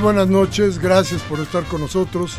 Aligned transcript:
Buenas 0.00 0.28
noches, 0.28 0.78
gracias 0.78 1.20
por 1.22 1.40
estar 1.40 1.64
con 1.64 1.82
nosotros. 1.82 2.38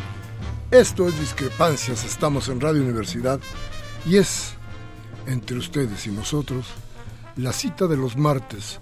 Esto 0.71 1.07
es 1.07 1.19
Discrepancias, 1.19 2.03
estamos 2.03 2.49
en 2.49 2.59
Radio 2.59 2.81
Universidad 2.81 3.39
y 4.05 4.17
es 4.17 4.53
entre 5.27 5.57
ustedes 5.57 6.07
y 6.07 6.11
nosotros 6.11 6.67
la 7.35 7.53
cita 7.53 7.85
de 7.85 7.97
los 7.97 8.17
martes 8.17 8.79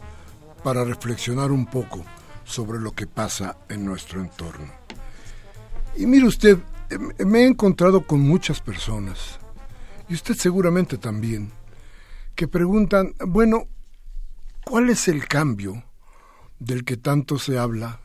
para 0.64 0.86
reflexionar 0.86 1.52
un 1.52 1.66
poco 1.66 2.06
sobre 2.46 2.80
lo 2.80 2.94
que 2.94 3.06
pasa 3.06 3.58
en 3.68 3.84
nuestro 3.84 4.22
entorno. 4.22 4.72
Y 5.98 6.06
mire 6.06 6.28
usted, 6.28 6.58
em, 6.90 7.12
me 7.28 7.40
he 7.40 7.48
encontrado 7.48 8.08
con 8.08 8.22
muchas 8.22 8.62
personas, 8.62 9.40
y 10.08 10.14
usted 10.14 10.36
seguramente 10.36 10.98
también, 10.98 11.52
que 12.34 12.48
preguntan, 12.48 13.14
bueno, 13.28 13.68
¿cuál 14.64 14.90
es 14.90 15.10
el 15.10 15.28
cambio 15.28 15.84
del 16.60 16.86
que 16.86 16.96
tanto 16.96 17.38
se 17.40 17.58
habla 17.58 18.00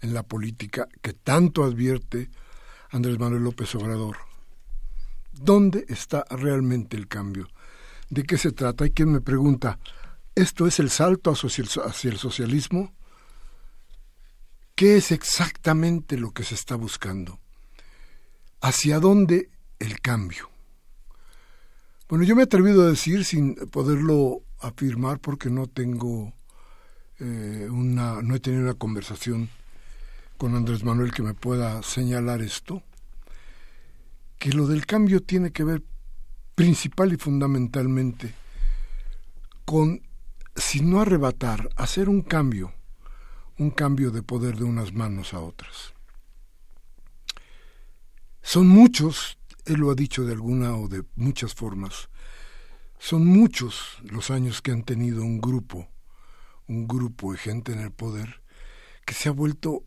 en 0.00 0.14
la 0.14 0.22
política 0.22 0.88
que 1.02 1.12
tanto 1.12 1.64
advierte 1.64 2.30
Andrés 2.90 3.18
Manuel 3.18 3.44
López 3.44 3.74
Obrador. 3.74 4.16
¿Dónde 5.32 5.84
está 5.88 6.24
realmente 6.30 6.96
el 6.96 7.08
cambio? 7.08 7.48
¿De 8.08 8.22
qué 8.22 8.38
se 8.38 8.52
trata? 8.52 8.84
Hay 8.84 8.90
quien 8.90 9.12
me 9.12 9.20
pregunta, 9.20 9.78
¿esto 10.34 10.66
es 10.66 10.78
el 10.78 10.90
salto 10.90 11.32
hacia 11.32 12.10
el 12.10 12.18
socialismo? 12.18 12.94
¿Qué 14.74 14.96
es 14.96 15.10
exactamente 15.10 16.16
lo 16.16 16.32
que 16.32 16.44
se 16.44 16.54
está 16.54 16.76
buscando? 16.76 17.40
¿Hacia 18.60 19.00
dónde 19.00 19.50
el 19.78 20.00
cambio? 20.00 20.50
Bueno, 22.08 22.24
yo 22.24 22.36
me 22.36 22.42
he 22.42 22.44
atrevido 22.44 22.82
a 22.82 22.90
decir 22.90 23.24
sin 23.24 23.54
poderlo 23.54 24.42
afirmar 24.60 25.18
porque 25.18 25.50
no 25.50 25.66
tengo 25.66 26.32
eh, 27.18 27.68
una, 27.70 28.22
no 28.22 28.34
he 28.34 28.40
tenido 28.40 28.62
una 28.62 28.74
conversación 28.74 29.50
con 30.36 30.54
Andrés 30.54 30.84
Manuel 30.84 31.12
que 31.12 31.22
me 31.22 31.34
pueda 31.34 31.82
señalar 31.82 32.42
esto, 32.42 32.82
que 34.38 34.52
lo 34.52 34.66
del 34.66 34.86
cambio 34.86 35.22
tiene 35.22 35.52
que 35.52 35.64
ver 35.64 35.82
principal 36.54 37.12
y 37.12 37.16
fundamentalmente 37.16 38.34
con, 39.64 40.02
si 40.54 40.80
no 40.80 41.00
arrebatar, 41.00 41.68
hacer 41.76 42.08
un 42.08 42.22
cambio, 42.22 42.72
un 43.58 43.70
cambio 43.70 44.10
de 44.10 44.22
poder 44.22 44.56
de 44.56 44.64
unas 44.64 44.92
manos 44.92 45.34
a 45.34 45.40
otras. 45.40 45.94
Son 48.42 48.68
muchos, 48.68 49.38
él 49.64 49.80
lo 49.80 49.90
ha 49.90 49.94
dicho 49.94 50.24
de 50.24 50.32
alguna 50.32 50.76
o 50.76 50.88
de 50.88 51.04
muchas 51.16 51.54
formas, 51.54 52.08
son 52.98 53.26
muchos 53.26 53.98
los 54.02 54.30
años 54.30 54.62
que 54.62 54.70
han 54.70 54.84
tenido 54.84 55.22
un 55.22 55.40
grupo, 55.40 55.88
un 56.68 56.86
grupo 56.86 57.32
de 57.32 57.38
gente 57.38 57.72
en 57.72 57.80
el 57.80 57.90
poder 57.90 58.42
que 59.04 59.14
se 59.14 59.28
ha 59.28 59.32
vuelto 59.32 59.84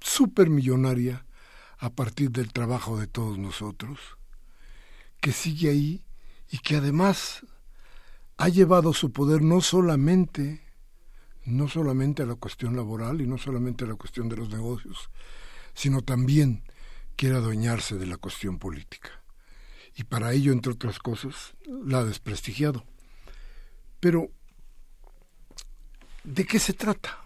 supermillonaria 0.00 1.26
a 1.78 1.90
partir 1.90 2.30
del 2.30 2.52
trabajo 2.52 2.98
de 2.98 3.06
todos 3.06 3.38
nosotros, 3.38 3.98
que 5.20 5.32
sigue 5.32 5.70
ahí 5.70 6.04
y 6.50 6.58
que 6.58 6.76
además 6.76 7.44
ha 8.36 8.48
llevado 8.48 8.92
su 8.92 9.12
poder 9.12 9.42
no 9.42 9.60
solamente 9.60 10.62
no 11.44 11.68
solamente 11.68 12.22
a 12.22 12.26
la 12.26 12.34
cuestión 12.34 12.76
laboral 12.76 13.20
y 13.20 13.26
no 13.26 13.38
solamente 13.38 13.84
a 13.84 13.88
la 13.88 13.94
cuestión 13.94 14.28
de 14.28 14.36
los 14.36 14.50
negocios, 14.50 15.10
sino 15.74 16.02
también 16.02 16.62
quiere 17.16 17.36
adueñarse 17.36 17.96
de 17.96 18.06
la 18.06 18.16
cuestión 18.16 18.58
política. 18.58 19.10
Y 19.96 20.04
para 20.04 20.32
ello, 20.32 20.52
entre 20.52 20.72
otras 20.72 20.98
cosas, 20.98 21.54
la 21.66 21.98
ha 21.98 22.04
desprestigiado. 22.04 22.84
Pero, 23.98 24.30
¿de 26.24 26.46
qué 26.46 26.58
se 26.58 26.72
trata? 26.72 27.24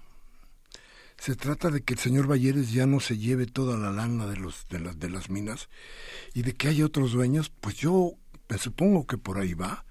Se 1.24 1.36
trata 1.36 1.70
de 1.70 1.82
que 1.82 1.94
el 1.94 1.98
señor 1.98 2.30
Valleres 2.30 2.70
ya 2.70 2.86
no 2.86 3.00
se 3.00 3.16
lleve 3.16 3.46
toda 3.46 3.78
la 3.78 3.90
lana 3.90 4.26
de, 4.26 4.36
los, 4.36 4.68
de, 4.68 4.78
las, 4.78 4.98
de 4.98 5.08
las 5.08 5.30
minas 5.30 5.70
y 6.34 6.42
de 6.42 6.52
que 6.52 6.68
haya 6.68 6.84
otros 6.84 7.12
dueños, 7.12 7.50
pues 7.62 7.76
yo 7.76 8.12
me 8.46 8.58
supongo 8.58 9.06
que 9.06 9.16
por 9.16 9.38
ahí 9.38 9.54
va. 9.54 9.86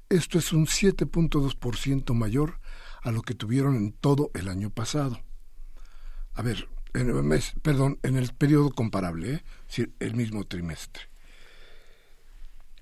Esto 0.08 0.38
es 0.38 0.50
un 0.52 0.66
7.2% 0.66 2.14
mayor 2.14 2.60
a 3.02 3.10
lo 3.10 3.20
que 3.22 3.34
tuvieron 3.34 3.74
en 3.76 3.92
todo 3.92 4.30
el 4.34 4.48
año 4.48 4.70
pasado. 4.70 5.20
A 6.34 6.42
ver, 6.42 6.68
en 6.94 7.10
el 7.10 7.22
mes, 7.22 7.52
perdón, 7.62 7.98
en 8.02 8.16
el 8.16 8.32
periodo 8.32 8.70
comparable, 8.70 9.34
¿eh? 9.34 9.44
el 10.00 10.14
mismo 10.14 10.44
trimestre. 10.44 11.04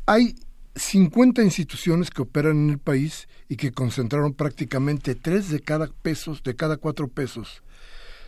Hay 0.06 0.36
50 0.74 1.42
instituciones 1.42 2.08
que 2.10 2.22
operan 2.22 2.56
en 2.56 2.70
el 2.70 2.78
país 2.78 3.28
y 3.48 3.56
que 3.56 3.72
concentraron 3.72 4.34
prácticamente 4.34 5.14
tres 5.14 5.50
de 5.50 5.60
cada 5.60 5.88
pesos, 5.88 6.42
de 6.42 6.56
cada 6.56 6.76
cuatro 6.76 7.08
pesos 7.08 7.62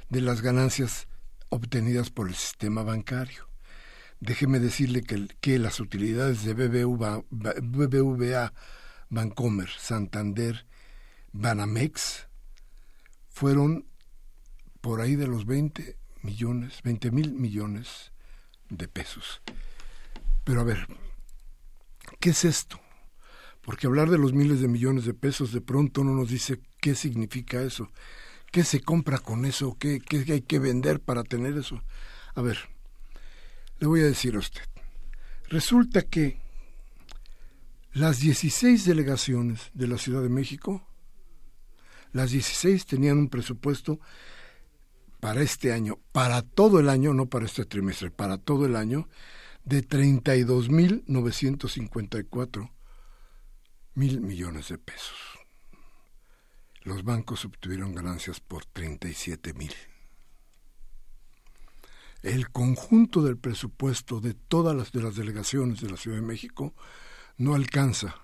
de 0.08 0.20
las 0.20 0.42
ganancias 0.42 1.08
obtenidas 1.48 2.10
por 2.10 2.28
el 2.28 2.34
sistema 2.34 2.82
bancario. 2.82 3.48
Déjeme 4.20 4.60
decirle 4.60 5.02
que, 5.02 5.28
que 5.40 5.58
las 5.58 5.80
utilidades 5.80 6.44
de 6.44 6.54
BBVA, 6.54 7.24
BBVA, 7.30 8.52
Bancomer, 9.10 9.68
Santander, 9.68 10.66
Banamex 11.32 12.28
fueron 13.28 13.86
por 14.80 15.00
ahí 15.00 15.16
de 15.16 15.26
los 15.26 15.46
20 15.46 15.96
millones, 16.22 16.80
20 16.82 17.10
mil 17.10 17.32
millones 17.34 18.12
de 18.70 18.88
pesos. 18.88 19.42
Pero 20.44 20.60
a 20.60 20.64
ver, 20.64 20.86
¿qué 22.20 22.30
es 22.30 22.44
esto? 22.44 22.80
Porque 23.62 23.86
hablar 23.86 24.10
de 24.10 24.18
los 24.18 24.32
miles 24.32 24.60
de 24.60 24.68
millones 24.68 25.04
de 25.04 25.14
pesos 25.14 25.52
de 25.52 25.60
pronto 25.60 26.04
no 26.04 26.12
nos 26.12 26.28
dice 26.28 26.60
qué 26.80 26.94
significa 26.94 27.62
eso, 27.62 27.90
qué 28.54 28.62
se 28.62 28.80
compra 28.80 29.18
con 29.18 29.44
eso, 29.46 29.76
qué, 29.80 29.98
qué 29.98 30.24
hay 30.32 30.42
que 30.42 30.60
vender 30.60 31.00
para 31.00 31.24
tener 31.24 31.58
eso. 31.58 31.82
A 32.36 32.40
ver, 32.40 32.56
le 33.80 33.88
voy 33.88 34.00
a 34.00 34.04
decir 34.04 34.36
a 34.36 34.38
usted. 34.38 34.62
Resulta 35.48 36.02
que 36.02 36.38
las 37.94 38.20
16 38.20 38.84
delegaciones 38.84 39.72
de 39.74 39.88
la 39.88 39.98
Ciudad 39.98 40.22
de 40.22 40.28
México, 40.28 40.86
las 42.12 42.30
16 42.30 42.86
tenían 42.86 43.18
un 43.18 43.28
presupuesto 43.28 43.98
para 45.18 45.42
este 45.42 45.72
año, 45.72 45.98
para 46.12 46.42
todo 46.42 46.78
el 46.78 46.90
año, 46.90 47.12
no 47.12 47.26
para 47.26 47.46
este 47.46 47.64
trimestre, 47.64 48.12
para 48.12 48.38
todo 48.38 48.66
el 48.66 48.76
año, 48.76 49.08
de 49.64 49.82
32.954 49.82 52.70
mil 53.94 54.20
millones 54.20 54.68
de 54.68 54.78
pesos. 54.78 55.43
Los 56.84 57.02
bancos 57.02 57.46
obtuvieron 57.46 57.94
ganancias 57.94 58.40
por 58.40 58.66
37 58.66 59.54
mil. 59.54 59.72
El 62.22 62.50
conjunto 62.50 63.22
del 63.22 63.38
presupuesto 63.38 64.20
de 64.20 64.34
todas 64.34 64.76
las 64.76 64.92
de 64.92 65.02
las 65.02 65.16
delegaciones 65.16 65.80
de 65.80 65.90
la 65.90 65.96
Ciudad 65.96 66.18
de 66.18 66.26
México 66.26 66.74
no 67.38 67.54
alcanza 67.54 68.16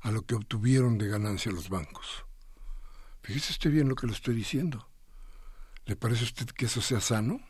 a 0.00 0.10
lo 0.10 0.22
que 0.22 0.34
obtuvieron 0.34 0.96
de 0.96 1.08
ganancia 1.08 1.52
los 1.52 1.68
bancos. 1.68 2.24
Fíjese 3.22 3.52
usted 3.52 3.70
bien 3.70 3.88
lo 3.88 3.94
que 3.94 4.06
le 4.06 4.14
estoy 4.14 4.34
diciendo. 4.34 4.88
¿Le 5.84 5.96
parece 5.96 6.22
a 6.22 6.28
usted 6.28 6.46
que 6.46 6.64
eso 6.64 6.80
sea 6.80 7.00
sano? 7.00 7.40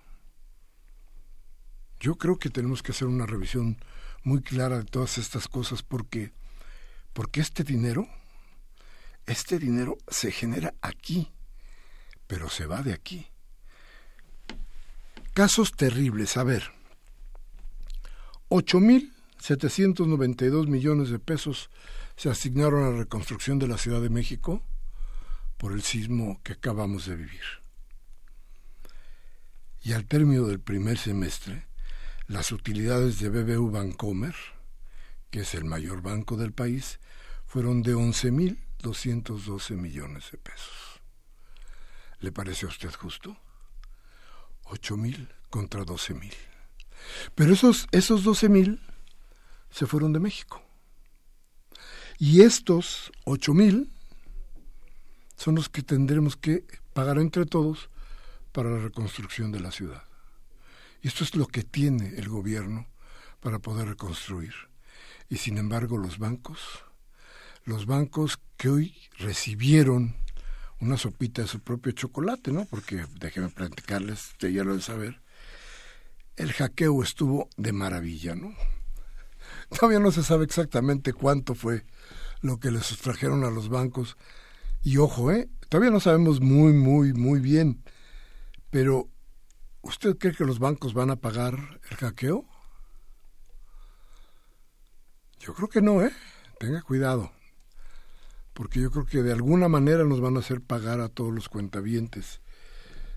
Yo 2.00 2.16
creo 2.16 2.38
que 2.38 2.50
tenemos 2.50 2.82
que 2.82 2.90
hacer 2.90 3.06
una 3.06 3.26
revisión 3.26 3.78
muy 4.24 4.42
clara 4.42 4.78
de 4.78 4.84
todas 4.84 5.18
estas 5.18 5.46
cosas 5.46 5.82
porque 5.84 6.32
porque 7.12 7.40
este 7.40 7.62
dinero 7.62 8.08
este 9.26 9.58
dinero 9.58 9.98
se 10.08 10.30
genera 10.30 10.74
aquí, 10.80 11.32
pero 12.26 12.48
se 12.48 12.66
va 12.66 12.82
de 12.82 12.92
aquí. 12.92 13.26
Casos 15.32 15.72
terribles, 15.72 16.36
a 16.36 16.44
ver. 16.44 16.72
8 18.48 18.80
mil 18.80 19.14
792 19.44 20.68
millones 20.68 21.10
de 21.10 21.18
pesos 21.18 21.68
se 22.16 22.30
asignaron 22.30 22.84
a 22.84 22.90
la 22.90 22.98
reconstrucción 22.98 23.58
de 23.58 23.68
la 23.68 23.76
Ciudad 23.76 24.00
de 24.00 24.08
México 24.08 24.62
por 25.58 25.72
el 25.72 25.82
sismo 25.82 26.40
que 26.42 26.54
acabamos 26.54 27.06
de 27.06 27.16
vivir. 27.16 27.42
Y 29.82 29.92
al 29.92 30.06
término 30.06 30.46
del 30.46 30.60
primer 30.60 30.96
semestre, 30.96 31.66
las 32.26 32.52
utilidades 32.52 33.20
de 33.20 33.28
BBU 33.28 33.70
Bancomer, 33.70 34.34
que 35.30 35.40
es 35.40 35.54
el 35.54 35.64
mayor 35.64 36.00
banco 36.00 36.38
del 36.38 36.52
país, 36.52 36.98
fueron 37.44 37.82
de 37.82 37.94
11.212 38.84 39.76
millones 39.76 40.30
de 40.30 40.38
pesos. 40.38 41.00
¿Le 42.20 42.32
parece 42.32 42.66
a 42.66 42.68
usted 42.68 42.92
justo? 42.94 43.36
8.000 44.64 45.28
contra 45.50 45.82
12.000. 45.84 46.32
Pero 47.34 47.52
esos, 47.52 47.86
esos 47.92 48.24
12.000 48.24 48.80
se 49.70 49.86
fueron 49.86 50.12
de 50.12 50.20
México. 50.20 50.62
Y 52.18 52.42
estos 52.42 53.10
ocho 53.24 53.54
mil 53.54 53.90
son 55.36 55.56
los 55.56 55.68
que 55.68 55.82
tendremos 55.82 56.36
que 56.36 56.64
pagar 56.92 57.18
entre 57.18 57.44
todos 57.44 57.90
para 58.52 58.70
la 58.70 58.78
reconstrucción 58.78 59.50
de 59.50 59.60
la 59.60 59.72
ciudad. 59.72 60.04
Y 61.02 61.08
esto 61.08 61.24
es 61.24 61.34
lo 61.34 61.46
que 61.46 61.64
tiene 61.64 62.14
el 62.16 62.28
gobierno 62.28 62.86
para 63.40 63.58
poder 63.58 63.88
reconstruir. 63.88 64.54
Y 65.28 65.38
sin 65.38 65.58
embargo 65.58 65.98
los 65.98 66.18
bancos, 66.18 66.60
los 67.64 67.86
bancos 67.86 68.40
que 68.56 68.68
hoy 68.68 68.94
recibieron 69.18 70.16
una 70.80 70.96
sopita 70.98 71.42
de 71.42 71.48
su 71.48 71.60
propio 71.60 71.92
chocolate, 71.92 72.52
¿no? 72.52 72.66
Porque 72.66 73.06
déjenme 73.18 73.48
platicarles, 73.48 74.32
usted 74.32 74.48
ya 74.50 74.64
lo 74.64 74.74
de 74.74 74.82
saber, 74.82 75.20
el 76.36 76.52
hackeo 76.52 77.02
estuvo 77.02 77.48
de 77.56 77.72
maravilla, 77.72 78.34
¿no? 78.34 78.54
Todavía 79.70 79.98
no 79.98 80.12
se 80.12 80.22
sabe 80.22 80.44
exactamente 80.44 81.12
cuánto 81.12 81.54
fue 81.54 81.86
lo 82.42 82.60
que 82.60 82.70
les 82.70 82.84
sustrajeron 82.84 83.44
a 83.44 83.50
los 83.50 83.68
bancos. 83.68 84.16
Y 84.82 84.98
ojo, 84.98 85.32
¿eh? 85.32 85.48
Todavía 85.70 85.90
no 85.90 86.00
sabemos 86.00 86.40
muy, 86.40 86.74
muy, 86.74 87.14
muy 87.14 87.40
bien. 87.40 87.82
Pero, 88.68 89.08
¿usted 89.80 90.18
cree 90.18 90.34
que 90.34 90.44
los 90.44 90.58
bancos 90.58 90.92
van 90.92 91.10
a 91.10 91.16
pagar 91.16 91.80
el 91.90 91.96
hackeo? 91.96 92.44
Yo 95.38 95.54
creo 95.54 95.68
que 95.68 95.80
no, 95.80 96.02
¿eh? 96.02 96.12
Tenga 96.58 96.82
cuidado. 96.82 97.32
Porque 98.54 98.80
yo 98.80 98.90
creo 98.90 99.04
que 99.04 99.22
de 99.22 99.32
alguna 99.32 99.68
manera 99.68 100.04
nos 100.04 100.20
van 100.20 100.36
a 100.36 100.40
hacer 100.40 100.62
pagar 100.62 101.00
a 101.00 101.08
todos 101.08 101.34
los 101.34 101.48
cuentavientes 101.48 102.40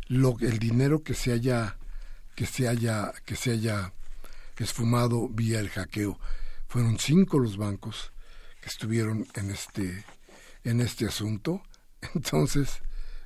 lo, 0.07 0.35
el 0.39 0.59
dinero 0.59 1.03
que 1.03 1.13
se 1.13 1.31
haya 1.31 1.77
que 2.35 2.45
se 2.45 2.67
haya 2.67 3.13
que 3.25 3.35
se 3.35 3.51
haya 3.51 3.93
esfumado 4.63 5.29
vía 5.29 5.59
el 5.59 5.69
hackeo. 5.69 6.19
Fueron 6.67 6.99
cinco 6.99 7.39
los 7.39 7.57
bancos 7.57 8.11
que 8.61 8.69
estuvieron 8.69 9.27
en 9.35 9.51
este, 9.51 10.03
en 10.63 10.81
este 10.81 11.05
asunto. 11.05 11.61
Entonces, 12.15 12.81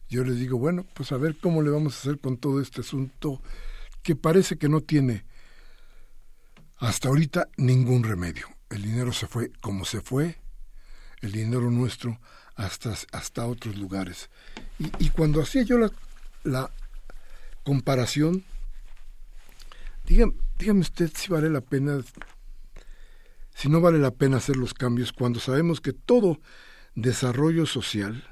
yo 0.09 0.23
les 0.23 0.37
digo, 0.37 0.57
bueno, 0.57 0.85
pues 0.93 1.11
a 1.11 1.17
ver 1.17 1.37
cómo 1.37 1.61
le 1.61 1.71
vamos 1.71 1.95
a 1.95 1.99
hacer 1.99 2.19
con 2.19 2.37
todo 2.37 2.61
este 2.61 2.81
asunto 2.81 3.41
que 4.03 4.15
parece 4.15 4.57
que 4.57 4.69
no 4.69 4.81
tiene 4.81 5.25
hasta 6.77 7.09
ahorita 7.09 7.47
ningún 7.57 8.03
remedio. 8.03 8.47
El 8.69 8.83
dinero 8.83 9.13
se 9.13 9.27
fue 9.27 9.51
como 9.61 9.85
se 9.85 10.01
fue, 10.01 10.40
el 11.21 11.31
dinero 11.31 11.69
nuestro 11.71 12.19
hasta, 12.56 12.95
hasta 13.12 13.45
otros 13.45 13.77
lugares. 13.77 14.29
Y, 15.00 15.09
cuando 15.09 15.41
hacía 15.41 15.63
yo 15.63 15.77
la, 15.77 15.91
la 16.44 16.71
comparación, 17.63 18.44
dígame, 20.06 20.33
dígame 20.57 20.81
usted 20.81 21.12
si 21.15 21.31
vale 21.31 21.50
la 21.50 21.62
pena 21.62 22.01
si 23.56 23.69
no 23.69 23.79
vale 23.79 24.00
la 24.00 24.12
pena 24.12 24.38
hacer 24.38 24.57
los 24.57 24.73
cambios 24.73 25.13
cuando 25.13 25.39
sabemos 25.39 25.81
que 25.81 25.94
todo 25.94 26.39
desarrollo 26.95 27.65
social 27.65 28.27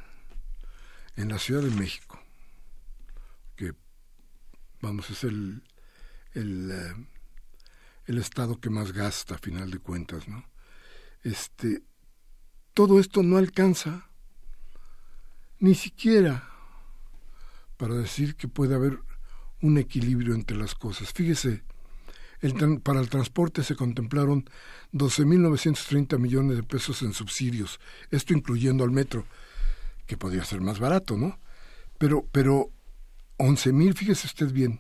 en 1.15 1.29
la 1.29 1.37
Ciudad 1.37 1.61
de 1.61 1.69
México, 1.69 2.19
que 3.55 3.73
vamos, 4.81 5.09
es 5.09 5.23
el, 5.23 5.61
el, 6.33 6.71
eh, 6.71 6.95
el 8.07 8.17
estado 8.17 8.59
que 8.59 8.69
más 8.69 8.91
gasta 8.93 9.35
a 9.35 9.37
final 9.37 9.69
de 9.69 9.79
cuentas, 9.79 10.27
¿no? 10.27 10.43
Este, 11.23 11.83
todo 12.73 12.99
esto 12.99 13.23
no 13.23 13.37
alcanza 13.37 14.09
ni 15.59 15.75
siquiera 15.75 16.47
para 17.77 17.95
decir 17.95 18.35
que 18.35 18.47
puede 18.47 18.75
haber 18.75 18.99
un 19.61 19.77
equilibrio 19.77 20.33
entre 20.33 20.57
las 20.57 20.75
cosas. 20.75 21.11
Fíjese, 21.11 21.63
para 22.83 23.01
el 23.01 23.09
transporte 23.09 23.63
se 23.63 23.75
contemplaron 23.75 24.49
12.930 24.93 26.17
millones 26.17 26.55
de 26.55 26.63
pesos 26.63 27.01
en 27.01 27.13
subsidios, 27.13 27.79
esto 28.11 28.33
incluyendo 28.33 28.83
al 28.83 28.91
metro, 28.91 29.25
que 30.07 30.17
podría 30.17 30.45
ser 30.45 30.61
más 30.61 30.79
barato, 30.79 31.17
¿no? 31.17 31.37
Pero, 31.97 32.25
pero 32.31 32.69
11.000, 33.37 33.93
fíjese 33.93 34.27
usted 34.27 34.51
bien, 34.51 34.79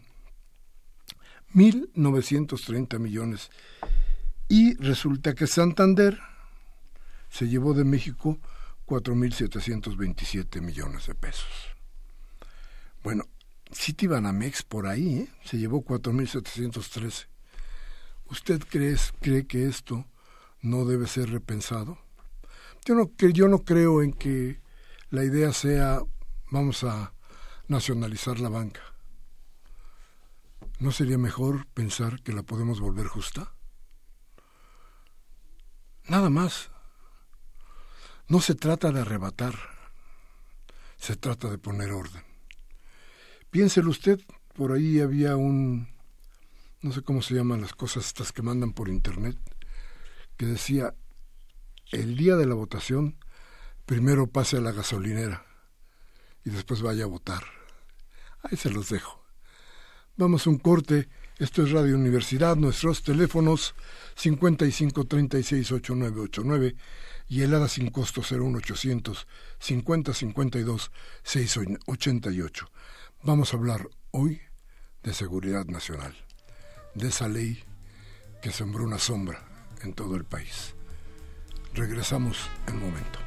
1.930 1.53 2.99
millones. 2.99 3.49
Y 4.47 4.75
resulta 4.75 5.35
que 5.35 5.47
Santander 5.47 6.19
se 7.29 7.47
llevó 7.47 7.73
de 7.73 7.83
México 7.83 8.39
4.727 8.85 10.61
millones 10.61 11.07
de 11.07 11.15
pesos. 11.15 11.47
Bueno, 13.03 13.25
Citibanamex 13.73 14.63
por 14.63 14.87
ahí 14.87 15.19
¿eh? 15.19 15.29
se 15.43 15.57
llevó 15.57 15.83
4.713. 15.83 17.27
¿Usted 18.29 18.61
cree, 18.67 18.95
cree 19.21 19.47
que 19.47 19.67
esto 19.67 20.05
no 20.61 20.85
debe 20.85 21.07
ser 21.07 21.29
repensado? 21.29 21.99
Yo 22.85 22.95
no, 22.95 23.11
yo 23.17 23.47
no 23.47 23.59
creo 23.59 24.01
en 24.01 24.13
que 24.13 24.59
la 25.09 25.23
idea 25.23 25.53
sea 25.53 26.01
vamos 26.51 26.83
a 26.83 27.13
nacionalizar 27.67 28.39
la 28.39 28.49
banca. 28.49 28.81
¿No 30.79 30.91
sería 30.91 31.17
mejor 31.17 31.67
pensar 31.67 32.21
que 32.21 32.33
la 32.33 32.43
podemos 32.43 32.79
volver 32.79 33.07
justa? 33.07 33.53
Nada 36.07 36.29
más. 36.29 36.71
No 38.29 38.39
se 38.39 38.55
trata 38.55 38.91
de 38.91 39.01
arrebatar, 39.01 39.55
se 40.97 41.15
trata 41.15 41.49
de 41.49 41.57
poner 41.57 41.91
orden. 41.91 42.23
Piénselo 43.51 43.89
usted, 43.89 44.19
por 44.55 44.71
ahí 44.71 44.99
había 44.99 45.35
un 45.35 45.87
no 46.81 46.93
sé 46.93 47.01
cómo 47.01 47.21
se 47.21 47.33
llaman 47.33 47.59
las 47.61 47.73
cosas 47.73 48.05
estas 48.05 48.31
que 48.31 48.41
mandan 48.41 48.71
por 48.71 48.87
internet, 48.87 49.35
que 50.37 50.45
decía, 50.45 50.93
el 51.91 52.15
día 52.15 52.37
de 52.37 52.45
la 52.45 52.55
votación, 52.55 53.17
primero 53.85 54.27
pase 54.27 54.55
a 54.57 54.61
la 54.61 54.71
gasolinera 54.71 55.45
y 56.45 56.51
después 56.51 56.81
vaya 56.81 57.03
a 57.03 57.07
votar. 57.07 57.43
Ahí 58.43 58.55
se 58.55 58.69
los 58.69 58.87
dejo. 58.89 59.21
Vamos 60.15 60.47
a 60.47 60.49
un 60.49 60.59
corte 60.59 61.09
Esto 61.37 61.63
es 61.63 61.71
Radio 61.71 61.95
Universidad, 61.95 62.55
nuestros 62.57 63.01
teléfonos 63.01 63.73
55368989 64.17 66.75
y 67.29 67.43
el 67.43 67.53
ADA 67.53 67.69
sin 67.69 67.91
costo 67.91 68.21
01800 68.21 69.27
5052 69.59 70.91
688. 71.23 72.71
Vamos 73.21 73.53
a 73.53 73.57
hablar 73.57 73.87
hoy 74.11 74.41
de 75.03 75.13
seguridad 75.13 75.65
nacional, 75.67 76.15
de 76.95 77.07
esa 77.07 77.29
ley 77.29 77.63
que 78.41 78.51
sembró 78.51 78.83
una 78.83 78.97
sombra 78.97 79.47
en 79.83 79.93
todo 79.93 80.15
el 80.15 80.25
país. 80.25 80.73
Regresamos 81.73 82.49
en 82.67 82.75
un 82.77 82.81
momento. 82.81 83.19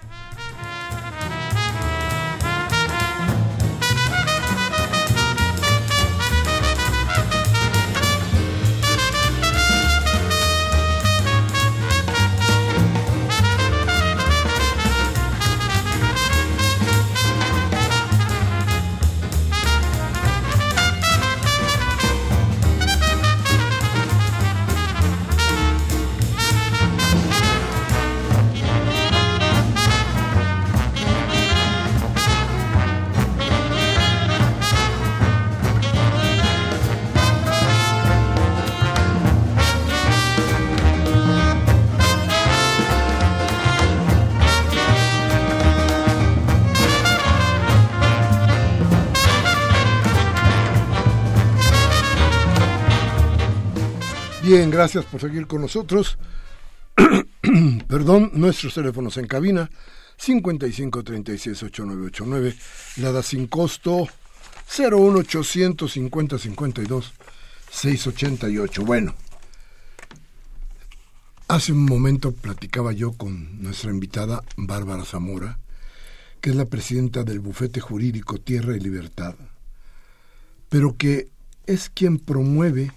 Bien, 54.55 54.69
gracias 54.69 55.07
por 55.07 55.19
seguir 55.19 55.47
con 55.47 55.63
nosotros. 55.63 56.19
Perdón, 57.89 58.33
nuestros 58.35 58.75
teléfonos 58.75 59.17
en 59.17 59.27
cabina 59.27 59.71
55 60.19 61.03
36 61.03 61.63
8989, 61.63 62.55
la 62.97 63.13
da 63.13 63.23
sin 63.23 63.47
costo 63.47 64.07
01800 64.79 65.91
50 65.91 66.39
52 66.39 67.13
688. 67.71 68.85
Bueno, 68.85 69.15
hace 71.49 71.73
un 71.73 71.87
momento 71.87 72.33
platicaba 72.33 72.93
yo 72.93 73.13
con 73.13 73.63
nuestra 73.63 73.91
invitada 73.91 74.45
Bárbara 74.59 75.07
Zamora, 75.07 75.61
que 76.43 76.51
es 76.51 76.57
la 76.57 76.67
presidenta 76.67 77.25
del 77.25 77.41
bufete 77.41 77.81
jurídico 77.81 78.37
Tierra 78.37 78.77
y 78.77 78.81
Libertad, 78.81 79.35
pero 80.69 80.95
que 80.99 81.31
es 81.65 81.89
quien 81.89 82.19
promueve 82.19 82.93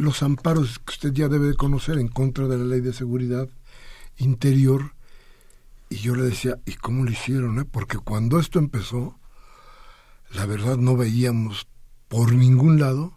los 0.00 0.22
amparos 0.22 0.78
que 0.78 0.92
usted 0.92 1.12
ya 1.12 1.28
debe 1.28 1.48
de 1.48 1.54
conocer 1.54 1.98
en 1.98 2.08
contra 2.08 2.48
de 2.48 2.58
la 2.58 2.64
ley 2.64 2.80
de 2.80 2.92
seguridad 2.92 3.48
interior. 4.18 4.94
Y 5.88 5.96
yo 5.96 6.14
le 6.14 6.24
decía, 6.24 6.58
¿y 6.66 6.74
cómo 6.74 7.04
lo 7.04 7.10
hicieron? 7.10 7.58
Eh? 7.60 7.64
Porque 7.64 7.98
cuando 7.98 8.38
esto 8.38 8.58
empezó, 8.58 9.18
la 10.32 10.46
verdad 10.46 10.76
no 10.76 10.96
veíamos 10.96 11.66
por 12.08 12.32
ningún 12.32 12.80
lado 12.80 13.16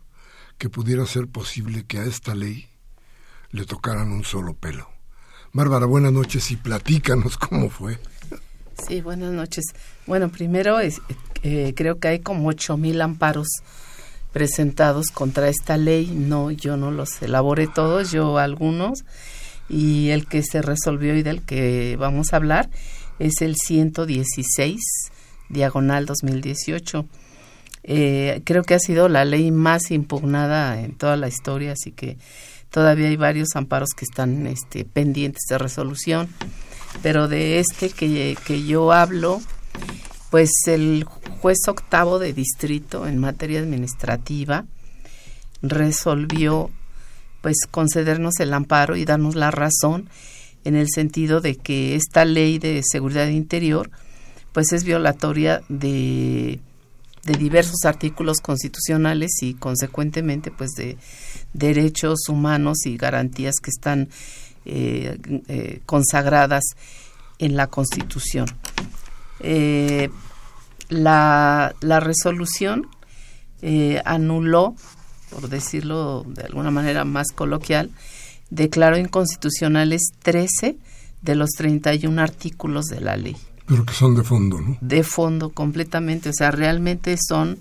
que 0.58 0.70
pudiera 0.70 1.06
ser 1.06 1.28
posible 1.28 1.86
que 1.86 2.00
a 2.00 2.06
esta 2.06 2.36
ley 2.36 2.68
le 3.52 3.66
tocaran 3.66 4.12
un 4.12 4.24
solo 4.24 4.54
pelo. 4.54 4.90
Bárbara, 5.52 5.86
buenas 5.86 6.12
noches 6.12 6.50
y 6.52 6.56
platícanos 6.56 7.38
cómo 7.38 7.70
fue. 7.70 8.00
Sí, 8.88 9.02
buenas 9.02 9.32
noches. 9.32 9.66
Bueno, 10.08 10.30
primero 10.30 10.80
es, 10.80 11.02
eh, 11.44 11.74
creo 11.76 12.00
que 12.00 12.08
hay 12.08 12.20
como 12.20 12.48
ocho 12.48 12.76
mil 12.76 13.02
amparos 13.02 13.48
presentados 14.34 15.08
contra 15.08 15.48
esta 15.48 15.78
ley. 15.78 16.08
No, 16.08 16.52
yo 16.52 16.76
no 16.76 16.92
los 16.92 17.22
elaboré 17.22 17.68
todos, 17.68 18.12
yo 18.12 18.38
algunos. 18.40 19.06
Y 19.70 20.10
el 20.10 20.28
que 20.28 20.44
se 20.44 20.62
resolvió 20.62 21.16
y 21.16 21.24
del 21.24 21.44
que 21.44 21.96
vamos 21.98 22.34
a 22.34 22.38
hablar 22.38 22.70
es 23.20 23.42
el 23.42 23.56
116, 23.56 24.82
diagonal 25.50 26.06
2018. 26.06 27.06
Eh, 27.86 28.42
creo 28.44 28.64
que 28.64 28.74
ha 28.74 28.80
sido 28.80 29.08
la 29.08 29.24
ley 29.24 29.52
más 29.52 29.92
impugnada 29.92 30.82
en 30.82 30.96
toda 30.96 31.18
la 31.18 31.28
historia, 31.28 31.74
así 31.74 31.92
que 31.92 32.18
todavía 32.70 33.08
hay 33.08 33.18
varios 33.18 33.50
amparos 33.56 33.90
que 33.96 34.06
están 34.06 34.48
este, 34.48 34.84
pendientes 34.84 35.44
de 35.50 35.58
resolución. 35.58 36.28
Pero 37.02 37.28
de 37.28 37.60
este 37.60 37.90
que, 37.90 38.38
que 38.46 38.64
yo 38.64 38.92
hablo, 38.92 39.42
pues 40.34 40.50
el 40.66 41.04
juez 41.04 41.60
octavo 41.68 42.18
de 42.18 42.34
distrito 42.34 43.06
en 43.06 43.20
materia 43.20 43.60
administrativa 43.60 44.66
resolvió 45.62 46.72
pues 47.42 47.58
concedernos 47.70 48.40
el 48.40 48.52
amparo 48.56 48.96
y 48.96 49.06
darnos 49.06 49.36
la 49.36 49.52
razón 49.52 50.10
en 50.64 50.76
el 50.76 50.90
sentido 50.90 51.40
de 51.40 51.56
que 51.56 51.94
esta 51.96 52.26
ley 52.26 52.58
de 52.58 52.82
seguridad 52.84 53.28
interior 53.28 53.92
pues 54.54 54.74
es 54.74 54.84
violatoria 54.86 55.62
de, 55.70 56.60
de 57.26 57.34
diversos 57.38 57.86
artículos 57.86 58.38
constitucionales 58.40 59.34
y 59.44 59.54
consecuentemente 59.54 60.50
pues 60.50 60.72
de 60.72 60.98
derechos 61.54 62.28
humanos 62.28 62.88
y 62.88 62.98
garantías 62.98 63.58
que 63.62 63.70
están 63.70 64.10
eh, 64.66 65.16
eh, 65.48 65.82
consagradas 65.86 66.64
en 67.38 67.56
la 67.56 67.68
Constitución. 67.68 68.48
Eh, 69.42 70.10
la, 70.94 71.76
la, 71.82 72.00
resolución 72.00 72.88
eh, 73.62 74.02
anuló, 74.06 74.76
por 75.30 75.50
decirlo 75.50 76.24
de 76.28 76.44
alguna 76.44 76.72
manera 76.72 77.06
más 77.06 77.28
coloquial, 77.34 77.92
declaró 78.50 78.98
inconstitucionales 78.98 80.02
13 80.22 80.78
de 81.22 81.36
los 81.36 81.50
31 81.52 82.22
artículos 82.22 82.86
de 82.86 83.02
la 83.02 83.18
ley. 83.18 83.36
Pero 83.66 83.86
que 83.86 83.94
son 83.94 84.16
de 84.16 84.24
fondo, 84.24 84.60
¿no? 84.60 84.78
De 84.82 85.04
fondo, 85.04 85.50
completamente. 85.50 86.30
O 86.30 86.34
sea, 86.34 86.52
realmente 86.52 87.16
son 87.18 87.60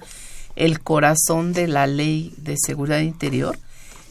el 0.57 0.81
corazón 0.81 1.53
de 1.53 1.69
la 1.69 1.87
ley 1.87 2.35
de 2.37 2.57
seguridad 2.59 3.01
interior, 3.01 3.59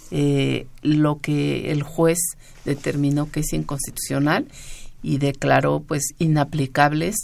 eh, 0.10 0.68
lo 0.82 1.20
que 1.20 1.72
el 1.72 1.84
juez 1.84 2.20
determinó 2.66 3.32
que 3.32 3.42
es 3.42 3.54
inconstitucional 3.54 4.48
y 5.04 5.18
declaró 5.18 5.82
pues 5.82 6.14
inaplicables 6.20 7.16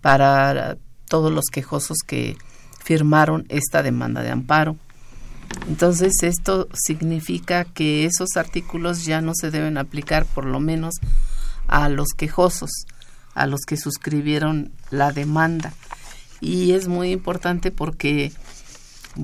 para 0.00 0.78
todos 1.08 1.32
los 1.32 1.46
quejosos 1.46 1.98
que 2.06 2.36
firmaron 2.82 3.46
esta 3.48 3.82
demanda 3.82 4.22
de 4.22 4.30
amparo. 4.30 4.76
Entonces 5.68 6.12
esto 6.22 6.68
significa 6.74 7.64
que 7.64 8.04
esos 8.04 8.36
artículos 8.36 9.04
ya 9.04 9.20
no 9.20 9.32
se 9.34 9.50
deben 9.50 9.78
aplicar 9.78 10.24
por 10.26 10.44
lo 10.44 10.60
menos 10.60 10.94
a 11.68 11.88
los 11.88 12.08
quejosos, 12.16 12.70
a 13.34 13.46
los 13.46 13.60
que 13.66 13.76
suscribieron 13.76 14.70
la 14.90 15.12
demanda. 15.12 15.72
Y 16.40 16.72
es 16.72 16.86
muy 16.88 17.10
importante 17.10 17.70
porque 17.70 18.32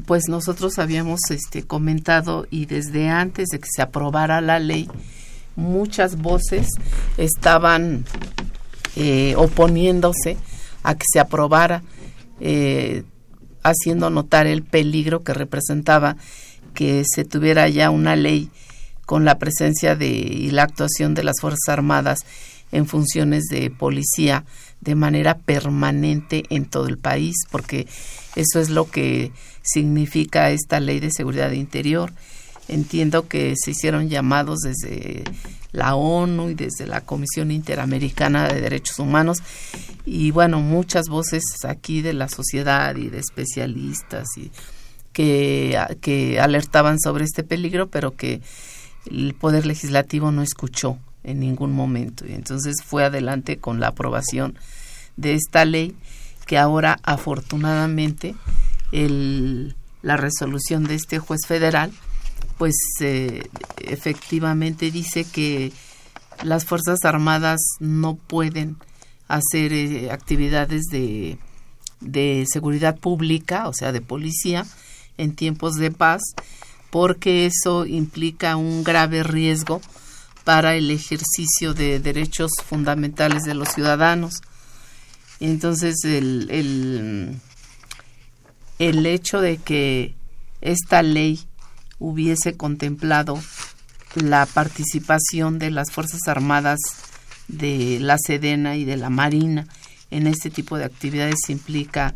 pues 0.06 0.24
nosotros 0.28 0.78
habíamos 0.78 1.20
este 1.30 1.64
comentado 1.64 2.46
y 2.50 2.66
desde 2.66 3.08
antes 3.10 3.48
de 3.48 3.58
que 3.58 3.68
se 3.70 3.82
aprobara 3.82 4.40
la 4.40 4.58
ley 4.58 4.88
muchas 5.54 6.16
voces 6.16 6.66
estaban 7.18 8.04
eh, 8.96 9.34
oponiéndose 9.36 10.38
a 10.82 10.94
que 10.94 11.04
se 11.10 11.20
aprobara, 11.20 11.82
eh, 12.40 13.04
haciendo 13.62 14.10
notar 14.10 14.46
el 14.46 14.62
peligro 14.62 15.22
que 15.22 15.34
representaba 15.34 16.16
que 16.74 17.04
se 17.04 17.24
tuviera 17.24 17.68
ya 17.68 17.90
una 17.90 18.16
ley 18.16 18.50
con 19.06 19.24
la 19.24 19.38
presencia 19.38 19.94
de 19.94 20.08
y 20.08 20.50
la 20.50 20.64
actuación 20.64 21.14
de 21.14 21.24
las 21.24 21.40
Fuerzas 21.40 21.68
Armadas 21.68 22.20
en 22.72 22.86
funciones 22.86 23.44
de 23.44 23.70
policía 23.70 24.44
de 24.80 24.94
manera 24.94 25.38
permanente 25.38 26.44
en 26.50 26.64
todo 26.64 26.88
el 26.88 26.98
país, 26.98 27.36
porque 27.50 27.86
eso 28.34 28.58
es 28.58 28.70
lo 28.70 28.90
que 28.90 29.30
significa 29.62 30.50
esta 30.50 30.80
ley 30.80 30.98
de 30.98 31.10
seguridad 31.12 31.52
interior. 31.52 32.12
Entiendo 32.68 33.28
que 33.28 33.54
se 33.56 33.72
hicieron 33.72 34.08
llamados 34.08 34.60
desde 34.60 35.24
la 35.72 35.94
ONU 35.94 36.50
y 36.50 36.54
desde 36.54 36.86
la 36.86 37.00
Comisión 37.00 37.50
Interamericana 37.50 38.48
de 38.48 38.60
Derechos 38.60 38.98
Humanos. 38.98 39.38
Y 40.04 40.30
bueno, 40.30 40.60
muchas 40.60 41.08
voces 41.08 41.42
aquí 41.64 42.02
de 42.02 42.12
la 42.12 42.28
sociedad 42.28 42.94
y 42.96 43.08
de 43.08 43.18
especialistas 43.18 44.26
y 44.36 44.50
que, 45.12 45.78
que 46.00 46.40
alertaban 46.40 46.98
sobre 47.00 47.24
este 47.24 47.42
peligro, 47.42 47.88
pero 47.88 48.16
que 48.16 48.40
el 49.10 49.34
Poder 49.34 49.66
Legislativo 49.66 50.30
no 50.30 50.42
escuchó 50.42 50.98
en 51.24 51.40
ningún 51.40 51.72
momento. 51.72 52.26
Y 52.26 52.32
entonces 52.32 52.76
fue 52.84 53.04
adelante 53.04 53.58
con 53.58 53.80
la 53.80 53.88
aprobación 53.88 54.58
de 55.16 55.34
esta 55.34 55.64
ley 55.64 55.94
que 56.46 56.58
ahora 56.58 56.98
afortunadamente 57.02 58.34
el 58.90 59.74
la 60.02 60.16
resolución 60.16 60.84
de 60.84 60.96
este 60.96 61.18
juez 61.18 61.40
federal, 61.46 61.92
pues 62.62 62.76
eh, 63.00 63.42
efectivamente 63.80 64.92
dice 64.92 65.24
que 65.24 65.72
las 66.44 66.64
Fuerzas 66.64 67.00
Armadas 67.02 67.58
no 67.80 68.14
pueden 68.14 68.76
hacer 69.26 69.72
eh, 69.72 70.12
actividades 70.12 70.82
de, 70.82 71.38
de 71.98 72.44
seguridad 72.46 72.96
pública, 73.00 73.66
o 73.66 73.72
sea, 73.74 73.90
de 73.90 74.00
policía, 74.00 74.64
en 75.18 75.34
tiempos 75.34 75.74
de 75.74 75.90
paz, 75.90 76.22
porque 76.90 77.46
eso 77.46 77.84
implica 77.84 78.54
un 78.54 78.84
grave 78.84 79.24
riesgo 79.24 79.80
para 80.44 80.76
el 80.76 80.92
ejercicio 80.92 81.74
de 81.74 81.98
derechos 81.98 82.52
fundamentales 82.64 83.42
de 83.42 83.54
los 83.54 83.70
ciudadanos. 83.70 84.40
Entonces, 85.40 85.96
el, 86.04 86.46
el, 86.48 87.40
el 88.78 89.04
hecho 89.04 89.40
de 89.40 89.56
que 89.56 90.14
esta 90.60 91.02
ley 91.02 91.40
hubiese 92.02 92.56
contemplado 92.56 93.40
la 94.14 94.44
participación 94.46 95.58
de 95.58 95.70
las 95.70 95.90
Fuerzas 95.92 96.20
Armadas 96.26 96.78
de 97.48 97.98
la 98.00 98.18
Sedena 98.18 98.76
y 98.76 98.84
de 98.84 98.96
la 98.96 99.08
Marina 99.08 99.66
en 100.10 100.26
este 100.26 100.50
tipo 100.50 100.76
de 100.76 100.84
actividades 100.84 101.48
implica 101.48 102.14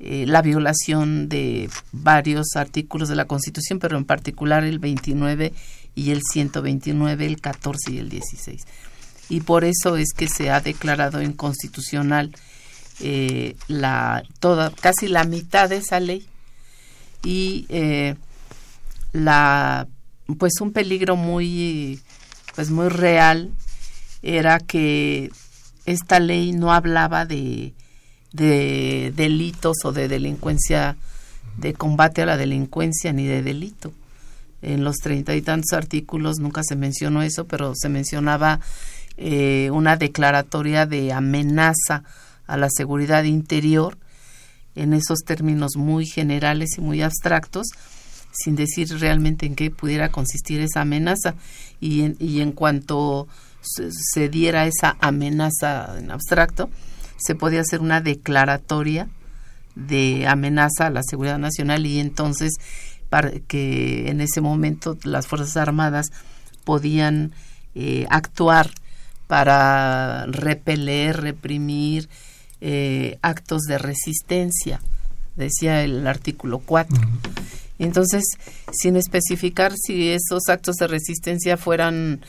eh, 0.00 0.26
la 0.26 0.42
violación 0.42 1.28
de 1.28 1.70
varios 1.92 2.56
artículos 2.56 3.08
de 3.08 3.14
la 3.14 3.26
Constitución, 3.26 3.78
pero 3.78 3.96
en 3.96 4.04
particular 4.04 4.64
el 4.64 4.78
29 4.78 5.52
y 5.94 6.10
el 6.10 6.20
129, 6.22 7.24
el 7.24 7.40
14 7.40 7.92
y 7.92 7.98
el 7.98 8.10
16. 8.10 8.62
Y 9.30 9.40
por 9.40 9.64
eso 9.64 9.96
es 9.96 10.08
que 10.14 10.28
se 10.28 10.50
ha 10.50 10.60
declarado 10.60 11.22
inconstitucional 11.22 12.32
eh, 13.00 13.56
la 13.68 14.22
toda 14.40 14.70
casi 14.70 15.08
la 15.08 15.24
mitad 15.24 15.68
de 15.68 15.78
esa 15.78 15.98
ley 16.00 16.26
y 17.24 17.66
eh, 17.68 18.16
la 19.14 19.86
pues 20.38 20.54
un 20.60 20.72
peligro 20.72 21.16
muy 21.16 22.00
pues 22.54 22.70
muy 22.70 22.88
real 22.88 23.50
era 24.22 24.58
que 24.58 25.30
esta 25.86 26.18
ley 26.18 26.52
no 26.52 26.72
hablaba 26.72 27.24
de, 27.24 27.74
de 28.32 29.12
delitos 29.14 29.76
o 29.84 29.92
de 29.92 30.08
delincuencia, 30.08 30.96
de 31.58 31.74
combate 31.74 32.22
a 32.22 32.26
la 32.26 32.36
delincuencia 32.36 33.12
ni 33.12 33.26
de 33.26 33.42
delito. 33.42 33.92
En 34.62 34.82
los 34.82 34.96
treinta 34.96 35.36
y 35.36 35.42
tantos 35.42 35.72
artículos 35.74 36.38
nunca 36.38 36.62
se 36.64 36.74
mencionó 36.74 37.22
eso, 37.22 37.46
pero 37.46 37.74
se 37.74 37.88
mencionaba 37.90 38.60
eh, 39.18 39.70
una 39.72 39.96
declaratoria 39.96 40.86
de 40.86 41.12
amenaza 41.12 42.02
a 42.46 42.56
la 42.56 42.68
seguridad 42.70 43.24
interior 43.24 43.98
en 44.74 44.94
esos 44.94 45.20
términos 45.20 45.76
muy 45.76 46.06
generales 46.06 46.78
y 46.78 46.80
muy 46.80 47.02
abstractos, 47.02 47.68
sin 48.34 48.56
decir 48.56 48.88
realmente 48.98 49.46
en 49.46 49.54
qué 49.54 49.70
pudiera 49.70 50.10
consistir 50.10 50.60
esa 50.60 50.82
amenaza. 50.82 51.34
Y 51.80 52.02
en, 52.02 52.16
y 52.18 52.40
en 52.40 52.52
cuanto 52.52 53.28
se, 54.12 54.28
diera 54.28 54.66
esa 54.66 54.96
amenaza 55.00 55.98
en 55.98 56.10
abstracto, 56.10 56.70
se 57.16 57.34
podía 57.34 57.60
hacer 57.60 57.80
una 57.80 58.00
declaratoria 58.00 59.08
de 59.74 60.26
amenaza 60.26 60.86
a 60.86 60.90
la 60.90 61.02
seguridad 61.02 61.38
nacional 61.38 61.86
y 61.86 61.98
entonces 61.98 62.52
para 63.08 63.30
que 63.30 64.08
en 64.08 64.20
ese 64.20 64.40
momento 64.40 64.96
las 65.04 65.26
fuerzas 65.26 65.56
armadas 65.56 66.06
podían 66.64 67.32
eh, 67.74 68.06
actuar 68.10 68.70
para 69.26 70.26
repeler, 70.26 71.20
reprimir 71.20 72.08
eh, 72.60 73.18
actos 73.22 73.62
de 73.62 73.78
resistencia, 73.78 74.80
decía 75.36 75.82
el 75.82 76.06
artículo 76.06 76.60
4. 76.60 76.96
Entonces, 77.78 78.24
sin 78.72 78.96
especificar 78.96 79.72
si 79.76 80.10
esos 80.10 80.48
actos 80.48 80.76
de 80.76 80.86
resistencia 80.86 81.56
fueran 81.56 82.20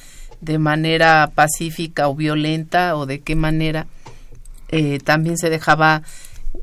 de 0.41 0.57
manera 0.59 1.31
pacífica 1.33 2.07
o 2.07 2.15
violenta 2.15 2.95
o 2.95 3.05
de 3.05 3.19
qué 3.19 3.35
manera 3.35 3.87
eh, 4.69 4.99
también 4.99 5.37
se 5.37 5.49
dejaba 5.49 6.01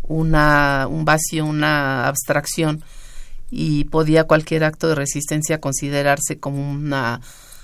una, 0.03 0.87
un 0.89 1.05
vacío, 1.05 1.47
una 1.47 2.07
abstracción 2.07 2.83
y 3.51 3.85
podía 3.85 4.25
cualquier 4.25 4.65
acto 4.65 4.89
de 4.89 4.95
resistencia 4.95 5.61
considerarse 5.61 6.39
como 6.39 6.71
una 6.71 7.21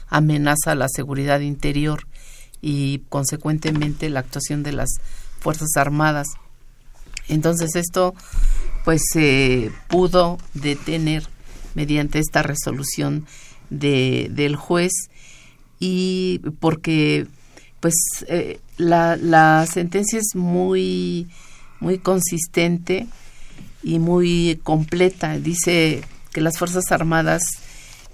amenaza 0.08 0.72
a 0.72 0.74
la 0.74 0.88
seguridad 0.88 1.40
interior 1.40 2.06
y 2.60 3.00
consecuentemente 3.08 4.10
la 4.10 4.20
actuación 4.20 4.62
de 4.62 4.72
las 4.72 4.90
Fuerzas 5.40 5.76
Armadas. 5.76 6.28
Entonces 7.28 7.76
esto 7.76 8.14
pues 8.84 9.02
se 9.12 9.70
pudo 9.88 10.38
detener 10.54 11.24
mediante 11.74 12.18
esta 12.18 12.42
resolución 12.42 13.26
de, 13.70 14.28
del 14.30 14.56
juez 14.56 14.92
y 15.78 16.40
porque 16.58 17.26
pues 17.80 17.94
eh, 18.26 18.60
la, 18.76 19.66
sentencia 19.70 20.18
es 20.18 20.34
muy 20.34 21.28
muy 21.80 21.98
consistente 21.98 23.06
y 23.82 23.98
muy 23.98 24.60
completa. 24.64 25.38
Dice 25.38 26.02
que 26.32 26.40
las 26.40 26.58
Fuerzas 26.58 26.90
Armadas 26.90 27.42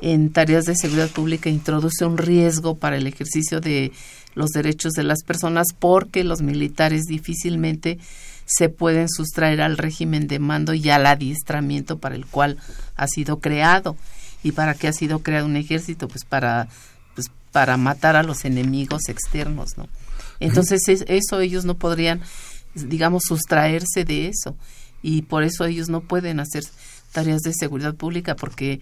en 0.00 0.31
tareas 0.31 0.64
de 0.64 0.77
seguridad 0.77 1.09
pública 1.09 1.48
introduce 1.48 2.05
un 2.05 2.18
riesgo 2.18 2.77
para 2.77 2.96
el 2.96 3.07
ejercicio 3.07 3.61
de 3.61 3.92
los 4.35 4.50
derechos 4.50 4.92
de 4.92 5.05
las 5.05 5.22
personas 5.22 5.68
porque 5.79 6.24
los 6.24 6.42
militares 6.42 7.05
difícilmente 7.05 7.98
se 8.46 8.68
pueden 8.68 9.09
sustraer 9.09 9.61
al 9.61 9.78
régimen 9.78 10.26
de 10.26 10.38
mando 10.38 10.74
y 10.74 10.90
al 10.90 11.07
adiestramiento 11.07 11.98
para 11.98 12.14
el 12.14 12.26
cual 12.26 12.59
ha 12.96 13.07
sido 13.07 13.40
creado. 13.40 13.96
¿Y 14.42 14.52
para 14.52 14.74
qué 14.74 14.88
ha 14.88 14.92
sido 14.92 15.20
creado 15.20 15.46
un 15.46 15.57
ejército? 15.57 16.09
Pues 16.09 16.24
para 16.24 16.68
para 17.54 17.76
matar 17.76 18.16
a 18.16 18.24
los 18.24 18.44
enemigos 18.44 19.09
externos, 19.09 19.78
¿no? 19.78 19.87
Entonces 20.40 20.83
eso 20.88 21.38
ellos 21.38 21.64
no 21.64 21.74
podrían, 21.74 22.20
digamos, 22.74 23.22
sustraerse 23.28 24.04
de 24.04 24.26
eso 24.26 24.57
y 25.02 25.22
por 25.22 25.44
eso 25.44 25.64
ellos 25.64 25.88
no 25.88 26.00
pueden 26.00 26.40
hacer 26.40 26.64
tareas 27.12 27.42
de 27.42 27.52
seguridad 27.54 27.94
pública 27.94 28.35
porque 28.35 28.80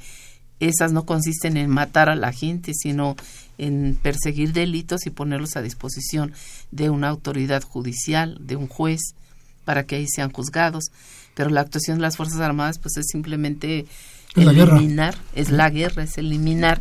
esas 0.59 0.91
no 0.91 1.05
consisten 1.05 1.59
en 1.59 1.69
matar 1.69 2.09
a 2.09 2.17
la 2.17 2.33
gente, 2.33 2.73
sino 2.73 3.15
en 3.59 3.99
perseguir 4.01 4.55
delitos 4.55 5.05
y 5.05 5.11
ponerlos 5.11 5.55
a 5.57 5.61
disposición 5.61 6.33
de 6.71 6.89
una 6.89 7.11
autoridad 7.11 7.63
judicial, 7.63 8.39
de 8.41 8.57
un 8.57 8.69
juez, 8.69 9.01
para 9.65 9.85
que 9.85 9.97
ahí 9.97 10.07
sean 10.09 10.31
juzgados. 10.31 10.85
Pero 11.35 11.51
la 11.51 11.63
actuación 11.63 11.99
de 11.99 12.03
las 12.03 12.17
Fuerzas 12.17 12.41
Armadas 12.41 12.79
pues 12.79 12.97
es 12.97 13.07
simplemente 13.11 13.87
eliminar, 14.37 15.17
es 15.35 15.51
la 15.51 15.71
guerra, 15.71 16.03
es 16.03 16.19
eliminar 16.19 16.81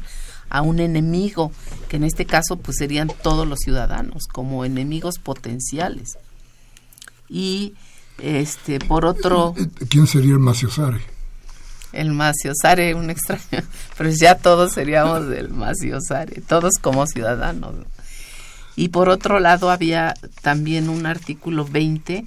a 0.50 0.62
un 0.62 0.80
enemigo, 0.80 1.52
que 1.88 1.96
en 1.96 2.04
este 2.04 2.26
caso 2.26 2.58
pues 2.58 2.78
serían 2.78 3.10
todos 3.24 3.48
los 3.48 3.60
ciudadanos 3.60 4.28
como 4.32 4.66
enemigos 4.66 5.18
potenciales. 5.18 6.18
Y 7.30 7.74
este 8.20 8.80
por 8.80 9.06
otro 9.06 9.56
¿Quién 9.90 10.06
sería 10.08 10.34
el 10.34 10.40
Maciosare? 10.40 11.00
El 11.94 12.12
Maciosare, 12.12 12.94
un 12.96 13.10
extraño, 13.10 13.66
pero 13.98 14.10
ya 14.10 14.36
todos 14.36 14.74
seríamos 14.74 15.28
del 15.28 15.50
Maciosare, 15.50 16.42
todos 16.42 16.74
como 16.82 17.08
ciudadanos. 17.08 17.76
Y 18.76 18.90
por 18.90 19.10
otro 19.10 19.40
lado 19.40 19.70
había 19.70 20.14
también 20.42 20.90
un 20.90 21.06
artículo 21.06 21.66
20 21.66 22.26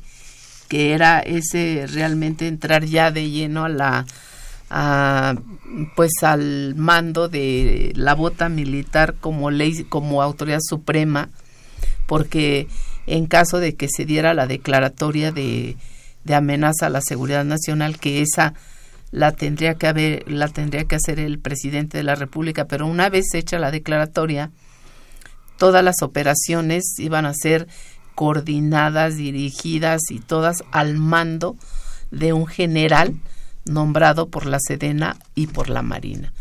era 0.75 1.21
ese 1.21 1.87
realmente 1.89 2.47
entrar 2.49 2.85
ya 2.85 3.11
de 3.11 3.31
lleno 3.31 3.65
a 3.65 3.69
la 3.69 4.07
pues 5.95 6.11
al 6.23 6.75
mando 6.75 7.29
de 7.29 7.93
la 7.95 8.15
bota 8.15 8.49
militar 8.49 9.15
como 9.21 9.51
ley 9.51 9.85
como 9.85 10.23
autoridad 10.23 10.61
suprema 10.63 11.29
porque 12.07 12.67
en 13.07 13.27
caso 13.27 13.61
de 13.61 13.77
que 13.77 13.89
se 13.89 14.05
diera 14.05 14.35
la 14.35 14.47
declaratoria 14.47 15.31
de, 15.31 15.77
de 16.25 16.35
amenaza 16.35 16.87
a 16.87 16.91
la 16.91 17.03
seguridad 17.03 17.45
nacional 17.45 17.99
que 17.99 18.23
esa 18.23 18.55
la 19.13 19.33
tendría 19.33 19.75
que 19.75 19.87
haber 19.87 20.31
la 20.31 20.49
tendría 20.49 20.85
que 20.85 20.97
hacer 20.97 21.21
el 21.21 21.39
presidente 21.39 21.99
de 21.99 22.05
la 22.05 22.17
República 22.17 22.65
pero 22.65 22.87
una 22.87 23.11
vez 23.11 23.27
hecha 23.35 23.59
la 23.59 23.71
declaratoria 23.71 24.51
todas 25.57 25.85
las 25.85 26.03
operaciones 26.03 26.99
iban 26.99 27.27
a 27.27 27.35
ser 27.35 27.69
coordinadas 28.15 29.17
dirigidas 29.17 30.01
y 30.11 30.21
todas 30.21 30.65
al 30.71 30.97
mando 30.99 31.57
de 32.11 32.33
un 32.33 32.47
general 32.47 33.15
nombrado 33.65 34.29
por 34.29 34.47
la 34.47 34.59
Sedena 34.61 35.17
y 35.35 35.47
por 35.47 35.69
la 35.69 35.83
Marina. 35.83 36.33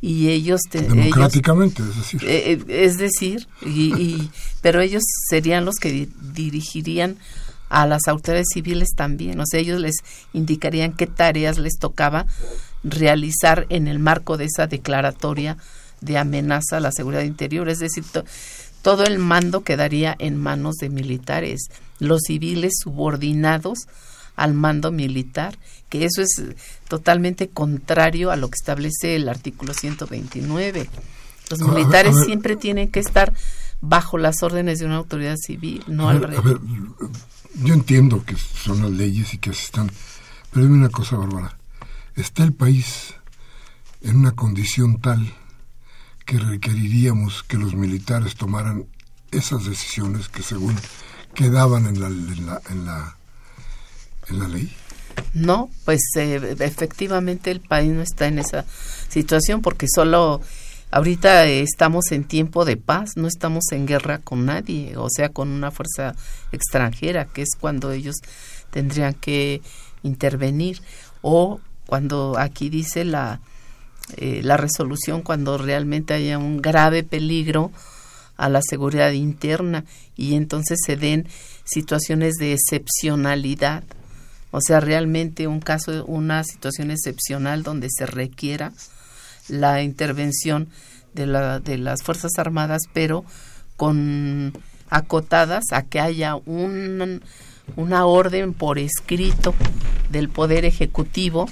Y 0.00 0.28
ellos... 0.28 0.60
Democráticamente, 0.70 1.82
es 1.82 1.96
decir. 1.96 2.24
Eh, 2.24 2.52
eh, 2.52 2.84
es 2.84 2.98
decir, 2.98 3.48
y, 3.62 4.30
pero 4.62 4.80
ellos 4.80 5.02
serían 5.28 5.64
los 5.64 5.76
que 5.76 6.08
dirigirían 6.32 7.16
a 7.68 7.86
las 7.86 8.06
autoridades 8.06 8.46
civiles 8.52 8.90
también. 8.96 9.40
O 9.40 9.44
sea, 9.46 9.60
ellos 9.60 9.80
les 9.80 9.96
indicarían 10.32 10.92
qué 10.92 11.06
tareas 11.06 11.58
les 11.58 11.78
tocaba 11.78 12.26
realizar 12.84 13.66
en 13.70 13.88
el 13.88 13.98
marco 13.98 14.36
de 14.36 14.46
esa 14.46 14.66
declaratoria 14.66 15.56
de 16.00 16.16
amenaza 16.16 16.76
a 16.76 16.80
la 16.80 16.92
seguridad 16.92 17.22
interior. 17.22 17.68
Es 17.68 17.80
decir, 17.80 18.04
todo 18.88 19.04
el 19.04 19.18
mando 19.18 19.64
quedaría 19.64 20.16
en 20.18 20.38
manos 20.38 20.76
de 20.76 20.88
militares. 20.88 21.68
Los 21.98 22.22
civiles 22.26 22.72
subordinados 22.82 23.80
al 24.34 24.54
mando 24.54 24.92
militar, 24.92 25.58
que 25.90 26.06
eso 26.06 26.22
es 26.22 26.42
totalmente 26.88 27.50
contrario 27.50 28.30
a 28.30 28.36
lo 28.36 28.48
que 28.48 28.56
establece 28.58 29.14
el 29.14 29.28
artículo 29.28 29.74
129. 29.74 30.88
Los 31.50 31.60
militares 31.60 32.16
siempre 32.24 32.56
tienen 32.56 32.88
que 32.88 33.00
estar 33.00 33.34
bajo 33.82 34.16
las 34.16 34.42
órdenes 34.42 34.78
de 34.78 34.86
una 34.86 34.96
autoridad 34.96 35.36
civil, 35.36 35.84
no 35.86 36.08
al 36.08 36.22
revés. 36.22 36.38
A 36.38 36.40
ver, 36.40 36.58
yo 37.56 37.74
entiendo 37.74 38.24
que 38.24 38.36
son 38.36 38.80
las 38.80 38.90
leyes 38.90 39.34
y 39.34 39.36
que 39.36 39.50
así 39.50 39.64
están, 39.66 39.90
pero 40.50 40.64
dime 40.64 40.78
una 40.78 40.88
cosa, 40.88 41.18
Bárbara. 41.18 41.58
¿Está 42.16 42.42
el 42.42 42.54
país 42.54 43.12
en 44.00 44.16
una 44.16 44.32
condición 44.32 44.98
tal 44.98 45.30
que 46.28 46.38
requeriríamos 46.38 47.42
que 47.42 47.56
los 47.56 47.74
militares 47.74 48.34
tomaran 48.34 48.84
esas 49.30 49.64
decisiones 49.64 50.28
que 50.28 50.42
según 50.42 50.76
quedaban 51.34 51.86
en 51.86 52.00
la, 52.02 52.08
en 52.08 52.46
la, 52.46 52.60
en 52.68 52.84
la, 52.84 53.16
en 54.28 54.38
la 54.38 54.48
ley? 54.48 54.70
No, 55.32 55.70
pues 55.86 56.02
eh, 56.16 56.54
efectivamente 56.60 57.50
el 57.50 57.60
país 57.60 57.90
no 57.92 58.02
está 58.02 58.26
en 58.26 58.40
esa 58.40 58.66
situación 59.08 59.62
porque 59.62 59.86
solo 59.88 60.42
ahorita 60.90 61.46
estamos 61.46 62.12
en 62.12 62.24
tiempo 62.24 62.66
de 62.66 62.76
paz, 62.76 63.12
no 63.16 63.26
estamos 63.26 63.64
en 63.72 63.86
guerra 63.86 64.18
con 64.18 64.44
nadie, 64.44 64.98
o 64.98 65.08
sea, 65.08 65.30
con 65.30 65.48
una 65.48 65.70
fuerza 65.70 66.14
extranjera, 66.52 67.24
que 67.24 67.40
es 67.40 67.56
cuando 67.58 67.90
ellos 67.90 68.16
tendrían 68.70 69.14
que 69.14 69.62
intervenir, 70.02 70.82
o 71.22 71.58
cuando 71.86 72.36
aquí 72.38 72.68
dice 72.68 73.06
la, 73.06 73.40
eh, 74.16 74.40
la 74.42 74.56
resolución, 74.56 75.22
cuando 75.22 75.58
realmente 75.58 76.14
haya 76.14 76.38
un 76.38 76.62
grave 76.62 77.02
peligro 77.02 77.70
a 78.36 78.48
la 78.48 78.60
seguridad 78.62 79.12
interna 79.12 79.84
y 80.16 80.34
entonces 80.34 80.78
se 80.84 80.96
den 80.96 81.26
situaciones 81.64 82.34
de 82.34 82.54
excepcionalidad, 82.54 83.84
o 84.50 84.60
sea, 84.60 84.80
realmente 84.80 85.46
un 85.46 85.60
caso, 85.60 86.04
una 86.06 86.42
situación 86.44 86.90
excepcional 86.90 87.62
donde 87.62 87.88
se 87.90 88.06
requiera 88.06 88.72
la 89.48 89.82
intervención 89.82 90.68
de, 91.12 91.26
la, 91.26 91.60
de 91.60 91.78
las 91.78 92.02
Fuerzas 92.02 92.32
Armadas, 92.38 92.82
pero 92.92 93.24
con 93.76 94.52
acotadas 94.90 95.64
a 95.72 95.82
que 95.82 96.00
haya 96.00 96.36
un, 96.36 97.22
una 97.76 98.06
orden 98.06 98.54
por 98.54 98.78
escrito 98.78 99.54
del 100.10 100.28
Poder 100.28 100.64
Ejecutivo, 100.64 101.48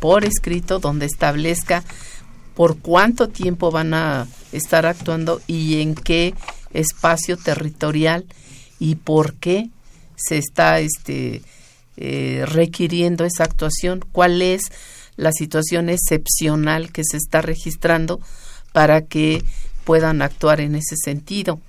por 0.00 0.24
escrito, 0.24 0.78
donde 0.78 1.06
establezca 1.06 1.84
por 2.54 2.78
cuánto 2.78 3.28
tiempo 3.28 3.70
van 3.70 3.94
a 3.94 4.26
estar 4.52 4.86
actuando 4.86 5.40
y 5.46 5.80
en 5.80 5.94
qué 5.94 6.34
espacio 6.72 7.36
territorial 7.36 8.26
y 8.78 8.96
por 8.96 9.34
qué 9.34 9.70
se 10.16 10.38
está 10.38 10.80
este, 10.80 11.42
eh, 11.96 12.44
requiriendo 12.46 13.24
esa 13.24 13.44
actuación, 13.44 14.04
cuál 14.12 14.42
es 14.42 14.62
la 15.16 15.32
situación 15.32 15.88
excepcional 15.88 16.90
que 16.92 17.02
se 17.08 17.16
está 17.16 17.42
registrando 17.42 18.20
para 18.72 19.02
que 19.02 19.42
puedan 19.84 20.22
actuar 20.22 20.60
en 20.60 20.74
ese 20.74 20.96
sentido. 20.96 21.60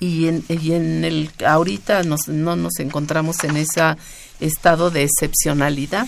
Y 0.00 0.26
en, 0.26 0.44
y 0.48 0.72
en 0.72 1.04
el 1.04 1.30
ahorita 1.46 2.02
nos, 2.02 2.28
no 2.28 2.56
nos 2.56 2.78
encontramos 2.78 3.42
en 3.44 3.56
ese 3.56 3.96
estado 4.40 4.90
de 4.90 5.04
excepcionalidad 5.04 6.06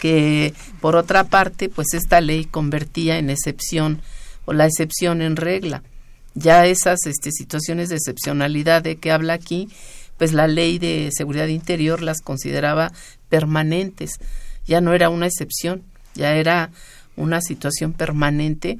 que 0.00 0.54
por 0.80 0.96
otra 0.96 1.24
parte 1.24 1.68
pues 1.68 1.94
esta 1.94 2.20
ley 2.20 2.44
convertía 2.44 3.18
en 3.18 3.30
excepción 3.30 4.00
o 4.44 4.52
la 4.52 4.66
excepción 4.66 5.22
en 5.22 5.36
regla. 5.36 5.82
Ya 6.34 6.66
esas 6.66 7.06
este, 7.06 7.30
situaciones 7.32 7.88
de 7.88 7.96
excepcionalidad 7.96 8.82
de 8.82 8.96
que 8.96 9.10
habla 9.10 9.34
aquí 9.34 9.68
pues 10.16 10.32
la 10.32 10.48
ley 10.48 10.78
de 10.78 11.10
seguridad 11.12 11.46
interior 11.46 12.02
las 12.02 12.20
consideraba 12.20 12.92
permanentes. 13.28 14.12
Ya 14.66 14.80
no 14.80 14.92
era 14.92 15.10
una 15.10 15.26
excepción, 15.26 15.82
ya 16.14 16.34
era 16.34 16.70
una 17.16 17.40
situación 17.40 17.92
permanente 17.92 18.78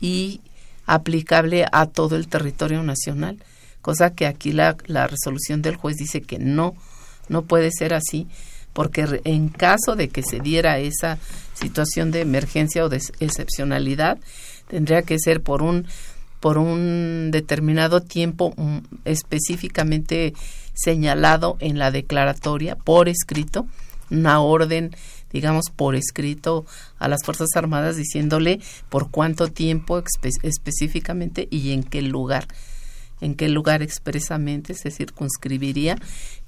y 0.00 0.40
aplicable 0.86 1.66
a 1.72 1.86
todo 1.86 2.16
el 2.16 2.28
territorio 2.28 2.82
nacional, 2.82 3.42
cosa 3.80 4.14
que 4.14 4.26
aquí 4.26 4.52
la, 4.52 4.76
la 4.86 5.06
resolución 5.06 5.62
del 5.62 5.76
juez 5.76 5.96
dice 5.96 6.20
que 6.20 6.38
no, 6.38 6.74
no 7.28 7.42
puede 7.42 7.70
ser 7.72 7.94
así, 7.94 8.28
porque 8.74 9.22
en 9.24 9.48
caso 9.48 9.96
de 9.96 10.08
que 10.08 10.22
se 10.22 10.40
diera 10.40 10.78
esa 10.78 11.18
situación 11.54 12.10
de 12.10 12.20
emergencia 12.20 12.84
o 12.84 12.90
de 12.90 13.00
excepcionalidad, 13.20 14.18
tendría 14.68 15.02
que 15.02 15.18
ser 15.18 15.42
por 15.42 15.62
un 15.62 15.86
por 16.40 16.58
un 16.58 17.30
determinado 17.30 18.02
tiempo 18.02 18.52
mm, 18.58 18.80
específicamente 19.06 20.34
señalado 20.74 21.56
en 21.60 21.78
la 21.78 21.90
declaratoria 21.90 22.76
por 22.76 23.08
escrito, 23.08 23.66
una 24.10 24.40
orden 24.40 24.94
digamos, 25.34 25.64
por 25.74 25.96
escrito 25.96 26.64
a 26.98 27.08
las 27.08 27.24
Fuerzas 27.24 27.48
Armadas 27.56 27.96
diciéndole 27.96 28.60
por 28.88 29.10
cuánto 29.10 29.48
tiempo 29.48 30.02
específicamente 30.42 31.48
y 31.50 31.72
en 31.72 31.82
qué 31.82 32.02
lugar 32.02 32.46
en 33.24 33.34
qué 33.34 33.48
lugar 33.48 33.82
expresamente 33.82 34.74
se 34.74 34.90
circunscribiría 34.90 35.96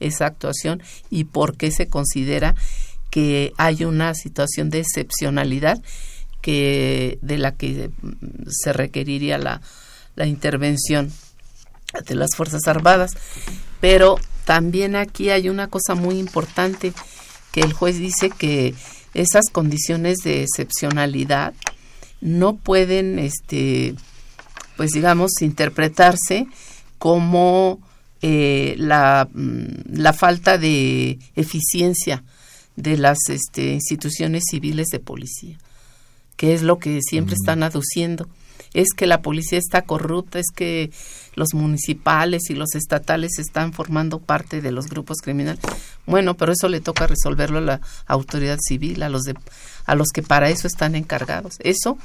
esa 0.01 0.27
actuación 0.27 0.83
y 1.11 1.25
por 1.25 1.57
qué 1.57 1.71
se 1.71 1.89
considera 1.89 2.55
que 3.11 3.53
hay 3.57 3.85
una 3.85 4.15
situación 4.15 4.71
de 4.71 4.81
excepcionalidad 4.81 5.81
que 6.43 7.19
de 7.23 7.39
la 7.39 7.55
que 7.55 7.91
mm, 8.01 8.11
se 8.49 8.73
requeriría 8.73 9.39
la, 9.39 9.62
la 10.15 10.27
intervención 10.27 11.11
de 12.07 12.15
las 12.15 12.37
Fuerzas 12.37 12.67
Armadas. 12.67 13.12
Pero 13.81 14.19
también 14.45 14.97
aquí 14.97 15.31
hay 15.31 15.49
una 15.49 15.69
cosa 15.69 15.95
muy 15.95 16.19
importante 16.19 16.93
que 17.53 17.61
el 17.61 17.73
juez 17.73 17.99
dice 17.99 18.31
que 18.31 18.75
esas 19.15 19.47
condiciones 19.51 20.19
de 20.19 20.43
excepcionalidad 20.43 21.55
no 22.21 22.57
pueden, 22.57 23.19
este, 23.19 23.95
pues 24.77 24.91
digamos, 24.91 25.31
interpretarse 25.41 26.47
como 26.99 27.81
eh, 28.23 28.75
la, 28.79 29.29
mm, 29.33 29.99
la, 29.99 30.12
falta 30.12 30.59
de 30.59 31.19
eficiencia 31.35 32.25
de 32.77 32.97
las 32.97 33.19
este, 33.29 33.73
instituciones 33.73 34.45
civiles 34.51 34.89
de 34.89 35.01
policía, 35.01 35.59
que 36.37 36.55
es 36.55 36.62
lo 36.62 36.79
que 36.79 37.01
siempre 37.03 37.35
están 37.35 37.62
aduciendo 37.62 38.29
es 38.77 38.89
que 38.95 39.07
la 39.07 39.23
policía 39.23 39.59
está 39.59 39.83
corrupta, 39.83 40.39
es 40.39 40.51
que 40.55 40.91
los 41.35 41.55
municipales 41.55 42.51
y 42.51 42.55
los 42.55 42.75
estatales 42.75 43.39
están 43.39 43.73
formando 43.73 44.19
parte 44.19 44.61
de 44.61 44.71
los 44.71 44.89
grupos 44.89 45.19
criminales. 45.23 45.61
Bueno, 46.05 46.37
pero 46.37 46.53
eso 46.53 46.69
le 46.69 46.81
toca 46.81 47.07
resolverlo 47.07 47.59
a 47.59 47.62
la 47.62 47.81
autoridad 48.07 48.59
civil, 48.61 49.03
a 49.03 49.09
los 49.09 49.23
de, 49.23 49.35
a 49.87 49.95
los 49.95 50.09
que 50.09 50.23
para 50.23 50.51
eso 50.51 50.67
están 50.67 50.95
encargados. 50.95 51.57
Eso 51.61 51.97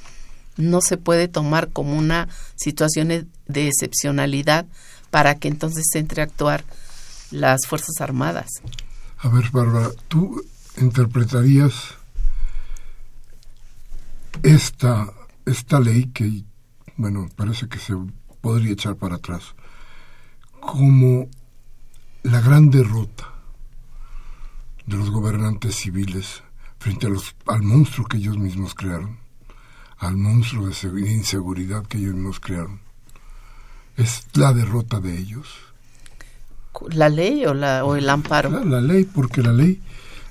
no 0.57 0.81
se 0.81 0.97
puede 0.97 1.27
tomar 1.27 1.69
como 1.69 1.97
una 1.97 2.27
situación 2.55 3.29
de 3.47 3.67
excepcionalidad 3.67 4.65
para 5.09 5.35
que 5.35 5.47
entonces 5.47 5.85
entre 5.95 6.21
a 6.21 6.25
actuar 6.25 6.63
las 7.31 7.65
Fuerzas 7.67 7.99
Armadas. 7.99 8.47
A 9.19 9.29
ver, 9.29 9.49
Bárbara, 9.51 9.89
tú 10.07 10.43
interpretarías 10.77 11.73
esta, 14.43 15.11
esta 15.45 15.79
ley 15.79 16.05
que 16.13 16.43
bueno, 17.01 17.29
parece 17.35 17.67
que 17.67 17.79
se 17.79 17.95
podría 18.41 18.73
echar 18.73 18.95
para 18.95 19.15
atrás, 19.15 19.55
como 20.59 21.27
la 22.21 22.41
gran 22.41 22.69
derrota 22.69 23.33
de 24.85 24.97
los 24.97 25.09
gobernantes 25.09 25.75
civiles 25.75 26.43
frente 26.77 27.07
a 27.07 27.09
los, 27.09 27.35
al 27.47 27.63
monstruo 27.63 28.05
que 28.07 28.17
ellos 28.17 28.37
mismos 28.37 28.75
crearon, 28.75 29.17
al 30.01 30.17
monstruo 30.17 30.67
de 30.67 31.11
inseguridad 31.11 31.85
que 31.85 31.99
ellos 31.99 32.15
mismos 32.15 32.39
crearon. 32.39 32.81
Es 33.97 34.23
la 34.33 34.51
derrota 34.51 34.99
de 34.99 35.15
ellos. 35.15 35.47
¿La 36.89 37.07
ley 37.07 37.45
o, 37.45 37.53
la, 37.53 37.85
o 37.85 37.95
el 37.95 38.09
amparo? 38.09 38.49
La, 38.49 38.65
la 38.65 38.81
ley, 38.81 39.03
porque 39.03 39.43
la 39.43 39.53
ley, 39.53 39.79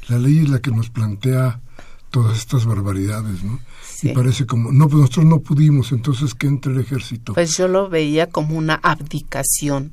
la 0.09 0.19
ley 0.19 0.39
es 0.39 0.49
la 0.49 0.59
que 0.59 0.73
nos 0.73 0.91
plantea 0.91 1.61
todas 2.11 2.37
estas 2.37 2.67
barbaridades, 2.67 3.45
¿no? 3.45 3.61
Y 4.03 4.09
parece 4.09 4.45
como, 4.45 4.73
no, 4.73 4.89
pues 4.89 5.03
nosotros 5.03 5.27
no 5.27 5.41
pudimos, 5.41 5.93
entonces 5.93 6.35
que 6.35 6.49
entre 6.49 6.73
el 6.73 6.81
ejército. 6.81 7.35
Pues 7.35 7.57
yo 7.57 7.69
lo 7.69 7.89
veía 7.89 8.27
como 8.27 8.57
una 8.57 8.75
abdicación 8.75 9.93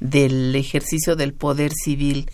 del 0.00 0.54
ejercicio 0.56 1.14
del 1.14 1.34
poder 1.34 1.72
civil 1.72 2.30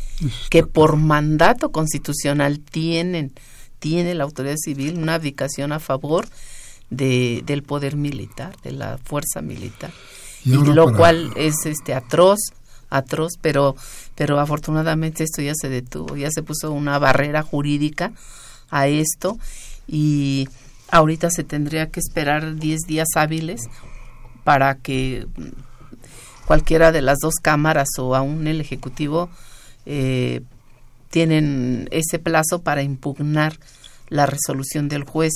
que 0.51 0.63
por 0.63 0.97
mandato 0.97 1.73
constitucional 1.73 2.61
tienen 2.61 3.33
tiene 3.79 4.15
la 4.15 4.25
autoridad 4.25 4.57
civil 4.57 4.99
una 4.99 5.15
abdicación 5.15 5.73
a 5.73 5.79
favor 5.79 6.27
de, 6.91 7.43
del 7.47 7.63
poder 7.63 7.97
militar 7.97 8.55
de 8.63 8.73
la 8.73 8.99
fuerza 8.99 9.41
militar. 9.41 9.91
Y, 10.45 10.53
lo 10.53 10.95
cual 10.95 11.33
es 11.37 11.55
este 11.67 11.93
atroz 11.93 12.39
atroz 12.89 13.33
pero 13.41 13.77
pero 14.15 14.41
afortunadamente 14.41 15.23
esto 15.23 15.43
ya 15.43 15.53
se 15.55 15.69
detuvo 15.69 16.17
ya 16.17 16.31
se 16.31 16.43
puso 16.43 16.73
una 16.73 16.99
barrera 16.99 17.43
jurídica 17.43 18.13
a 18.71 18.89
esto 18.89 19.39
y 19.87 20.49
ahorita 20.91 21.31
se 21.31 21.45
tendría 21.45 21.91
que 21.91 22.01
esperar 22.01 22.57
10 22.57 22.81
días 22.87 23.09
hábiles 23.17 23.61
para 24.45 24.77
que 24.77 25.27
cualquiera 26.47 26.91
de 26.91 27.03
las 27.03 27.19
dos 27.19 27.35
cámaras 27.41 27.89
o 27.99 28.17
aún 28.17 28.47
el 28.47 28.61
Ejecutivo 28.61 29.29
eh, 29.87 30.41
tienen 31.11 31.89
ese 31.93 32.19
plazo 32.19 32.63
para 32.63 32.83
impugnar 32.83 33.59
la 34.09 34.27
resolución 34.27 34.89
del 34.89 35.05
juez 35.05 35.33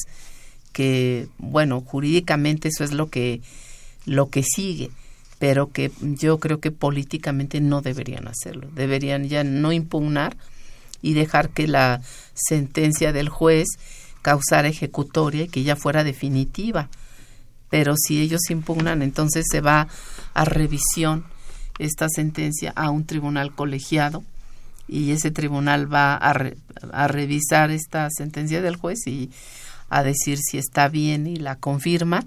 que 0.75 1.29
bueno 1.39 1.81
jurídicamente 1.81 2.69
eso 2.69 2.85
es 2.85 2.93
lo 2.93 3.09
que 3.09 3.41
lo 4.05 4.29
que 4.29 4.43
sigue 4.43 4.91
pero 5.39 5.71
que 5.73 5.91
yo 6.01 6.39
creo 6.39 6.59
que 6.59 6.71
políticamente 6.71 7.61
no 7.61 7.83
deberían 7.83 8.29
hacerlo. 8.29 8.69
Deberían 8.75 9.29
ya 9.29 9.45
no 9.45 9.73
impugnar 9.73 10.39
y 11.03 11.13
dejar 11.13 11.51
que 11.51 11.69
la 11.69 12.01
sentencia 12.33 13.13
del 13.13 13.29
juez 13.29 13.69
causara 14.23 14.69
ejecutoria 14.69 15.45
y 15.45 15.49
que 15.49 15.63
ya 15.63 15.77
fuera 15.77 16.03
definitiva. 16.03 16.89
Pero 17.69 17.95
si 17.95 18.23
ellos 18.23 18.41
impugnan 18.49 19.03
entonces 19.03 19.45
se 19.51 19.61
va 19.61 19.89
a 20.33 20.45
revisión 20.47 21.25
esta 21.79 22.09
sentencia 22.09 22.73
a 22.75 22.89
un 22.89 23.05
tribunal 23.05 23.55
colegiado 23.55 24.25
y 24.89 25.11
ese 25.11 25.31
tribunal 25.31 25.93
va 25.93 26.15
a, 26.15 26.35
a 26.93 27.09
revisar 27.09 27.71
esta 27.71 28.09
sentencia 28.11 28.63
del 28.63 28.77
juez 28.77 29.07
y 29.07 29.31
a 29.89 30.03
decir 30.03 30.39
si 30.39 30.59
está 30.59 30.89
bien 30.89 31.27
y 31.27 31.37
la 31.37 31.57
confirma 31.57 32.27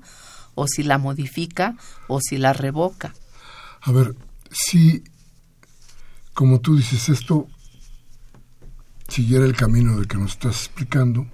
o 0.56 0.68
si 0.68 0.84
la 0.84 0.98
modifica 0.98 1.76
o 2.08 2.20
si 2.22 2.38
la 2.38 2.54
revoca. 2.54 3.14
A 3.82 3.92
ver, 3.92 4.16
si, 4.52 5.04
como 6.34 6.60
tú 6.62 6.76
dices, 6.76 7.10
esto 7.10 7.48
siguiera 9.08 9.46
el 9.46 9.56
camino 9.56 9.96
del 9.96 10.08
que 10.08 10.18
nos 10.18 10.32
estás 10.32 10.66
explicando, 10.66 11.28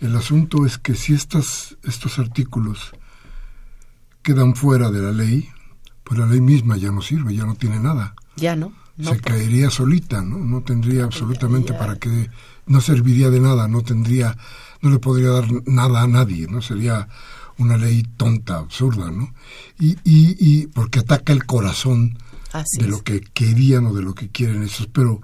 el 0.00 0.14
asunto 0.16 0.66
es 0.66 0.78
que 0.78 0.94
si 0.94 1.14
estas, 1.14 1.76
estos 1.82 2.18
artículos 2.18 2.92
quedan 4.22 4.54
fuera 4.54 4.90
de 4.90 5.02
la 5.02 5.12
ley, 5.12 5.48
pues 6.04 6.18
la 6.20 6.26
ley 6.26 6.40
misma 6.40 6.76
ya 6.76 6.90
no 6.90 7.02
sirve, 7.02 7.34
ya 7.34 7.44
no 7.44 7.54
tiene 7.54 7.80
nada. 7.80 8.14
Ya 8.36 8.54
no. 8.56 8.72
se 9.00 9.20
caería 9.20 9.70
solita, 9.70 10.22
¿no? 10.22 10.38
No 10.38 10.62
tendría 10.62 11.04
absolutamente 11.04 11.72
para 11.72 11.96
que 11.96 12.30
no 12.66 12.80
serviría 12.80 13.30
de 13.30 13.40
nada, 13.40 13.68
no 13.68 13.82
tendría, 13.82 14.36
no 14.80 14.90
le 14.90 14.98
podría 14.98 15.30
dar 15.30 15.46
nada 15.66 16.02
a 16.02 16.06
nadie, 16.06 16.46
¿no? 16.48 16.62
Sería 16.62 17.08
una 17.58 17.76
ley 17.76 18.04
tonta, 18.16 18.58
absurda, 18.58 19.10
¿no? 19.10 19.34
Y, 19.78 19.92
y, 20.04 20.36
y 20.38 20.66
porque 20.68 21.00
ataca 21.00 21.32
el 21.32 21.44
corazón 21.44 22.16
de 22.78 22.88
lo 22.88 23.02
que 23.02 23.20
querían 23.20 23.86
o 23.86 23.94
de 23.94 24.02
lo 24.02 24.14
que 24.14 24.28
quieren 24.28 24.62
esos. 24.62 24.86
Pero 24.86 25.20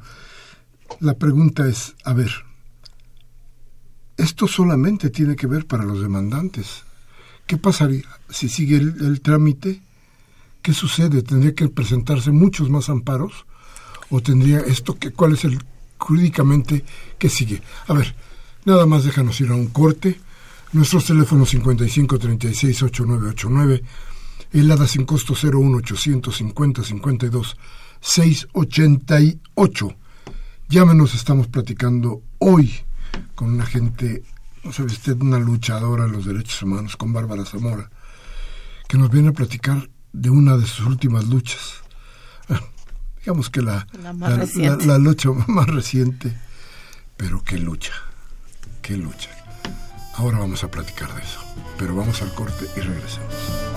la 1.01 1.14
pregunta 1.14 1.67
es, 1.67 1.95
a 2.05 2.12
ver, 2.12 2.31
esto 4.17 4.47
solamente 4.47 5.11
tiene 5.11 5.37
que 5.37 5.47
ver 5.47 5.67
para 5.67 5.85
los 5.85 6.01
demandantes. 6.01 6.83
¿Qué 7.47 7.57
pasaría 7.57 8.05
si 8.31 8.49
sigue 8.49 8.77
el, 8.77 9.21
trámite? 9.21 9.83
¿Qué 10.62 10.73
sucede? 10.73 11.23
¿Tendría 11.23 11.55
que 11.55 11.69
presentarse 11.69 12.31
muchos 12.31 12.71
más 12.71 12.88
amparos? 12.88 13.47
¿O 14.11 14.21
tendría 14.21 14.61
esto 14.61 14.99
que, 14.99 15.11
cuál 15.11 15.35
es 15.35 15.45
el 15.45 15.59
jurídicamente 15.99 16.85
que 17.19 17.29
sigue? 17.29 17.62
A 17.87 17.95
ver, 17.95 18.14
nada 18.64 18.87
más 18.87 19.05
déjanos 19.05 19.40
ir 19.40 19.50
a 19.50 19.55
un 19.55 19.68
corte. 19.68 20.20
Nuestros 20.72 21.07
teléfonos 21.07 21.50
55 21.50 22.18
36 22.18 22.83
8989, 22.83 23.83
el 24.53 24.70
ADA 24.70 24.87
sin 24.87 25.05
costo 25.05 25.35
01 25.35 25.79
850 25.79 26.83
52 26.83 27.57
688. 28.00 29.96
Llámenos, 30.68 31.14
estamos 31.14 31.46
platicando 31.46 32.22
hoy 32.38 32.74
con 33.35 33.53
una 33.53 33.66
gente 33.66 34.22
no 34.64 34.72
sabe 34.72 34.88
usted, 34.88 35.20
una 35.20 35.38
luchadora 35.38 36.05
de 36.05 36.11
los 36.11 36.24
derechos 36.24 36.62
humanos 36.62 36.96
con 36.96 37.12
Bárbara 37.12 37.44
Zamora, 37.44 37.90
que 38.88 38.96
nos 38.96 39.11
viene 39.11 39.29
a 39.29 39.33
platicar 39.33 39.90
de 40.12 40.31
una 40.31 40.57
de 40.57 40.66
sus 40.66 40.87
últimas 40.87 41.27
luchas. 41.27 41.83
digamos 43.18 43.50
que 43.50 43.61
la, 43.61 43.87
la, 44.87 44.98
lucha 44.98 45.31
más 45.48 45.66
reciente, 45.66 46.35
pero 47.16 47.44
qué 47.44 47.59
lucha, 47.59 47.92
qué 48.85 48.97
lucha. 48.99 49.31
Ahora 50.16 50.38
vamos 50.38 50.62
a 50.62 50.70
platicar 50.70 51.12
de 51.14 51.23
eso, 51.23 51.40
pero 51.79 51.97
vamos 51.97 52.20
al 52.20 52.33
corte 52.35 52.66
y 52.77 52.81
regresamos. 52.81 53.74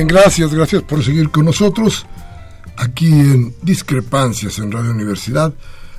Bien, 0.00 0.08
gracias, 0.08 0.54
gracias 0.54 0.82
por 0.82 1.04
seguir 1.04 1.28
con 1.28 1.44
nosotros 1.44 2.06
aquí 2.78 3.12
en 3.12 3.54
Discrepancias 3.60 4.58
en 4.58 4.72
Radio 4.72 4.92
Universidad. 4.92 5.52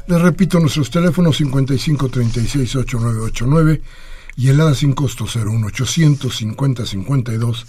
Les 0.07 0.19
repito 0.19 0.59
nuestros 0.59 0.89
teléfonos 0.89 1.37
55 1.37 2.09
36 2.09 2.77
8989 2.77 3.79
y 4.37 4.49
el 4.49 4.59
ADA 4.59 4.73
sin 4.73 4.93
costo 4.93 5.27
01 5.31 5.67
850 5.67 6.83
52 6.83 7.67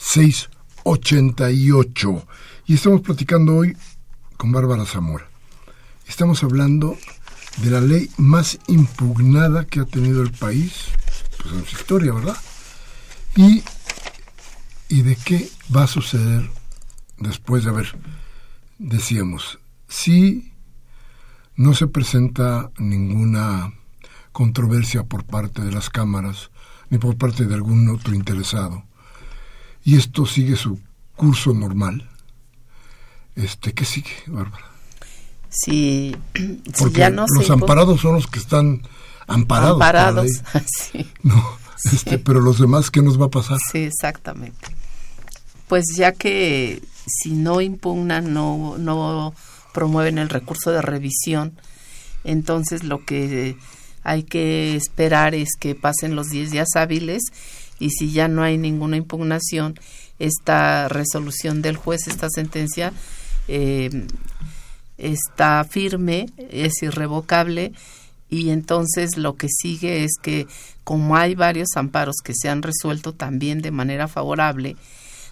688. 0.00 2.26
Y 2.66 2.74
estamos 2.74 3.02
platicando 3.02 3.54
hoy 3.54 3.76
con 4.36 4.50
Bárbara 4.50 4.84
Zamora. 4.84 5.28
Estamos 6.08 6.42
hablando 6.42 6.98
de 7.58 7.70
la 7.70 7.80
ley 7.80 8.10
más 8.16 8.58
impugnada 8.66 9.64
que 9.64 9.78
ha 9.78 9.84
tenido 9.84 10.22
el 10.22 10.32
país, 10.32 10.86
pues 11.40 11.54
en 11.54 11.64
su 11.64 11.76
historia, 11.76 12.12
¿verdad? 12.12 12.36
Y 13.36 13.62
¿Y 14.92 15.00
de 15.00 15.16
qué 15.16 15.48
va 15.74 15.84
a 15.84 15.86
suceder 15.86 16.50
después 17.16 17.64
de 17.64 17.70
haber, 17.70 17.96
decíamos, 18.78 19.58
si 19.88 20.52
no 21.56 21.72
se 21.72 21.86
presenta 21.86 22.70
ninguna 22.76 23.72
controversia 24.32 25.04
por 25.04 25.24
parte 25.24 25.62
de 25.62 25.72
las 25.72 25.88
cámaras 25.88 26.50
ni 26.90 26.98
por 26.98 27.16
parte 27.16 27.46
de 27.46 27.54
algún 27.54 27.88
otro 27.88 28.14
interesado 28.14 28.84
y 29.82 29.96
esto 29.96 30.26
sigue 30.26 30.56
su 30.56 30.78
curso 31.16 31.54
normal, 31.54 32.10
este, 33.34 33.72
¿qué 33.72 33.86
sigue, 33.86 34.12
Bárbara? 34.26 34.66
Sí, 35.48 36.14
Porque 36.78 36.98
ya 36.98 37.08
no 37.08 37.24
los 37.34 37.48
amparados 37.48 38.02
son 38.02 38.16
los 38.16 38.26
que 38.26 38.40
están 38.40 38.82
amparados. 39.26 39.72
Amparados, 39.72 40.26
sí. 40.66 41.10
No, 41.22 41.42
este, 41.90 42.18
pero 42.18 42.40
los 42.40 42.58
demás, 42.58 42.90
¿qué 42.90 43.00
nos 43.00 43.18
va 43.18 43.24
a 43.24 43.30
pasar? 43.30 43.56
Sí, 43.72 43.78
exactamente 43.78 44.81
pues 45.72 45.86
ya 45.96 46.12
que 46.12 46.82
si 47.06 47.30
no 47.30 47.62
impugnan, 47.62 48.34
no, 48.34 48.76
no 48.76 49.32
promueven 49.72 50.18
el 50.18 50.28
recurso 50.28 50.70
de 50.70 50.82
revisión, 50.82 51.54
entonces 52.24 52.84
lo 52.84 53.06
que 53.06 53.56
hay 54.02 54.24
que 54.24 54.76
esperar 54.76 55.34
es 55.34 55.56
que 55.58 55.74
pasen 55.74 56.14
los 56.14 56.28
10 56.28 56.50
días 56.50 56.68
hábiles 56.76 57.22
y 57.78 57.88
si 57.88 58.12
ya 58.12 58.28
no 58.28 58.42
hay 58.42 58.58
ninguna 58.58 58.98
impugnación, 58.98 59.80
esta 60.18 60.88
resolución 60.88 61.62
del 61.62 61.78
juez, 61.78 62.06
esta 62.06 62.28
sentencia, 62.28 62.92
eh, 63.48 64.08
está 64.98 65.64
firme, 65.64 66.26
es 66.50 66.82
irrevocable 66.82 67.72
y 68.28 68.50
entonces 68.50 69.16
lo 69.16 69.36
que 69.36 69.48
sigue 69.48 70.04
es 70.04 70.18
que 70.20 70.46
como 70.84 71.16
hay 71.16 71.34
varios 71.34 71.68
amparos 71.76 72.16
que 72.22 72.34
se 72.34 72.50
han 72.50 72.60
resuelto 72.60 73.14
también 73.14 73.62
de 73.62 73.70
manera 73.70 74.06
favorable, 74.06 74.76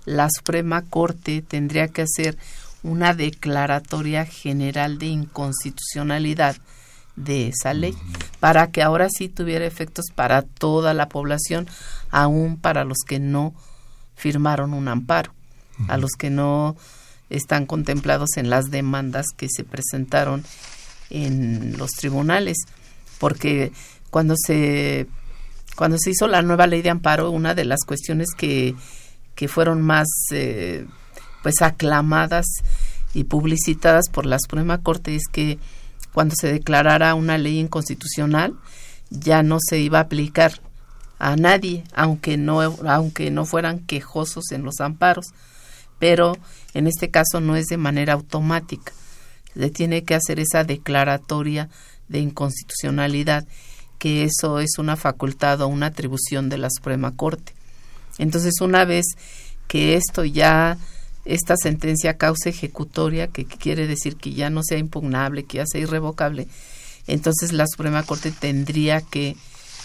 la 0.04 0.28
Suprema 0.30 0.82
Corte 0.82 1.42
tendría 1.42 1.88
que 1.88 2.02
hacer 2.02 2.36
una 2.82 3.14
declaratoria 3.14 4.24
general 4.24 4.98
de 4.98 5.06
inconstitucionalidad 5.06 6.56
de 7.16 7.48
esa 7.48 7.74
ley, 7.74 7.94
para 8.38 8.68
que 8.68 8.82
ahora 8.82 9.08
sí 9.10 9.28
tuviera 9.28 9.66
efectos 9.66 10.06
para 10.14 10.42
toda 10.42 10.94
la 10.94 11.08
población, 11.08 11.68
aún 12.10 12.56
para 12.56 12.84
los 12.84 12.98
que 13.06 13.18
no 13.18 13.54
firmaron 14.16 14.72
un 14.72 14.88
amparo, 14.88 15.32
a 15.88 15.96
los 15.96 16.12
que 16.12 16.30
no 16.30 16.76
están 17.28 17.66
contemplados 17.66 18.36
en 18.36 18.50
las 18.50 18.70
demandas 18.70 19.26
que 19.36 19.48
se 19.48 19.64
presentaron 19.64 20.44
en 21.10 21.76
los 21.76 21.90
tribunales, 21.90 22.56
porque 23.18 23.72
cuando 24.10 24.34
se 24.36 25.06
cuando 25.76 25.96
se 25.98 26.10
hizo 26.10 26.26
la 26.26 26.42
nueva 26.42 26.66
ley 26.66 26.82
de 26.82 26.90
amparo, 26.90 27.30
una 27.30 27.54
de 27.54 27.64
las 27.64 27.80
cuestiones 27.86 28.34
que, 28.36 28.74
que 29.40 29.48
fueron 29.48 29.80
más 29.80 30.06
eh, 30.32 30.84
pues 31.42 31.62
aclamadas 31.62 32.44
y 33.14 33.24
publicitadas 33.24 34.10
por 34.12 34.26
la 34.26 34.36
Suprema 34.38 34.82
Corte 34.82 35.16
es 35.16 35.28
que 35.32 35.58
cuando 36.12 36.34
se 36.38 36.52
declarara 36.52 37.14
una 37.14 37.38
ley 37.38 37.58
inconstitucional 37.58 38.54
ya 39.08 39.42
no 39.42 39.56
se 39.58 39.78
iba 39.78 39.96
a 39.96 40.02
aplicar 40.02 40.60
a 41.18 41.36
nadie, 41.36 41.84
aunque 41.94 42.36
no, 42.36 42.60
aunque 42.60 43.30
no 43.30 43.46
fueran 43.46 43.78
quejosos 43.78 44.52
en 44.52 44.62
los 44.62 44.78
amparos. 44.80 45.28
Pero 45.98 46.36
en 46.74 46.86
este 46.86 47.10
caso 47.10 47.40
no 47.40 47.56
es 47.56 47.64
de 47.68 47.78
manera 47.78 48.12
automática. 48.12 48.92
Se 49.54 49.70
tiene 49.70 50.04
que 50.04 50.16
hacer 50.16 50.38
esa 50.38 50.64
declaratoria 50.64 51.70
de 52.08 52.18
inconstitucionalidad, 52.18 53.46
que 53.98 54.22
eso 54.24 54.60
es 54.60 54.76
una 54.76 54.96
facultad 54.96 55.62
o 55.62 55.68
una 55.68 55.86
atribución 55.86 56.50
de 56.50 56.58
la 56.58 56.68
Suprema 56.68 57.16
Corte. 57.16 57.54
Entonces, 58.20 58.60
una 58.60 58.84
vez 58.84 59.06
que 59.66 59.96
esto 59.96 60.24
ya 60.24 60.76
esta 61.24 61.54
sentencia 61.56 62.18
causa 62.18 62.50
ejecutoria, 62.50 63.28
que 63.28 63.46
quiere 63.46 63.86
decir 63.86 64.16
que 64.16 64.32
ya 64.34 64.50
no 64.50 64.62
sea 64.62 64.78
impugnable, 64.78 65.44
que 65.44 65.58
ya 65.58 65.64
sea 65.66 65.80
irrevocable, 65.80 66.46
entonces 67.06 67.52
la 67.52 67.66
Suprema 67.66 68.02
Corte 68.02 68.30
tendría 68.30 69.00
que 69.00 69.36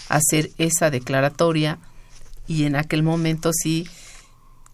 hacer 0.08 0.50
esa 0.58 0.90
declaratoria 0.90 1.78
y 2.46 2.64
en 2.64 2.76
aquel 2.76 3.02
momento 3.02 3.50
sí 3.52 3.88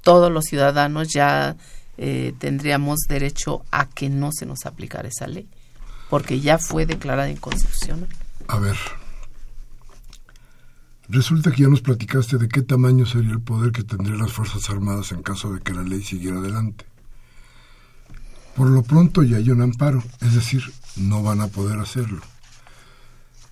todos 0.02 0.30
los 0.30 0.44
ciudadanos 0.44 1.08
ya 1.08 1.56
eh, 1.98 2.34
tendríamos 2.38 2.98
derecho 3.08 3.64
a 3.70 3.88
que 3.88 4.08
no 4.08 4.30
se 4.32 4.44
nos 4.44 4.66
aplicara 4.66 5.08
esa 5.08 5.28
ley, 5.28 5.46
porque 6.10 6.40
ya 6.40 6.58
fue 6.58 6.84
declarada 6.84 7.30
inconstitucional. 7.30 8.08
A 8.48 8.58
ver, 8.58 8.76
Resulta 11.14 11.52
que 11.52 11.64
ya 11.64 11.68
nos 11.68 11.82
platicaste 11.82 12.38
de 12.38 12.48
qué 12.48 12.62
tamaño 12.62 13.04
sería 13.04 13.32
el 13.32 13.42
poder 13.42 13.70
que 13.70 13.82
tendrían 13.82 14.16
las 14.16 14.32
Fuerzas 14.32 14.70
Armadas 14.70 15.12
en 15.12 15.22
caso 15.22 15.52
de 15.52 15.60
que 15.60 15.74
la 15.74 15.82
ley 15.82 16.02
siguiera 16.02 16.38
adelante. 16.38 16.86
Por 18.56 18.70
lo 18.70 18.82
pronto 18.82 19.22
ya 19.22 19.36
hay 19.36 19.50
un 19.50 19.60
amparo, 19.60 20.02
es 20.22 20.34
decir, 20.34 20.72
no 20.96 21.22
van 21.22 21.42
a 21.42 21.48
poder 21.48 21.78
hacerlo. 21.80 22.22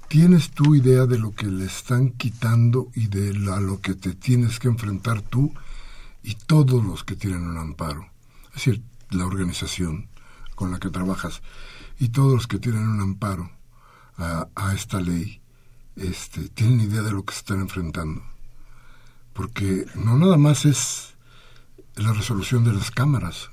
¿Tienes 0.08 0.52
tú 0.52 0.74
idea 0.74 1.04
de 1.04 1.18
lo 1.18 1.34
que 1.34 1.48
le 1.48 1.66
están 1.66 2.12
quitando 2.12 2.88
y 2.94 3.08
de 3.08 3.28
a 3.52 3.60
lo 3.60 3.82
que 3.82 3.94
te 3.94 4.14
tienes 4.14 4.58
que 4.58 4.68
enfrentar 4.68 5.20
tú 5.20 5.52
y 6.22 6.36
todos 6.36 6.82
los 6.82 7.04
que 7.04 7.14
tienen 7.14 7.42
un 7.42 7.58
amparo? 7.58 8.08
Es 8.54 8.64
decir, 8.64 8.82
la 9.10 9.26
organización 9.26 10.08
con 10.54 10.70
la 10.70 10.78
que 10.78 10.88
trabajas 10.88 11.42
y 11.98 12.08
todos 12.08 12.32
los 12.32 12.46
que 12.46 12.58
tienen 12.58 12.88
un 12.88 13.02
amparo 13.02 13.50
a, 14.16 14.48
a 14.54 14.72
esta 14.72 14.98
ley 14.98 15.39
este, 16.00 16.48
tienen 16.48 16.80
idea 16.80 17.02
de 17.02 17.12
lo 17.12 17.24
que 17.24 17.32
se 17.32 17.40
están 17.40 17.60
enfrentando. 17.60 18.22
Porque 19.32 19.86
no 19.94 20.18
nada 20.18 20.36
más 20.36 20.64
es 20.64 21.14
la 21.96 22.12
resolución 22.12 22.64
de 22.64 22.72
las 22.72 22.90
cámaras, 22.90 23.50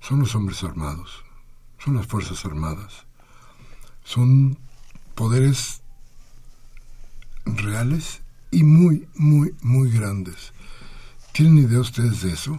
son 0.00 0.20
los 0.20 0.34
hombres 0.34 0.64
armados, 0.64 1.24
son 1.78 1.96
las 1.96 2.06
Fuerzas 2.06 2.44
Armadas, 2.44 3.06
son 4.04 4.58
poderes 5.14 5.82
reales 7.44 8.22
y 8.50 8.64
muy, 8.64 9.08
muy, 9.14 9.54
muy 9.62 9.90
grandes. 9.90 10.52
¿Tienen 11.32 11.58
idea 11.58 11.80
ustedes 11.80 12.22
de 12.22 12.32
eso? 12.32 12.58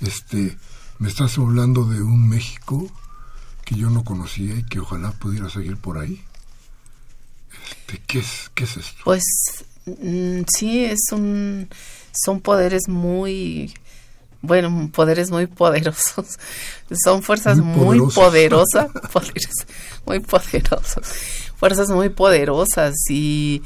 Este, 0.00 0.56
me 0.98 1.08
estás 1.08 1.38
hablando 1.38 1.84
de 1.84 2.02
un 2.02 2.28
México 2.28 2.88
que 3.64 3.74
yo 3.74 3.90
no 3.90 4.04
conocía 4.04 4.54
y 4.54 4.64
que 4.64 4.80
ojalá 4.80 5.12
pudiera 5.12 5.50
seguir 5.50 5.76
por 5.76 5.98
ahí. 5.98 6.24
¿Qué 8.06 8.18
es, 8.18 8.50
qué 8.54 8.64
es 8.64 8.76
esto? 8.76 9.02
Pues 9.04 9.22
mm, 9.86 10.42
sí, 10.48 10.84
es 10.84 11.12
un, 11.12 11.68
son 12.12 12.40
poderes 12.40 12.88
muy, 12.88 13.72
bueno, 14.42 14.90
poderes 14.92 15.30
muy 15.30 15.46
poderosos. 15.46 16.38
Son 17.04 17.22
fuerzas 17.22 17.58
muy, 17.58 18.00
poderosas, 18.14 18.90
poderes 19.12 19.66
muy 20.04 20.20
poderosos, 20.20 21.06
fuerzas 21.56 21.88
muy 21.88 22.08
poderosas 22.08 22.94
y, 23.08 23.62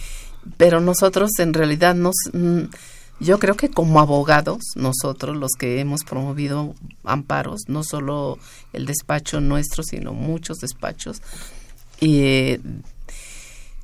pero 0.57 0.81
nosotros 0.81 1.31
en 1.39 1.55
realidad 1.55 1.95
nos, 1.95 2.15
mm, 2.33 2.63
yo 3.21 3.39
creo 3.39 3.57
que 3.57 3.71
como 3.71 4.01
abogados, 4.01 4.63
nosotros 4.77 5.37
los 5.37 5.53
que 5.53 5.81
hemos 5.81 6.05
promovido 6.05 6.75
amparos, 7.05 7.63
no 7.69 7.85
solo 7.85 8.39
el 8.73 8.87
despacho 8.87 9.41
nuestro, 9.41 9.83
sino 9.83 10.15
muchos 10.15 10.59
despachos, 10.59 11.21
y 12.01 12.23
eh, 12.23 12.61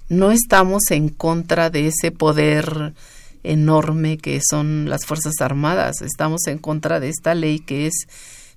no 0.09 0.31
estamos 0.31 0.91
en 0.91 1.09
contra 1.09 1.71
de 1.71 1.89
ese 1.89 2.11
poder 2.11 2.95
enorme 3.43 4.19
que 4.19 4.41
son 4.49 4.89
las 4.89 5.07
Fuerzas 5.07 5.35
Armadas, 5.41 6.03
estamos 6.03 6.47
en 6.47 6.59
contra 6.59 7.01
de 7.01 7.09
esta 7.09 7.35
ley 7.35 7.61
que 7.61 7.87
es 7.87 7.95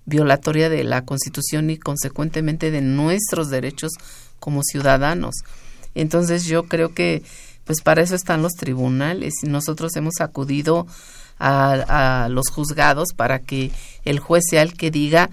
violatoria 0.06 0.70
de 0.70 0.84
la 0.84 1.06
Constitución 1.06 1.70
y 1.70 1.78
consecuentemente 1.78 2.72
de 2.72 2.82
nuestros 2.82 3.50
derechos 3.50 3.92
como 4.40 4.64
ciudadanos. 4.64 5.36
Entonces 5.96 6.46
yo 6.46 6.64
creo 6.64 6.94
que 6.94 7.24
pues 7.66 7.82
para 7.82 8.02
eso 8.02 8.16
están 8.16 8.42
los 8.42 8.54
tribunales 8.54 9.34
y 9.44 9.48
nosotros 9.48 9.96
hemos 9.96 10.16
acudido 10.22 10.88
a, 11.38 12.24
a 12.24 12.30
los 12.30 12.50
juzgados 12.50 13.10
para 13.16 13.40
que 13.40 13.72
el 14.06 14.20
juez 14.20 14.44
sea 14.50 14.64
el 14.64 14.74
que 14.74 14.90
diga, 14.90 15.30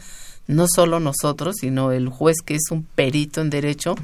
no 0.46 0.66
solo 0.68 1.00
nosotros, 1.00 1.56
sino 1.60 1.92
el 1.92 2.08
juez 2.08 2.36
que 2.44 2.56
es 2.56 2.70
un 2.70 2.84
perito 2.84 3.40
en 3.40 3.48
derecho, 3.48 3.94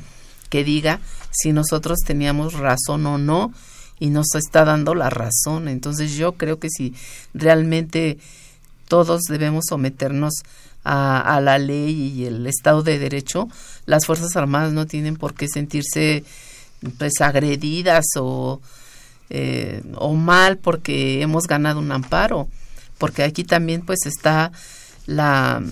que 0.53 0.65
diga 0.65 1.01
si 1.31 1.51
nosotros 1.55 2.01
teníamos 2.07 2.53
razón 2.53 3.07
o 3.07 3.17
no 3.17 3.55
y 3.99 4.11
nos 4.11 4.35
está 4.35 4.67
dando 4.67 4.95
la 4.95 5.09
razón. 5.09 5.67
Entonces 5.67 6.13
yo 6.13 6.33
creo 6.33 6.59
que 6.59 6.69
si 6.69 6.95
realmente 7.33 8.19
todos 8.87 9.23
debemos 9.31 9.65
someternos 9.71 10.35
a, 10.85 11.41
la 11.41 11.57
ley 11.57 12.13
y 12.17 12.27
el 12.27 12.47
Estado 12.47 12.83
de 12.83 12.99
Derecho, 12.99 13.49
las 13.87 14.05
Fuerzas 14.05 14.37
Armadas 14.37 14.75
no 14.75 14.87
tienen 14.87 15.17
por 15.17 15.33
qué 15.33 15.49
sentirse 15.49 16.23
pues 16.99 17.15
agredidas 17.21 18.05
o, 18.17 18.61
eh, 19.31 19.83
o 19.95 20.13
mal 20.15 20.59
porque 20.59 21.23
hemos 21.23 21.45
ganado 21.45 21.79
un 21.79 21.93
amparo, 21.93 22.47
porque 22.99 23.23
aquí 23.23 23.45
también 23.45 23.81
pues 23.87 24.01
está 24.05 24.53
la 25.07 25.63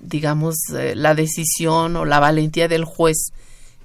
digamos 0.00 0.56
eh, 0.74 0.94
la 0.96 1.14
decisión 1.14 1.94
o 1.94 2.04
la 2.04 2.18
valentía 2.18 2.66
del 2.66 2.84
juez 2.84 3.32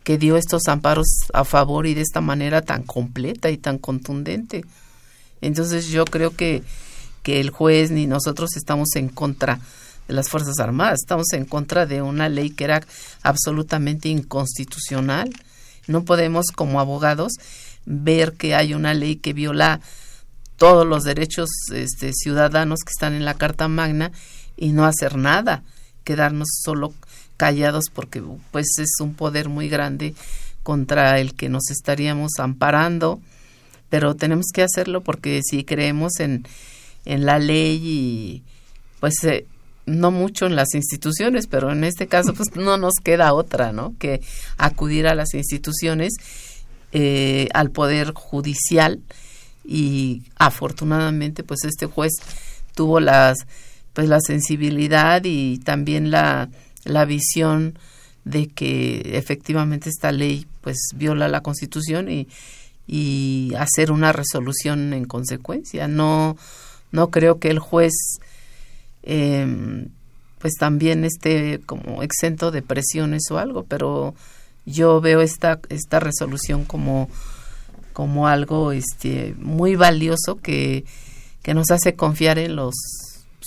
que 0.05 0.19
dio 0.19 0.37
estos 0.37 0.67
amparos 0.67 1.07
a 1.33 1.43
favor 1.43 1.87
y 1.87 1.95
de 1.95 2.01
esta 2.01 2.21
manera 2.21 2.61
tan 2.61 2.83
completa 2.83 3.49
y 3.49 3.57
tan 3.57 3.79
contundente. 3.79 4.63
Entonces 5.41 5.87
yo 5.87 6.05
creo 6.05 6.35
que, 6.35 6.61
que 7.23 7.41
el 7.41 7.49
juez 7.49 7.89
ni 7.89 8.05
nosotros 8.05 8.55
estamos 8.55 8.95
en 8.95 9.09
contra 9.09 9.59
de 10.07 10.13
las 10.13 10.29
Fuerzas 10.29 10.59
Armadas, 10.59 10.99
estamos 11.01 11.33
en 11.33 11.45
contra 11.45 11.87
de 11.87 12.03
una 12.03 12.29
ley 12.29 12.51
que 12.51 12.65
era 12.65 12.85
absolutamente 13.23 14.07
inconstitucional. 14.07 15.33
No 15.87 16.05
podemos 16.05 16.45
como 16.55 16.79
abogados 16.79 17.33
ver 17.85 18.33
que 18.33 18.53
hay 18.53 18.75
una 18.75 18.93
ley 18.93 19.15
que 19.15 19.33
viola 19.33 19.81
todos 20.55 20.85
los 20.85 21.03
derechos 21.03 21.49
este, 21.73 22.13
ciudadanos 22.13 22.81
que 22.85 22.91
están 22.91 23.15
en 23.15 23.25
la 23.25 23.33
Carta 23.33 23.67
Magna 23.67 24.11
y 24.55 24.71
no 24.71 24.85
hacer 24.85 25.17
nada, 25.17 25.63
quedarnos 26.03 26.49
solo 26.63 26.93
callados 27.37 27.85
porque 27.93 28.23
pues 28.51 28.67
es 28.79 28.95
un 28.99 29.13
poder 29.13 29.49
muy 29.49 29.69
grande 29.69 30.15
contra 30.63 31.19
el 31.19 31.35
que 31.35 31.49
nos 31.49 31.69
estaríamos 31.69 32.31
amparando, 32.39 33.21
pero 33.89 34.15
tenemos 34.15 34.47
que 34.53 34.63
hacerlo 34.63 35.01
porque 35.01 35.41
si 35.43 35.63
creemos 35.63 36.19
en, 36.19 36.47
en 37.05 37.25
la 37.25 37.39
ley 37.39 37.79
y 37.83 38.43
pues 38.99 39.23
eh, 39.23 39.45
no 39.85 40.11
mucho 40.11 40.47
en 40.47 40.55
las 40.55 40.73
instituciones, 40.73 41.47
pero 41.47 41.71
en 41.71 41.83
este 41.83 42.07
caso 42.07 42.33
pues 42.33 42.55
no 42.55 42.77
nos 42.77 42.95
queda 43.03 43.33
otra, 43.33 43.71
¿no? 43.71 43.93
Que 43.99 44.21
acudir 44.57 45.07
a 45.07 45.15
las 45.15 45.33
instituciones, 45.33 46.13
eh, 46.91 47.47
al 47.53 47.71
poder 47.71 48.13
judicial 48.13 49.01
y 49.63 50.23
afortunadamente 50.37 51.43
pues 51.43 51.63
este 51.65 51.85
juez 51.85 52.13
tuvo 52.73 52.99
las 52.99 53.39
pues 53.93 54.09
la 54.09 54.19
sensibilidad 54.19 55.21
y 55.23 55.59
también 55.59 56.11
la 56.11 56.49
la 56.85 57.05
visión 57.05 57.77
de 58.23 58.47
que 58.47 59.17
efectivamente 59.17 59.89
esta 59.89 60.11
ley 60.11 60.47
pues 60.61 60.77
viola 60.95 61.27
la 61.27 61.41
Constitución 61.41 62.09
y, 62.09 62.27
y 62.87 63.53
hacer 63.57 63.91
una 63.91 64.11
resolución 64.11 64.93
en 64.93 65.05
consecuencia. 65.05 65.87
No, 65.87 66.37
no 66.91 67.11
creo 67.11 67.39
que 67.39 67.49
el 67.49 67.59
juez 67.59 67.93
em, 69.03 69.89
pues 70.39 70.53
también 70.59 71.05
esté 71.05 71.59
como 71.65 72.03
exento 72.03 72.51
de 72.51 72.61
presiones 72.61 73.23
o 73.31 73.37
algo, 73.37 73.63
pero 73.63 74.15
yo 74.65 75.01
veo 75.01 75.21
esta 75.21 75.59
esta 75.69 75.99
resolución 75.99 76.65
como 76.65 77.09
como 77.93 78.27
algo 78.27 78.71
este 78.71 79.35
muy 79.37 79.75
valioso 79.75 80.35
que, 80.41 80.83
que 81.43 81.53
nos 81.53 81.71
hace 81.71 81.95
confiar 81.95 82.39
en 82.39 82.55
los 82.55 82.73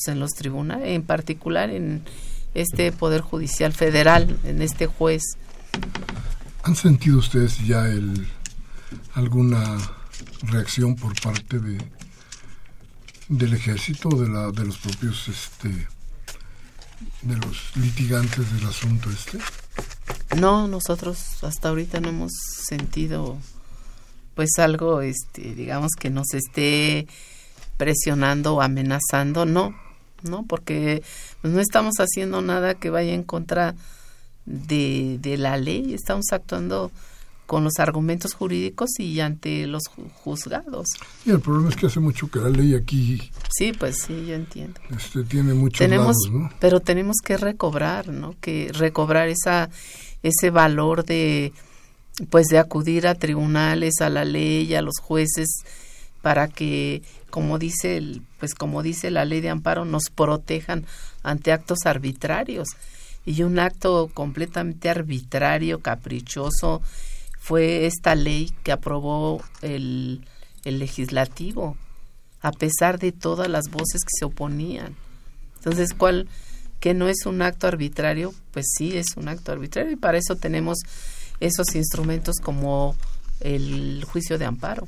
en 0.06 0.20
los 0.20 0.30
tribunales 0.30 0.88
en 0.88 1.02
particular 1.02 1.70
en 1.70 2.02
este 2.54 2.92
poder 2.92 3.20
judicial 3.20 3.72
federal 3.72 4.38
en 4.44 4.62
este 4.62 4.86
juez. 4.86 5.22
Han 6.64 6.76
sentido 6.76 7.18
ustedes 7.18 7.58
ya 7.66 7.86
el 7.86 8.26
alguna 9.14 9.78
reacción 10.42 10.94
por 10.94 11.20
parte 11.20 11.58
de 11.58 11.78
del 13.28 13.52
ejército 13.52 14.08
de 14.08 14.28
la 14.28 14.50
de 14.50 14.64
los 14.64 14.78
propios 14.78 15.28
este 15.28 15.68
de 17.22 17.36
los 17.36 17.76
litigantes 17.76 18.52
del 18.54 18.66
asunto 18.66 19.10
este 19.10 19.38
no 20.36 20.66
nosotros 20.66 21.42
hasta 21.42 21.68
ahorita 21.68 22.00
no 22.00 22.08
hemos 22.08 22.32
sentido 22.66 23.36
pues 24.34 24.50
algo 24.58 25.02
este 25.02 25.54
digamos 25.54 25.92
que 25.98 26.10
nos 26.10 26.32
esté 26.32 27.06
presionando 27.76 28.54
o 28.54 28.62
amenazando 28.62 29.44
no 29.44 29.74
no 30.22 30.44
porque 30.46 31.02
pues, 31.42 31.52
no 31.52 31.60
estamos 31.60 31.94
haciendo 31.98 32.42
nada 32.42 32.74
que 32.74 32.90
vaya 32.90 33.14
en 33.14 33.22
contra 33.22 33.74
de, 34.46 35.18
de 35.20 35.36
la 35.36 35.56
ley 35.56 35.92
estamos 35.94 36.26
actuando 36.32 36.90
con 37.48 37.64
los 37.64 37.78
argumentos 37.78 38.34
jurídicos 38.34 38.90
y 38.98 39.20
ante 39.20 39.66
los 39.66 39.84
juzgados. 40.22 40.86
Y 41.24 41.30
el 41.30 41.40
problema 41.40 41.70
es 41.70 41.76
que 41.76 41.86
hace 41.86 41.98
mucho 41.98 42.30
que 42.30 42.40
la 42.40 42.50
ley 42.50 42.74
aquí. 42.74 43.30
Sí, 43.48 43.72
pues 43.72 44.02
sí, 44.02 44.26
yo 44.26 44.34
entiendo. 44.34 44.78
Este 44.94 45.24
tiene 45.24 45.54
muchos 45.54 45.78
tenemos, 45.78 46.16
¿no? 46.30 46.50
Pero 46.60 46.80
tenemos 46.80 47.16
que 47.24 47.38
recobrar, 47.38 48.08
¿no? 48.08 48.34
Que 48.42 48.70
recobrar 48.74 49.28
esa 49.28 49.70
ese 50.22 50.50
valor 50.50 51.06
de 51.06 51.54
pues 52.28 52.48
de 52.48 52.58
acudir 52.58 53.06
a 53.06 53.14
tribunales, 53.14 53.94
a 54.02 54.10
la 54.10 54.26
ley, 54.26 54.74
a 54.74 54.82
los 54.82 54.98
jueces 55.00 55.48
para 56.22 56.48
que 56.48 57.02
como 57.30 57.58
dice 57.58 57.96
el, 57.96 58.22
pues 58.38 58.54
como 58.54 58.82
dice 58.82 59.10
la 59.10 59.24
ley 59.24 59.40
de 59.40 59.50
amparo 59.50 59.84
nos 59.84 60.04
protejan 60.14 60.86
ante 61.22 61.52
actos 61.52 61.80
arbitrarios 61.84 62.68
y 63.24 63.42
un 63.42 63.58
acto 63.58 64.10
completamente 64.14 64.88
arbitrario, 64.88 65.80
caprichoso, 65.80 66.80
fue 67.38 67.86
esta 67.86 68.14
ley 68.14 68.52
que 68.62 68.72
aprobó 68.72 69.42
el, 69.60 70.24
el 70.64 70.78
legislativo, 70.78 71.76
a 72.40 72.52
pesar 72.52 72.98
de 72.98 73.12
todas 73.12 73.48
las 73.48 73.68
voces 73.70 74.02
que 74.02 74.18
se 74.18 74.24
oponían. 74.24 74.96
Entonces, 75.56 75.92
¿cuál? 75.92 76.28
que 76.80 76.94
no 76.94 77.08
es 77.08 77.26
un 77.26 77.42
acto 77.42 77.66
arbitrario, 77.66 78.32
pues 78.52 78.66
sí 78.76 78.96
es 78.96 79.16
un 79.16 79.28
acto 79.28 79.52
arbitrario 79.52 79.92
y 79.92 79.96
para 79.96 80.18
eso 80.18 80.36
tenemos 80.36 80.78
esos 81.40 81.74
instrumentos 81.74 82.36
como 82.42 82.96
el 83.40 84.04
juicio 84.04 84.38
de 84.38 84.44
amparo. 84.44 84.86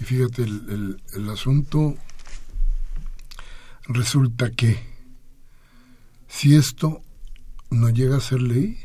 Y 0.00 0.04
fíjate, 0.04 0.42
el, 0.42 0.64
el, 0.68 1.02
el 1.14 1.30
asunto 1.30 1.96
resulta 3.88 4.50
que 4.50 4.78
si 6.28 6.54
esto 6.54 7.02
no 7.70 7.88
llega 7.90 8.16
a 8.16 8.20
ser 8.20 8.42
ley, 8.42 8.78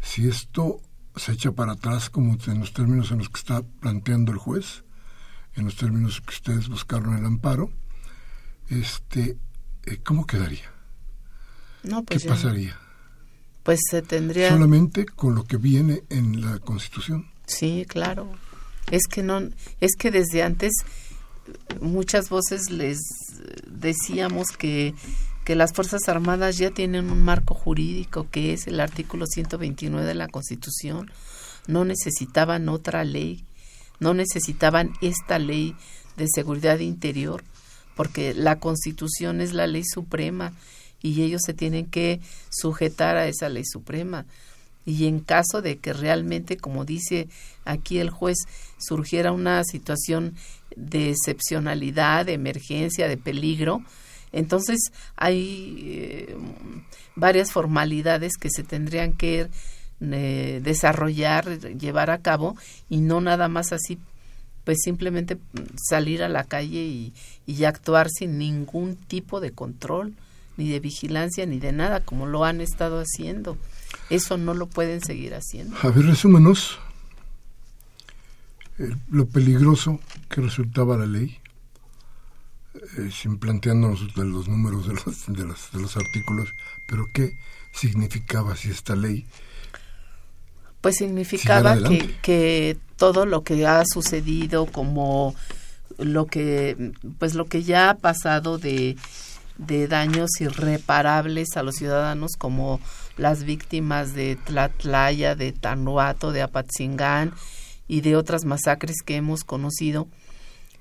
si 0.00 0.28
esto 0.28 0.80
se 1.16 1.32
echa 1.32 1.52
para 1.52 1.72
atrás 1.72 2.10
como 2.10 2.36
en 2.46 2.60
los 2.60 2.72
términos 2.72 3.10
en 3.10 3.18
los 3.18 3.28
que 3.28 3.38
está 3.38 3.62
planteando 3.62 4.32
el 4.32 4.38
juez, 4.38 4.84
en 5.54 5.64
los 5.64 5.76
términos 5.76 6.20
que 6.20 6.34
ustedes 6.34 6.68
buscaron 6.68 7.16
el 7.16 7.24
amparo, 7.24 7.70
este, 8.68 9.36
eh, 9.84 9.98
¿cómo 10.02 10.26
quedaría? 10.26 10.70
No, 11.82 12.02
pues 12.02 12.22
¿Qué 12.22 12.28
pasaría? 12.28 12.78
Pues 13.62 13.80
se 13.90 14.02
tendría 14.02 14.50
solamente 14.50 15.06
con 15.06 15.34
lo 15.34 15.44
que 15.44 15.56
viene 15.56 16.02
en 16.10 16.40
la 16.40 16.58
Constitución. 16.58 17.30
Sí, 17.46 17.86
claro. 17.88 18.30
Es 18.90 19.06
que 19.06 19.22
no, 19.22 19.48
es 19.80 19.96
que 19.96 20.10
desde 20.10 20.42
antes 20.42 20.72
muchas 21.80 22.28
voces 22.28 22.70
les 22.70 22.98
decíamos 23.66 24.48
que 24.48 24.94
que 25.44 25.54
las 25.54 25.74
Fuerzas 25.74 26.08
Armadas 26.08 26.56
ya 26.56 26.70
tienen 26.70 27.10
un 27.10 27.22
marco 27.22 27.54
jurídico 27.54 28.26
que 28.30 28.54
es 28.54 28.66
el 28.66 28.80
artículo 28.80 29.26
129 29.26 30.06
de 30.06 30.14
la 30.14 30.28
Constitución. 30.28 31.10
No 31.66 31.84
necesitaban 31.84 32.68
otra 32.68 33.04
ley, 33.04 33.44
no 34.00 34.14
necesitaban 34.14 34.92
esta 35.02 35.38
ley 35.38 35.76
de 36.16 36.26
seguridad 36.32 36.78
interior, 36.78 37.44
porque 37.94 38.32
la 38.32 38.58
Constitución 38.58 39.40
es 39.40 39.52
la 39.52 39.66
ley 39.66 39.84
suprema 39.84 40.54
y 41.02 41.22
ellos 41.22 41.42
se 41.44 41.52
tienen 41.52 41.86
que 41.86 42.20
sujetar 42.50 43.16
a 43.16 43.28
esa 43.28 43.50
ley 43.50 43.64
suprema. 43.66 44.24
Y 44.86 45.06
en 45.06 45.20
caso 45.20 45.62
de 45.62 45.78
que 45.78 45.92
realmente, 45.92 46.56
como 46.56 46.84
dice 46.84 47.28
aquí 47.64 47.98
el 47.98 48.10
juez, 48.10 48.36
surgiera 48.78 49.32
una 49.32 49.62
situación 49.64 50.34
de 50.76 51.10
excepcionalidad, 51.10 52.26
de 52.26 52.34
emergencia, 52.34 53.08
de 53.08 53.16
peligro, 53.16 53.82
entonces 54.32 54.78
hay 55.16 55.76
eh, 55.86 56.36
varias 57.14 57.52
formalidades 57.52 58.32
que 58.38 58.50
se 58.50 58.64
tendrían 58.64 59.12
que 59.12 59.48
eh, 60.00 60.60
desarrollar, 60.62 61.60
llevar 61.78 62.10
a 62.10 62.18
cabo 62.18 62.56
y 62.90 62.98
no 62.98 63.20
nada 63.20 63.48
más 63.48 63.72
así, 63.72 63.98
pues 64.64 64.78
simplemente 64.82 65.38
salir 65.88 66.22
a 66.22 66.28
la 66.28 66.44
calle 66.44 66.80
y, 66.80 67.14
y 67.46 67.64
actuar 67.64 68.08
sin 68.10 68.38
ningún 68.38 68.96
tipo 68.96 69.40
de 69.40 69.52
control, 69.52 70.14
ni 70.56 70.68
de 70.68 70.80
vigilancia, 70.80 71.46
ni 71.46 71.60
de 71.60 71.72
nada, 71.72 72.00
como 72.00 72.26
lo 72.26 72.44
han 72.44 72.60
estado 72.60 72.98
haciendo. 73.00 73.56
Eso 74.10 74.36
no 74.36 74.54
lo 74.54 74.66
pueden 74.66 75.02
seguir 75.02 75.34
haciendo. 75.34 75.76
A 75.82 75.88
ver, 75.88 76.06
resúmenos 76.06 76.78
eh, 78.78 78.94
lo 79.10 79.26
peligroso 79.26 80.00
que 80.28 80.40
resultaba 80.40 80.96
la 80.96 81.06
ley 81.06 81.38
eh, 82.74 83.10
sin 83.12 83.38
planteándonos 83.38 84.16
los 84.16 84.48
números 84.48 84.88
de 84.88 84.94
los, 84.94 85.26
de, 85.28 85.44
los, 85.44 85.70
de 85.72 85.80
los 85.80 85.96
artículos, 85.96 86.48
pero 86.88 87.06
¿qué 87.14 87.38
significaba 87.72 88.56
si 88.56 88.70
esta 88.70 88.96
ley? 88.96 89.26
Pues 90.80 90.96
significaba 90.96 91.76
que, 91.82 92.16
que 92.20 92.76
todo 92.96 93.26
lo 93.26 93.44
que 93.44 93.64
ha 93.66 93.84
sucedido 93.86 94.66
como 94.66 95.34
lo 95.98 96.26
que 96.26 96.92
pues 97.18 97.34
lo 97.34 97.46
que 97.46 97.62
ya 97.62 97.90
ha 97.90 97.94
pasado 97.94 98.58
de, 98.58 98.96
de 99.56 99.86
daños 99.86 100.30
irreparables 100.40 101.56
a 101.56 101.62
los 101.62 101.76
ciudadanos 101.76 102.32
como 102.36 102.80
las 103.16 103.44
víctimas 103.44 104.14
de 104.14 104.36
Tlatlaya, 104.36 105.34
de 105.34 105.52
Tanuato, 105.52 106.32
de 106.32 106.42
Apatzingán 106.42 107.32
y 107.86 108.00
de 108.00 108.16
otras 108.16 108.44
masacres 108.44 108.96
que 109.04 109.16
hemos 109.16 109.44
conocido, 109.44 110.08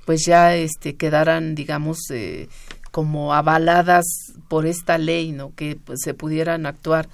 pues 0.06 0.26
ya 0.26 0.56
este 0.56 0.96
quedaran 0.96 1.56
digamos 1.56 1.98
eh, 2.10 2.48
como 2.92 3.34
avaladas 3.34 4.06
por 4.48 4.66
esta 4.66 4.98
ley 4.98 5.32
no 5.32 5.54
que 5.56 5.76
pues, 5.76 6.00
se 6.04 6.14
pudieran 6.14 6.66
actuar 6.66 7.10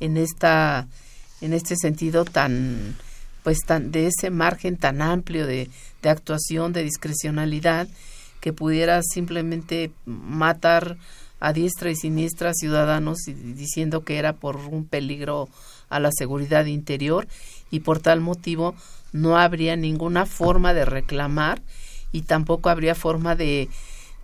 en 0.00 0.16
esta 0.16 0.86
en 1.40 1.52
este 1.52 1.76
sentido 1.76 2.24
tan 2.24 2.96
pues 3.42 3.58
tan 3.66 3.90
de 3.90 4.06
ese 4.08 4.30
margen 4.30 4.76
tan 4.76 5.00
amplio 5.02 5.46
de, 5.46 5.70
de 6.02 6.08
actuación 6.08 6.72
de 6.72 6.84
discrecionalidad 6.84 7.88
que 8.40 8.52
pudiera 8.52 9.00
simplemente 9.02 9.90
matar 10.04 10.96
a 11.40 11.52
diestra 11.52 11.90
y 11.90 11.96
siniestra 11.96 12.52
ciudadanos 12.54 13.18
diciendo 13.26 14.04
que 14.04 14.18
era 14.18 14.32
por 14.32 14.56
un 14.56 14.84
peligro 14.84 15.48
a 15.88 16.00
la 16.00 16.10
seguridad 16.12 16.66
interior 16.66 17.26
y 17.70 17.80
por 17.80 18.00
tal 18.00 18.20
motivo 18.20 18.74
no 19.12 19.38
habría 19.38 19.76
ninguna 19.76 20.26
forma 20.26 20.74
de 20.74 20.84
reclamar 20.84 21.62
y 22.12 22.22
tampoco 22.22 22.70
habría 22.70 22.94
forma 22.94 23.36
de, 23.36 23.68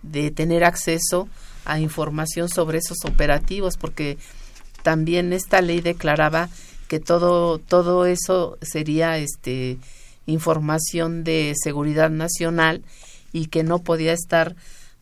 de 0.01 0.31
tener 0.31 0.63
acceso 0.63 1.27
a 1.63 1.79
información 1.79 2.49
sobre 2.49 2.79
esos 2.79 2.97
operativos 3.05 3.77
porque 3.77 4.17
también 4.83 5.33
esta 5.33 5.61
ley 5.61 5.81
declaraba 5.81 6.49
que 6.87 6.99
todo 6.99 7.57
todo 7.57 8.05
eso 8.05 8.57
sería 8.61 9.17
este 9.17 9.79
información 10.27 11.23
de 11.23 11.53
seguridad 11.61 12.09
nacional 12.09 12.83
y 13.31 13.47
que 13.47 13.63
no 13.63 13.79
podía 13.79 14.13
estar 14.13 14.55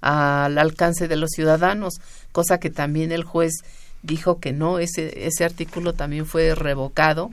al 0.04 0.58
alcance 0.58 1.08
de 1.08 1.16
los 1.16 1.30
ciudadanos, 1.32 1.96
cosa 2.32 2.60
que 2.60 2.70
también 2.70 3.12
el 3.12 3.24
juez 3.24 3.54
dijo 4.02 4.40
que 4.40 4.52
no, 4.52 4.80
ese, 4.80 5.26
ese 5.28 5.46
artículo 5.46 5.94
también 5.94 6.26
fue 6.26 6.56
revocado, 6.56 7.30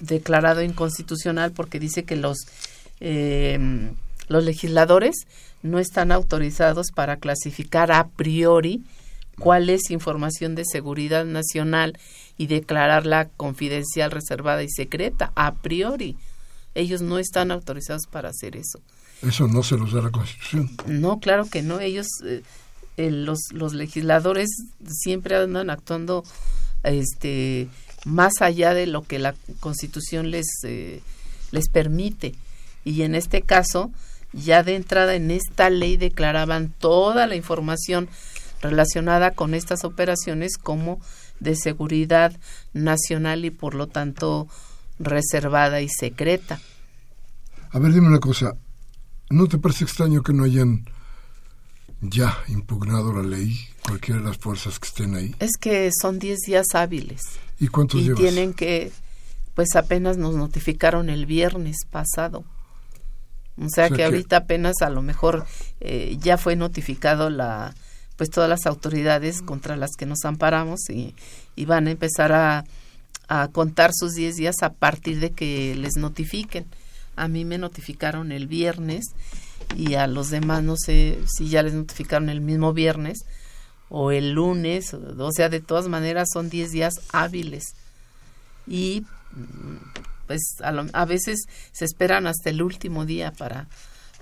declarado 0.00 0.62
inconstitucional 0.62 1.52
porque 1.52 1.80
dice 1.80 2.04
que 2.04 2.16
los 2.16 2.38
eh, 3.00 3.58
los 4.28 4.44
legisladores 4.44 5.26
no 5.62 5.78
están 5.78 6.12
autorizados 6.12 6.92
para 6.92 7.16
clasificar 7.16 7.90
a 7.90 8.08
priori 8.08 8.84
cuál 9.38 9.70
es 9.70 9.90
información 9.90 10.54
de 10.54 10.64
seguridad 10.64 11.24
nacional 11.24 11.98
y 12.36 12.46
declararla 12.46 13.28
confidencial, 13.36 14.10
reservada 14.10 14.62
y 14.62 14.68
secreta, 14.68 15.32
a 15.34 15.54
priori. 15.54 16.16
Ellos 16.74 17.02
no 17.02 17.18
están 17.18 17.50
autorizados 17.50 18.06
para 18.10 18.28
hacer 18.28 18.56
eso. 18.56 18.80
Eso 19.22 19.48
no 19.48 19.62
se 19.62 19.76
los 19.76 19.92
da 19.92 20.02
la 20.02 20.10
Constitución. 20.10 20.70
No, 20.86 21.18
claro 21.18 21.46
que 21.46 21.62
no. 21.62 21.80
Ellos, 21.80 22.06
eh, 22.24 22.42
los, 23.10 23.38
los 23.52 23.74
legisladores 23.74 24.48
siempre 24.86 25.36
andan 25.36 25.70
actuando 25.70 26.24
este 26.84 27.68
más 28.04 28.40
allá 28.40 28.74
de 28.74 28.86
lo 28.86 29.02
que 29.02 29.18
la 29.18 29.34
Constitución 29.60 30.30
les, 30.30 30.46
eh, 30.64 31.02
les 31.50 31.68
permite. 31.68 32.34
Y 32.84 33.02
en 33.02 33.14
este 33.14 33.42
caso, 33.42 33.90
ya 34.32 34.62
de 34.62 34.76
entrada 34.76 35.14
en 35.14 35.30
esta 35.30 35.70
ley 35.70 35.96
declaraban 35.96 36.72
toda 36.78 37.26
la 37.26 37.36
información 37.36 38.08
relacionada 38.62 39.32
con 39.32 39.54
estas 39.54 39.84
operaciones 39.84 40.56
como 40.58 41.00
de 41.40 41.54
seguridad 41.54 42.36
nacional 42.72 43.44
y 43.44 43.50
por 43.50 43.74
lo 43.74 43.86
tanto 43.86 44.48
reservada 44.98 45.80
y 45.80 45.88
secreta. 45.88 46.60
A 47.70 47.78
ver, 47.78 47.92
dime 47.92 48.08
una 48.08 48.18
cosa, 48.18 48.56
¿no 49.30 49.46
te 49.46 49.58
parece 49.58 49.84
extraño 49.84 50.22
que 50.22 50.32
no 50.32 50.44
hayan 50.44 50.88
ya 52.00 52.38
impugnado 52.48 53.12
la 53.12 53.22
ley 53.22 53.58
cualquiera 53.82 54.20
de 54.20 54.26
las 54.26 54.38
fuerzas 54.38 54.78
que 54.78 54.88
estén 54.88 55.14
ahí? 55.14 55.34
Es 55.38 55.52
que 55.60 55.90
son 56.00 56.18
10 56.18 56.38
días 56.46 56.66
hábiles. 56.74 57.22
¿Y 57.58 57.68
cuántos 57.68 58.00
y 58.00 58.14
tienen 58.14 58.54
que, 58.54 58.92
pues 59.54 59.74
apenas 59.76 60.16
nos 60.16 60.34
notificaron 60.34 61.10
el 61.10 61.26
viernes 61.26 61.78
pasado. 61.90 62.44
O 63.60 63.68
sea, 63.68 63.90
que, 63.90 64.04
ahorita 64.04 64.36
apenas 64.36 64.82
a 64.82 64.90
lo 64.90 65.02
mejor 65.02 65.44
eh, 65.80 66.16
ya 66.20 66.38
fue 66.38 66.54
notificado 66.54 67.28
la, 67.28 67.74
pues 68.16 68.30
todas 68.30 68.48
las 68.48 68.66
autoridades 68.66 69.42
contra 69.42 69.76
las 69.76 69.90
que 69.98 70.06
nos 70.06 70.24
amparamos 70.24 70.88
y, 70.88 71.16
y 71.56 71.64
van 71.64 71.88
a 71.88 71.90
empezar 71.90 72.32
a, 72.32 72.64
a 73.26 73.48
contar 73.48 73.90
sus 73.92 74.14
10 74.14 74.36
días 74.36 74.56
a 74.62 74.72
partir 74.72 75.20
de 75.20 75.30
que 75.30 75.74
les 75.74 75.96
notifiquen. 75.96 76.66
A 77.22 77.28
mí 77.28 77.44
me 77.44 77.58
notificaron 77.58 78.32
el 78.32 78.46
viernes 78.46 79.06
y 79.76 79.94
a 79.94 80.06
los 80.06 80.30
demás 80.30 80.62
no 80.62 80.76
sé 80.76 81.18
si 81.26 81.48
ya 81.48 81.62
les 81.62 81.74
notificaron 81.74 82.28
el 82.28 82.40
mismo 82.40 82.72
viernes 82.72 83.18
o 83.88 84.10
el 84.10 84.32
lunes, 84.32 84.94
o 84.94 85.32
sea, 85.32 85.48
de 85.48 85.60
todas 85.60 85.88
maneras 85.88 86.28
son 86.32 86.50
10 86.50 86.70
días 86.70 86.94
hábiles. 87.12 87.74
Y 88.66 89.04
pues 90.26 90.56
a, 90.62 90.68
a, 90.68 91.04
veces 91.06 91.46
se 91.72 91.84
esperan 91.84 92.26
hasta 92.26 92.50
el 92.50 92.62
último 92.62 93.06
día 93.06 93.32
para, 93.32 93.66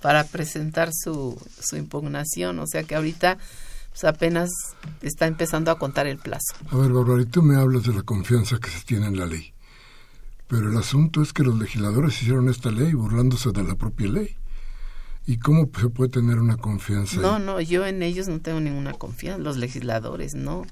para 0.00 0.24
presentar 0.24 0.90
su, 0.92 1.40
su 1.60 1.76
impugnación, 1.76 2.58
o 2.60 2.66
sea 2.66 2.84
que 2.84 2.94
ahorita 2.94 3.38
pues 3.90 4.04
apenas 4.04 4.50
está 5.00 5.26
empezando 5.26 5.70
a 5.70 5.78
contar 5.78 6.06
el 6.06 6.18
plazo. 6.18 6.54
A 6.70 6.76
ver, 6.76 7.26
tú 7.26 7.42
me 7.42 7.56
hablas 7.56 7.84
de 7.84 7.94
la 7.94 8.02
confianza 8.02 8.58
que 8.58 8.68
se 8.68 8.84
tiene 8.84 9.06
en 9.06 9.18
la 9.18 9.24
ley, 9.24 9.52
pero 10.48 10.70
el 10.70 10.76
asunto 10.76 11.22
es 11.22 11.32
que 11.32 11.42
los 11.42 11.58
legisladores 11.58 12.20
hicieron 12.22 12.48
esta 12.48 12.70
ley 12.70 12.92
burlándose 12.92 13.50
de 13.50 13.64
la 13.64 13.74
propia 13.74 14.08
ley. 14.08 14.36
¿Y 15.26 15.38
cómo 15.38 15.68
se 15.78 15.88
puede 15.88 16.10
tener 16.10 16.38
una 16.38 16.56
confianza? 16.56 17.20
No, 17.20 17.40
no, 17.40 17.60
yo 17.60 17.84
en 17.84 18.02
ellos 18.02 18.28
no 18.28 18.40
tengo 18.40 18.60
ninguna 18.60 18.92
confianza, 18.92 19.42
los 19.42 19.56
legisladores, 19.56 20.34
no. 20.34 20.64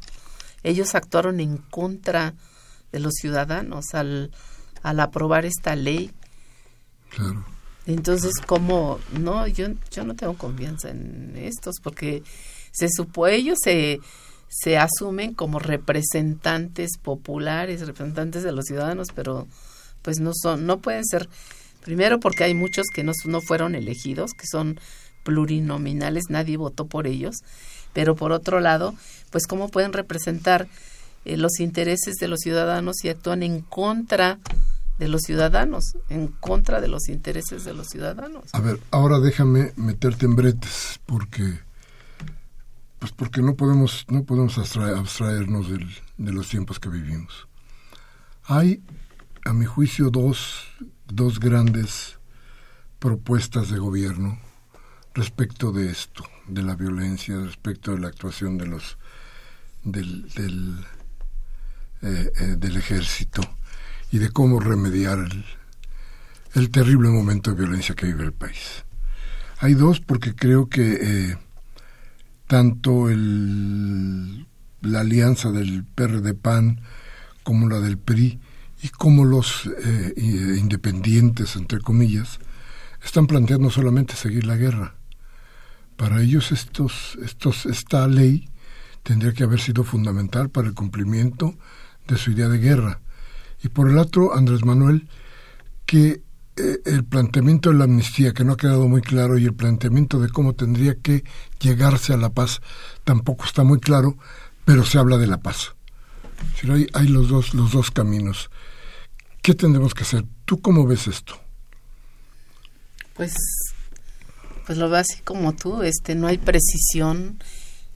Ellos 0.63 0.95
actuaron 0.95 1.41
en 1.41 1.57
contra 1.57 2.35
de 2.93 3.01
los 3.01 3.15
ciudadanos 3.15 3.95
al, 3.95 4.31
al 4.83 5.01
aprobar 5.01 5.45
esta 5.45 5.75
ley. 5.75 6.13
Claro. 7.11 7.45
Entonces, 7.87 8.35
¿cómo? 8.47 9.01
No, 9.19 9.47
yo, 9.49 9.69
yo 9.91 10.05
no 10.05 10.15
tengo 10.15 10.39
confianza 10.39 10.91
en 10.91 11.35
estos 11.37 11.81
porque 11.83 12.23
se 12.71 12.89
supo, 12.89 13.27
ellos 13.27 13.59
se, 13.63 14.01
se 14.63 14.79
asumen 14.79 15.35
como 15.35 15.59
representantes 15.59 16.91
populares, 17.03 17.87
representantes 17.87 18.43
de 18.43 18.53
los 18.53 18.67
ciudadanos, 18.67 19.09
pero 19.15 19.49
pues 20.03 20.21
no 20.21 20.33
son, 20.35 20.67
no 20.67 20.79
pueden 20.79 21.05
ser 21.05 21.29
Primero 21.85 22.19
porque 22.19 22.45
hay 22.45 22.55
muchos 22.55 22.87
que 22.93 23.05
no, 23.05 23.13
no 23.27 23.41
fueron 23.43 23.75
elegidos, 23.75 24.33
que 24.33 24.47
son 24.47 24.81
plurinominales, 25.23 26.25
nadie 26.31 26.57
votó 26.57 26.87
por 26.87 27.07
ellos. 27.07 27.37
Pero 27.93 28.17
por 28.17 28.33
otro 28.33 28.59
lado, 28.61 28.95
pues 29.31 29.47
cómo 29.47 29.69
pueden 29.69 29.93
representar 29.93 30.67
eh, 31.27 31.37
los 31.37 31.61
intereses 31.61 32.15
de 32.15 32.29
los 32.29 32.41
ciudadanos 32.41 33.05
y 33.05 33.11
actúan 33.11 33.43
en 33.43 33.61
contra 33.61 34.39
de 34.99 35.09
los 35.09 35.23
ciudadanos, 35.23 35.93
en 36.09 36.29
contra 36.29 36.81
de 36.81 36.89
los 36.89 37.09
intereses 37.09 37.65
de 37.65 37.75
los 37.75 37.89
ciudadanos. 37.89 38.45
A 38.53 38.61
ver, 38.61 38.81
ahora 38.91 39.19
déjame 39.21 39.73
meterte 39.77 40.25
en 40.25 40.37
bretes, 40.37 41.01
porque 41.05 41.59
pues 43.05 43.13
porque 43.13 43.43
no 43.43 43.55
podemos 43.55 44.07
no 44.09 44.25
podemos 44.25 44.57
abstraernos 44.57 45.69
de 45.69 46.33
los 46.33 46.49
tiempos 46.49 46.81
que 46.81 46.89
vivimos. 46.89 47.49
Hay, 48.45 48.83
a 49.45 49.53
mi 49.53 49.67
juicio, 49.67 50.09
dos 50.09 50.65
dos 51.07 51.39
grandes 51.39 52.19
propuestas 53.01 53.69
de 53.69 53.79
gobierno 53.79 54.39
respecto 55.13 55.71
de 55.71 55.91
esto, 55.91 56.25
de 56.49 56.63
la 56.63 56.77
violencia, 56.77 57.37
respecto 57.37 57.93
de 57.93 57.99
la 57.99 58.09
actuación 58.09 58.57
de 58.57 58.69
los 58.69 58.97
del, 59.83 60.27
del, 60.31 60.87
eh, 62.01 62.33
eh, 62.41 62.59
ejército 62.63 63.43
y 64.13 64.17
de 64.17 64.31
cómo 64.31 64.61
remediar 64.61 65.19
el, 65.19 65.45
el, 66.55 66.71
terrible 66.71 67.11
momento 67.11 67.51
de 67.51 67.65
violencia 67.65 67.95
que 67.95 68.07
vive 68.07 68.25
el 68.25 68.33
país. 68.33 68.87
Hay 69.59 69.75
dos 69.75 70.01
porque 70.01 70.35
creo 70.35 70.71
que 70.71 71.33
eh, 71.33 71.39
tanto 72.47 73.09
el, 73.09 74.47
la 74.83 75.01
alianza 75.01 75.51
del 75.51 75.85
PRD 75.85 76.35
PAN 76.35 76.81
como 77.43 77.69
la 77.69 77.81
del 77.81 77.99
PRI 77.99 78.41
y 78.83 78.89
cómo 78.89 79.25
los 79.25 79.71
eh, 79.85 80.15
independientes, 80.59 81.57
entre 81.57 81.81
comillas, 81.81 82.39
están 83.03 83.27
planteando 83.27 83.71
solamente 83.71 84.15
seguir 84.15 84.47
la 84.47 84.57
guerra. 84.57 84.97
Para 85.97 86.21
ellos 86.21 86.53
estos, 86.53 87.17
estos, 87.23 87.67
esta 87.67 88.09
ley 88.09 88.49
tendría 89.03 89.33
que 89.33 89.45
haber 89.45 89.61
sido 89.61 89.85
fundamental 89.85 90.51
para 90.51 90.69
el 90.69 90.75
cumplimiento 90.75 91.55
de 92.09 92.17
su 92.17 92.33
idea 92.33 92.49
de 92.49 92.59
guerra. 92.59 93.01
Y 93.63 93.69
por 93.69 93.89
el 93.89 93.99
otro, 93.99 94.35
Andrés 94.35 94.65
Manuel, 94.65 95.09
que 95.87 96.24
el 96.57 97.05
planteamiento 97.05 97.71
de 97.71 97.77
la 97.77 97.85
amnistía, 97.85 98.33
que 98.33 98.45
no 98.45 98.53
ha 98.53 98.57
quedado 98.57 98.89
muy 98.89 99.03
claro, 99.03 99.39
y 99.39 99.45
el 99.45 99.55
planteamiento 99.55 100.21
de 100.21 100.29
cómo 100.29 100.55
tendría 100.55 100.95
que 100.97 101.25
llegarse 101.61 102.13
a 102.13 102.17
la 102.17 102.31
paz, 102.31 102.61
tampoco 103.05 103.45
está 103.45 103.65
muy 103.65 103.81
claro, 103.81 104.17
pero 104.65 104.85
se 104.85 104.99
habla 104.99 105.19
de 105.19 105.27
la 105.27 105.39
paz. 105.39 105.75
Si 106.61 106.71
hay, 106.71 106.87
hay 106.93 107.09
los, 107.09 107.29
dos, 107.29 107.55
los 107.55 107.73
dos 107.73 107.91
caminos. 107.91 108.51
¿Qué 109.43 109.55
tendremos 109.55 109.95
que 109.95 110.05
hacer? 110.05 110.25
¿Tú 110.45 110.61
cómo 110.61 110.87
ves 110.87 111.07
esto? 111.07 111.39
Pues, 113.15 113.35
pues 114.67 114.79
lo 114.79 114.89
veo 114.89 115.01
así 115.01 115.21
como 115.23 115.55
tú, 115.55 115.83
este, 115.83 116.15
no 116.15 116.27
hay 116.27 116.39
precisión 116.39 117.39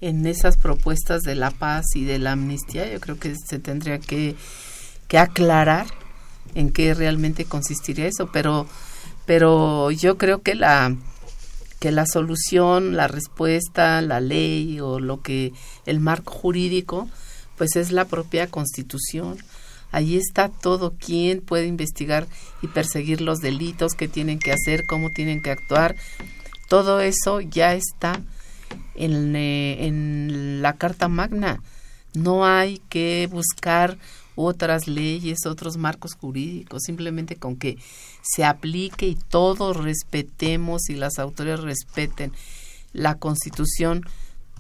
en 0.00 0.26
esas 0.26 0.56
propuestas 0.56 1.22
de 1.22 1.34
la 1.34 1.50
paz 1.50 1.86
y 1.94 2.04
de 2.04 2.18
la 2.18 2.32
amnistía. 2.32 2.90
Yo 2.90 3.00
creo 3.00 3.18
que 3.18 3.34
se 3.34 3.59
tendría 3.59 3.98
que, 3.98 4.36
que 5.09 5.18
aclarar 5.18 5.86
en 6.55 6.70
qué 6.70 6.94
realmente 6.94 7.44
consistiría 7.44 8.07
eso, 8.07 8.30
pero, 8.32 8.66
pero 9.26 9.90
yo 9.90 10.18
creo 10.18 10.42
que 10.42 10.55
la 10.55 10.94
que 11.80 11.92
la 11.92 12.07
solución, 12.07 12.96
la 12.96 13.07
respuesta, 13.07 14.03
la 14.03 14.18
ley 14.18 14.80
o 14.80 14.99
lo 14.99 15.22
que 15.22 15.53
el 15.86 16.01
marco 16.01 16.32
jurídico, 16.32 17.09
pues 17.57 17.76
es 17.76 17.92
la 17.92 18.05
propia 18.05 18.49
Constitución 18.49 19.38
Allí 19.90 20.16
está 20.16 20.49
todo 20.49 20.94
quién 20.99 21.40
puede 21.40 21.66
investigar 21.66 22.26
y 22.61 22.66
perseguir 22.66 23.20
los 23.20 23.38
delitos 23.38 23.94
que 23.94 24.09
tienen 24.09 24.38
que 24.38 24.53
hacer, 24.53 24.84
cómo 24.86 25.11
tienen 25.11 25.42
que 25.42 25.51
actuar. 25.51 25.96
Todo 26.68 27.01
eso 27.01 27.40
ya 27.40 27.74
está 27.74 28.20
en, 28.94 29.34
eh, 29.34 29.86
en 29.86 30.61
la 30.61 30.74
Carta 30.74 31.09
Magna. 31.09 31.62
No 32.12 32.44
hay 32.44 32.82
que 32.90 33.28
buscar 33.30 33.96
otras 34.41 34.86
leyes, 34.86 35.47
otros 35.47 35.76
marcos 35.76 36.14
jurídicos, 36.14 36.84
simplemente 36.84 37.36
con 37.36 37.57
que 37.57 37.76
se 38.22 38.45
aplique 38.45 39.09
y 39.09 39.16
todos 39.16 39.76
respetemos 39.76 40.89
y 40.89 40.95
las 40.95 41.18
autoridades 41.18 41.64
respeten 41.64 42.32
la 42.93 43.16
Constitución 43.16 44.05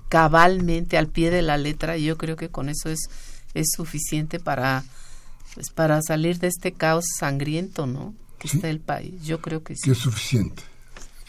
cabalmente 0.08 0.98
al 0.98 1.06
pie 1.06 1.30
de 1.30 1.42
la 1.42 1.56
letra, 1.58 1.96
yo 1.96 2.18
creo 2.18 2.36
que 2.36 2.48
con 2.48 2.68
eso 2.68 2.88
es, 2.88 3.08
es 3.54 3.68
suficiente 3.76 4.40
para 4.40 4.84
pues 5.54 5.70
para 5.70 6.02
salir 6.02 6.38
de 6.38 6.48
este 6.48 6.72
caos 6.72 7.04
sangriento, 7.18 7.86
¿no? 7.86 8.14
Que 8.38 8.48
está 8.48 8.68
el 8.68 8.80
país. 8.80 9.14
Yo 9.24 9.40
creo 9.40 9.62
que 9.62 9.74
sí. 9.74 9.82
Que 9.84 9.90
es 9.92 9.98
suficiente. 9.98 10.62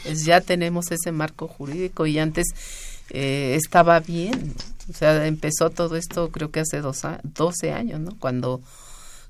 Pues 0.03 0.25
ya 0.25 0.41
tenemos 0.41 0.91
ese 0.91 1.11
marco 1.11 1.47
jurídico 1.47 2.05
y 2.05 2.19
antes 2.19 2.47
eh, 3.09 3.55
estaba 3.55 3.99
bien. 3.99 4.53
O 4.89 4.93
sea, 4.93 5.25
empezó 5.27 5.69
todo 5.69 5.95
esto 5.95 6.31
creo 6.31 6.51
que 6.51 6.61
hace 6.61 6.81
dos, 6.81 7.01
12 7.23 7.73
años, 7.73 7.99
¿no? 7.99 8.17
Cuando 8.17 8.61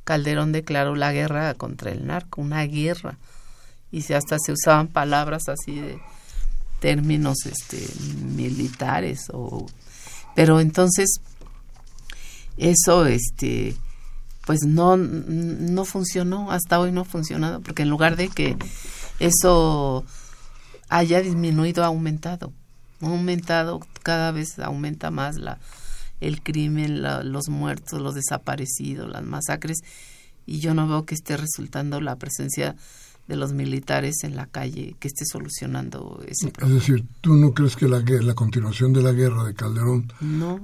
Calderón 0.03 0.51
declaró 0.51 0.95
la 0.95 1.11
guerra 1.11 1.53
contra 1.53 1.91
el 1.91 2.07
narco, 2.07 2.41
una 2.41 2.63
guerra. 2.63 3.17
Y 3.91 4.03
si 4.03 4.13
hasta 4.13 4.37
se 4.39 4.51
usaban 4.51 4.87
palabras 4.87 5.43
así 5.49 5.79
de 5.79 5.99
términos 6.79 7.45
este 7.45 7.77
militares 8.23 9.25
o 9.33 9.65
pero 10.33 10.61
entonces 10.61 11.19
eso 12.57 13.05
este 13.05 13.75
pues 14.49 14.63
no, 14.63 14.97
no 14.97 15.85
funcionó, 15.85 16.51
hasta 16.51 16.79
hoy 16.79 16.91
no 16.91 17.01
ha 17.01 17.05
funcionado, 17.05 17.61
porque 17.61 17.83
en 17.83 17.89
lugar 17.91 18.15
de 18.15 18.29
que 18.29 18.57
eso 19.19 20.03
haya 20.87 21.21
disminuido, 21.21 21.83
ha 21.83 21.87
aumentado, 21.87 22.51
ha 23.01 23.07
aumentado, 23.07 23.79
cada 24.03 24.31
vez 24.31 24.59
aumenta 24.59 25.11
más 25.11 25.37
la, 25.37 25.59
el 26.19 26.41
crimen, 26.41 27.01
los 27.01 27.49
muertos, 27.49 28.01
los 28.01 28.15
desaparecidos, 28.15 29.09
las 29.09 29.23
masacres, 29.23 29.79
y 30.45 30.59
yo 30.59 30.73
no 30.73 30.87
veo 30.87 31.05
que 31.05 31.15
esté 31.15 31.37
resultando 31.37 32.01
la 32.01 32.15
presencia 32.15 32.75
de 33.29 33.35
los 33.35 33.53
militares 33.53 34.23
en 34.23 34.35
la 34.35 34.47
calle 34.47 34.95
que 34.99 35.07
esté 35.07 35.23
solucionando 35.23 36.19
ese 36.27 36.49
problema. 36.49 36.79
Es 36.79 36.87
decir, 36.87 37.05
¿tú 37.21 37.35
no 37.35 37.53
crees 37.53 37.75
que 37.75 37.87
la, 37.87 37.99
la 37.99 38.33
continuación 38.33 38.91
de 38.91 39.03
la 39.03 39.11
guerra 39.11 39.43
de 39.43 39.53
Calderón 39.53 40.11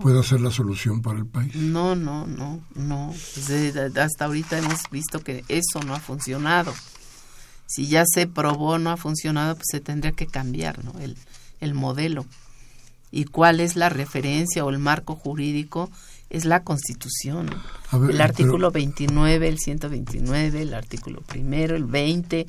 pueda 0.01 0.23
ser 0.23 0.41
la 0.41 0.49
solución 0.49 1.03
para 1.03 1.19
el 1.19 1.27
país? 1.27 1.55
No, 1.55 1.95
no, 1.95 2.25
no, 2.25 2.59
no. 2.73 3.13
Pues 3.35 3.75
hasta 3.97 4.25
ahorita 4.25 4.57
hemos 4.57 4.79
visto 4.91 5.19
que 5.19 5.45
eso 5.47 5.79
no 5.85 5.93
ha 5.93 5.99
funcionado. 5.99 6.73
Si 7.67 7.85
ya 7.85 8.03
se 8.07 8.25
probó, 8.25 8.79
no 8.79 8.89
ha 8.89 8.97
funcionado, 8.97 9.53
pues 9.55 9.67
se 9.69 9.79
tendría 9.79 10.13
que 10.13 10.25
cambiar 10.25 10.83
¿no? 10.83 10.99
el, 10.99 11.15
el 11.65 11.73
modelo. 11.73 12.25
¿Y 13.11 13.25
cuál 13.25 13.59
es 13.59 13.75
la 13.75 13.89
referencia 13.89 14.63
o 14.63 14.69
el 14.69 14.79
marco 14.79 15.15
jurídico? 15.15 15.89
es 16.29 16.45
la 16.45 16.63
Constitución. 16.63 17.49
el 18.09 18.21
artículo 18.21 18.71
29, 18.71 19.47
el 19.47 19.59
129, 19.59 20.61
el 20.61 20.73
artículo 20.73 21.21
primero, 21.21 21.75
el 21.75 21.85
20, 21.85 22.45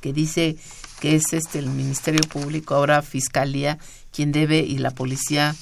que 0.00 0.12
dice 0.12 0.56
que 1.00 1.16
es 1.16 1.32
este 1.32 1.58
el 1.58 1.70
Ministerio 1.70 2.22
Público, 2.28 2.74
ahora 2.74 3.02
Fiscalía, 3.02 3.78
quien 4.12 4.32
debe 4.32 4.58
y 4.58 4.78
la 4.78 4.90
policía 4.90 5.54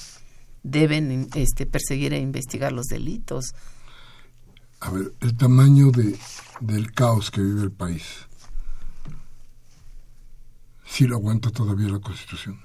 deben 0.63 1.29
este, 1.35 1.65
perseguir 1.65 2.13
e 2.13 2.19
investigar 2.19 2.71
los 2.71 2.87
delitos. 2.87 3.53
A 4.79 4.89
ver, 4.91 5.13
el 5.21 5.37
tamaño 5.37 5.91
de, 5.91 6.17
del 6.59 6.91
caos 6.91 7.31
que 7.31 7.41
vive 7.41 7.61
el 7.61 7.71
país, 7.71 8.03
¿sí 10.85 11.05
lo 11.05 11.15
aguanta 11.15 11.51
todavía 11.51 11.87
la 11.87 11.99
Constitución? 11.99 12.59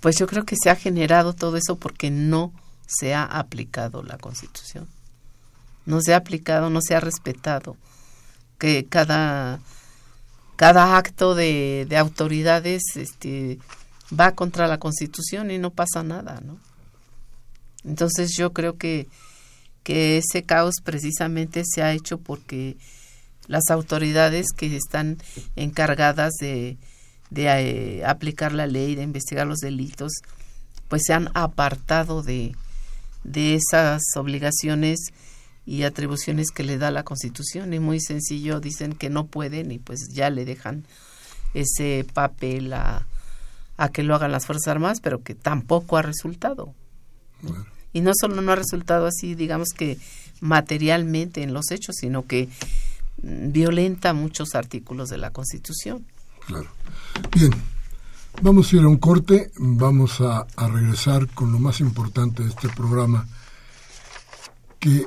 Pues 0.00 0.18
yo 0.18 0.26
creo 0.26 0.44
que 0.44 0.56
se 0.62 0.70
ha 0.70 0.76
generado 0.76 1.32
todo 1.32 1.56
eso 1.56 1.76
porque 1.76 2.10
no 2.10 2.52
se 2.86 3.14
ha 3.14 3.24
aplicado 3.24 4.02
la 4.02 4.18
Constitución. 4.18 4.86
No 5.86 6.00
se 6.00 6.14
ha 6.14 6.18
aplicado, 6.18 6.70
no 6.70 6.80
se 6.82 6.94
ha 6.94 7.00
respetado. 7.00 7.76
Que 8.58 8.86
cada, 8.86 9.60
cada 10.56 10.96
acto 10.96 11.34
de, 11.34 11.86
de 11.88 11.96
autoridades 11.96 12.82
este, 12.96 13.58
va 14.18 14.32
contra 14.32 14.66
la 14.66 14.78
Constitución 14.78 15.50
y 15.50 15.58
no 15.58 15.70
pasa 15.70 16.02
nada, 16.02 16.40
¿no? 16.44 16.58
Entonces 17.84 18.34
yo 18.36 18.52
creo 18.52 18.76
que, 18.76 19.08
que 19.82 20.18
ese 20.18 20.42
caos 20.42 20.76
precisamente 20.82 21.62
se 21.64 21.82
ha 21.82 21.92
hecho 21.92 22.18
porque 22.18 22.76
las 23.46 23.70
autoridades 23.70 24.46
que 24.56 24.74
están 24.74 25.18
encargadas 25.54 26.32
de, 26.40 26.78
de 27.30 27.46
eh, 27.46 28.04
aplicar 28.04 28.52
la 28.52 28.66
ley, 28.66 28.94
de 28.94 29.02
investigar 29.02 29.46
los 29.46 29.58
delitos, 29.58 30.12
pues 30.88 31.02
se 31.06 31.12
han 31.12 31.30
apartado 31.34 32.22
de, 32.22 32.54
de 33.24 33.54
esas 33.54 34.02
obligaciones 34.16 34.98
y 35.66 35.82
atribuciones 35.82 36.50
que 36.50 36.62
le 36.62 36.78
da 36.78 36.90
la 36.90 37.04
Constitución. 37.04 37.72
Y 37.74 37.80
muy 37.80 38.00
sencillo, 38.00 38.60
dicen 38.60 38.92
que 38.94 39.10
no 39.10 39.26
pueden 39.26 39.72
y 39.72 39.78
pues 39.78 40.08
ya 40.12 40.30
le 40.30 40.44
dejan 40.44 40.84
ese 41.54 42.06
papel 42.12 42.72
a, 42.72 43.06
a 43.76 43.88
que 43.88 44.02
lo 44.02 44.14
hagan 44.14 44.32
las 44.32 44.46
Fuerzas 44.46 44.68
Armadas, 44.68 45.00
pero 45.00 45.22
que 45.22 45.34
tampoco 45.34 45.96
ha 45.96 46.02
resultado. 46.02 46.74
Y 47.92 48.00
no 48.00 48.12
solo 48.18 48.40
no 48.42 48.52
ha 48.52 48.56
resultado 48.56 49.06
así, 49.06 49.34
digamos 49.34 49.68
que 49.76 49.98
materialmente 50.40 51.42
en 51.42 51.54
los 51.54 51.70
hechos, 51.70 51.96
sino 51.98 52.26
que 52.26 52.48
mm, 53.22 53.52
violenta 53.52 54.12
muchos 54.12 54.54
artículos 54.54 55.08
de 55.08 55.18
la 55.18 55.30
Constitución. 55.30 56.04
Claro. 56.46 56.68
Bien, 57.34 57.52
vamos 58.42 58.72
a 58.72 58.76
ir 58.76 58.82
a 58.82 58.88
un 58.88 58.98
corte, 58.98 59.50
vamos 59.56 60.20
a, 60.20 60.46
regresar 60.56 61.28
con 61.28 61.52
lo 61.52 61.58
más 61.58 61.80
importante 61.80 62.42
de 62.42 62.50
este 62.50 62.68
programa, 62.68 63.26
que 64.78 65.06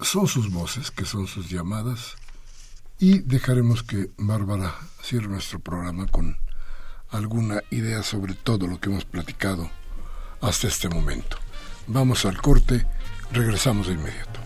son 0.00 0.26
sus 0.26 0.50
voces, 0.50 0.90
que 0.90 1.04
son 1.04 1.26
sus 1.26 1.48
llamadas, 1.48 2.16
y 2.98 3.20
dejaremos 3.20 3.82
que 3.82 4.10
Bárbara 4.16 4.74
cierre 5.02 5.28
nuestro 5.28 5.58
programa 5.60 6.06
con 6.06 6.36
alguna 7.10 7.60
idea 7.70 8.02
sobre 8.02 8.34
todo 8.34 8.66
lo 8.66 8.80
que 8.80 8.90
hemos 8.90 9.04
platicado 9.04 9.70
hasta 10.40 10.68
este 10.68 10.88
momento. 10.88 11.36
Vamos 11.86 12.24
al 12.24 12.40
corte, 12.40 12.86
regresamos 13.32 13.86
de 13.86 13.94
inmediato. 13.94 14.43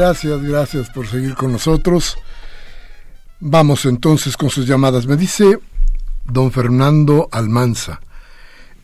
Gracias, 0.00 0.42
gracias 0.42 0.88
por 0.88 1.06
seguir 1.06 1.34
con 1.34 1.52
nosotros. 1.52 2.16
Vamos 3.38 3.84
entonces 3.84 4.34
con 4.34 4.48
sus 4.48 4.66
llamadas. 4.66 5.04
Me 5.04 5.14
dice 5.14 5.58
don 6.24 6.50
Fernando 6.50 7.28
Almanza, 7.30 8.00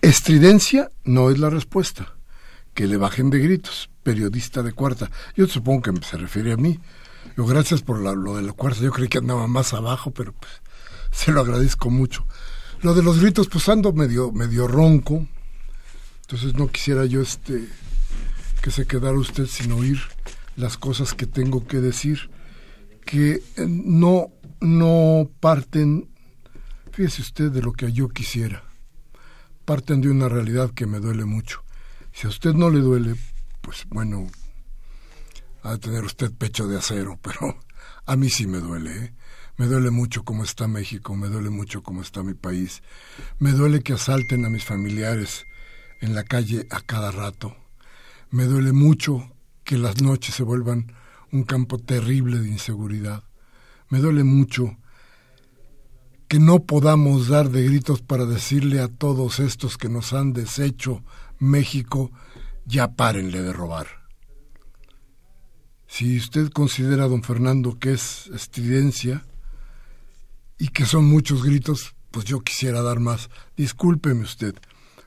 estridencia 0.03 0.91
no 1.05 1.31
es 1.31 1.39
la 1.39 1.49
respuesta. 1.49 2.12
Que 2.75 2.87
le 2.87 2.99
bajen 2.99 3.31
de 3.31 3.39
gritos, 3.39 3.89
periodista 4.03 4.62
de 4.62 4.75
cuarta. 4.75 5.11
Yo 5.35 5.47
supongo 5.47 5.81
que 5.81 6.05
se 6.05 6.19
refiere 6.19 6.53
a 6.53 6.59
mí. 6.59 6.79
Yo, 7.35 7.47
gracias 7.47 7.81
por 7.81 7.99
lo 7.99 8.37
de 8.37 8.43
la 8.43 8.53
cuarta. 8.53 8.83
Yo 8.83 8.93
creí 8.93 9.09
que 9.09 9.17
andaba 9.17 9.47
más 9.47 9.73
abajo, 9.73 10.11
pero 10.11 10.35
pues 10.35 10.53
se 11.12 11.33
lo 11.33 11.41
agradezco 11.41 11.89
mucho. 11.89 12.27
Lo 12.83 12.93
de 12.93 13.03
los 13.03 13.21
gritos, 13.21 13.49
pues 13.49 13.67
ando 13.71 13.95
medio, 13.95 14.33
medio 14.33 14.69
ronco. 14.69 15.27
Entonces 16.21 16.53
no 16.57 16.69
quisiera 16.69 17.07
yo 17.07 17.23
este 17.23 17.67
que 18.61 18.71
se 18.71 18.87
quedara 18.87 19.17
usted 19.17 19.47
sin 19.47 19.73
oír 19.73 19.99
las 20.57 20.79
cosas 20.79 21.15
que 21.15 21.27
tengo 21.27 21.67
que 21.67 21.81
decir, 21.81 22.31
que 23.05 23.43
eh, 23.57 23.67
no, 23.69 24.33
no 24.61 25.31
parten, 25.41 26.09
fíjese 26.91 27.23
usted, 27.23 27.51
de 27.53 27.63
lo 27.63 27.73
que 27.73 27.93
yo 27.93 28.09
quisiera, 28.09 28.65
parten 29.65 30.01
de 30.01 30.11
una 30.11 30.29
realidad 30.29 30.71
que 30.73 30.87
me 30.87 30.99
duele 30.99 31.25
mucho. 31.25 31.63
Si 32.13 32.27
a 32.27 32.31
usted 32.31 32.55
no 32.55 32.71
le 32.71 32.81
duele, 32.81 33.15
pues 33.61 33.87
bueno, 33.91 34.27
ha 35.63 35.73
de 35.73 35.79
tener 35.79 36.05
usted 36.05 36.33
pecho 36.33 36.67
de 36.67 36.79
acero, 36.79 37.19
pero 37.23 37.59
a 38.07 38.17
mí 38.17 38.31
sí 38.31 38.47
me 38.47 38.59
duele, 38.59 39.05
¿eh? 39.05 39.13
Me 39.59 39.67
duele 39.67 39.91
mucho 39.91 40.23
cómo 40.23 40.45
está 40.45 40.69
México, 40.69 41.17
me 41.17 41.29
duele 41.29 41.49
mucho 41.49 41.83
cómo 41.83 42.03
está 42.03 42.23
mi 42.23 42.35
país, 42.35 42.83
me 43.39 43.53
duele 43.53 43.83
que 43.83 43.95
asalten 43.95 44.45
a 44.45 44.51
mis 44.51 44.65
familiares 44.65 45.47
en 46.03 46.15
la 46.15 46.25
calle 46.25 46.67
a 46.71 46.83
cada 46.83 47.11
rato, 47.11 47.57
me 48.31 48.45
duele 48.45 48.73
mucho 48.73 49.33
que 49.67 49.77
las 49.77 50.01
noches 50.01 50.37
se 50.37 50.45
vuelvan 50.45 50.93
un 51.33 51.43
campo 51.43 51.77
terrible 51.77 52.39
de 52.39 52.49
inseguridad. 52.49 53.25
Me 53.91 53.99
duele 53.99 54.23
mucho 54.23 54.77
que 56.29 56.39
no 56.39 56.61
podamos 56.61 57.29
dar 57.29 57.51
de 57.51 57.64
gritos 57.64 58.01
para 58.01 58.27
decirle 58.27 58.81
a 58.81 58.89
todos 58.89 59.41
estos 59.41 59.77
que 59.77 59.89
nos 59.89 60.12
han 60.12 60.33
deshecho 60.33 61.03
México, 61.39 62.12
ya 62.64 62.93
párenle 62.93 63.43
de 63.43 63.53
robar. 63.53 63.89
Si 65.89 66.17
usted 66.17 66.51
considera, 66.51 67.09
don 67.09 67.23
Fernando, 67.23 67.79
que 67.79 67.93
es 67.93 68.29
estridencia 68.29 69.25
y 70.59 70.69
que 70.69 70.85
son 70.85 71.05
muchos 71.05 71.43
gritos, 71.43 71.95
pues 72.12 72.25
yo 72.25 72.41
quisiera 72.41 72.83
dar 72.83 73.01
más. 73.01 73.31
Discúlpeme 73.57 74.23
usted, 74.23 74.55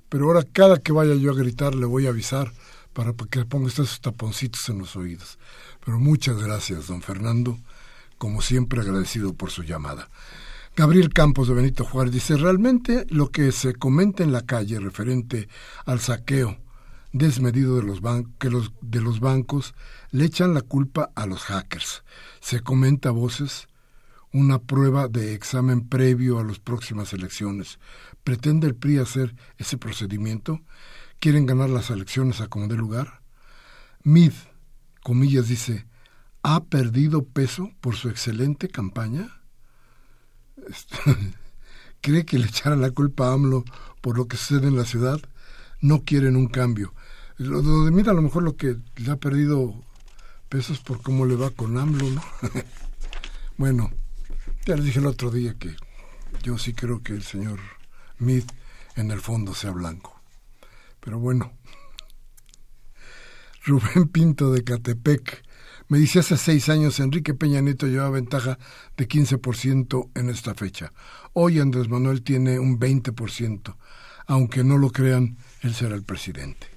pero 0.10 0.26
ahora 0.26 0.44
cada 0.44 0.80
que 0.80 0.92
vaya 0.92 1.16
yo 1.16 1.32
a 1.32 1.36
gritar 1.36 1.76
le 1.76 1.86
voy 1.86 2.08
a 2.08 2.10
avisar 2.10 2.52
para 3.00 3.14
que 3.14 3.46
ponga 3.46 3.70
estos 3.70 4.02
taponcitos 4.02 4.68
en 4.68 4.80
los 4.80 4.98
oídos. 4.98 5.40
Pero 5.86 5.98
muchas 6.00 6.44
gracias, 6.44 6.88
don 6.88 7.02
Fernando, 7.02 7.58
como 8.18 8.42
siempre 8.42 8.82
agradecido 8.82 9.34
por 9.34 9.52
su 9.52 9.64
llamada. 9.64 10.10
Gabriel 10.76 11.14
Campos 11.14 11.48
de 11.48 11.54
Benito 11.54 11.86
Juárez 11.86 12.12
dice, 12.12 12.36
realmente 12.36 13.06
lo 13.10 13.32
que 13.32 13.54
se 13.54 13.74
comenta 13.74 14.22
en 14.22 14.34
la 14.34 14.42
calle 14.42 14.82
referente 14.82 15.48
al 15.86 16.02
saqueo 16.02 16.58
desmedido 17.14 17.78
de 17.78 17.84
los, 17.84 18.02
de 18.82 19.02
los 19.02 19.22
bancos 19.22 19.76
le 20.12 20.26
echan 20.26 20.54
la 20.54 20.62
culpa 20.62 21.10
a 21.16 21.26
los 21.26 21.44
hackers. 21.44 22.04
Se 22.42 22.60
comenta 22.60 23.08
a 23.08 23.14
voces 23.14 23.70
una 24.34 24.60
prueba 24.60 25.08
de 25.08 25.36
examen 25.36 25.88
previo 25.88 26.38
a 26.40 26.44
las 26.44 26.60
próximas 26.60 27.14
elecciones. 27.14 27.80
¿Pretende 28.24 28.68
el 28.68 28.76
PRI 28.76 29.00
hacer 29.00 29.36
ese 29.58 29.78
procedimiento? 29.78 30.62
¿Quieren 31.20 31.46
ganar 31.46 31.70
las 31.70 31.90
elecciones 31.90 32.42
a 32.42 32.48
como 32.48 32.68
dé 32.68 32.76
lugar? 32.76 33.22
Mid, 34.04 34.34
comillas, 35.04 35.48
dice, 35.48 35.86
¿ha 36.44 36.64
perdido 36.64 37.26
peso 37.26 37.72
por 37.82 37.96
su 37.96 38.10
excelente 38.10 38.70
campaña? 38.70 39.42
¿Cree 42.02 42.26
que 42.26 42.40
le 42.40 42.46
echará 42.46 42.76
la 42.76 42.92
culpa 42.92 43.28
a 43.28 43.34
AMLO 43.34 43.66
por 44.02 44.18
lo 44.18 44.28
que 44.28 44.38
sucede 44.38 44.68
en 44.68 44.78
la 44.78 44.86
ciudad? 44.86 45.20
No 45.82 46.04
quieren 46.04 46.36
un 46.36 46.48
cambio. 46.48 46.94
Lo, 47.38 47.60
a 47.60 48.14
lo 48.14 48.22
mejor 48.22 48.44
lo 48.44 48.56
que 48.56 48.78
le 48.98 49.12
ha 49.12 49.18
perdido 49.18 49.84
peso 50.48 50.74
es 50.74 50.80
por 50.80 51.02
cómo 51.02 51.26
le 51.26 51.36
va 51.36 51.52
con 51.52 51.78
AMLO, 51.78 52.10
¿no? 52.10 52.22
bueno, 53.58 53.92
ya 54.66 54.76
les 54.76 54.86
dije 54.86 55.00
el 55.00 55.06
otro 55.06 55.32
día 55.32 55.56
que 55.56 55.76
yo 56.44 56.58
sí 56.58 56.74
creo 56.74 57.02
que 57.02 57.14
el 57.14 57.24
señor 57.24 57.60
En 58.20 59.12
el 59.12 59.22
fondo 59.22 59.54
sea 59.54 59.72
blanco. 59.72 60.22
Pero 61.00 61.20
bueno, 61.20 61.54
Rubén 63.66 64.10
Pinto 64.10 64.52
de 64.52 64.64
Catepec 64.64 65.46
me 65.88 65.98
dice 65.98 66.20
hace 66.20 66.38
seis 66.38 66.70
años 66.70 67.00
Enrique 67.00 67.34
Peña 67.34 67.62
Nieto 67.62 67.88
llevaba 67.88 68.12
ventaja 68.12 68.60
de 68.98 69.08
15% 69.08 70.12
en 70.16 70.30
esta 70.30 70.54
fecha. 70.54 70.92
Hoy 71.34 71.60
Andrés 71.60 71.88
Manuel 71.88 72.22
tiene 72.22 72.60
un 72.60 72.78
20%. 72.80 73.76
Aunque 74.28 74.64
no 74.64 74.78
lo 74.78 74.92
crean, 74.92 75.38
él 75.62 75.74
será 75.74 75.96
el 75.96 76.04
presidente. 76.04 76.68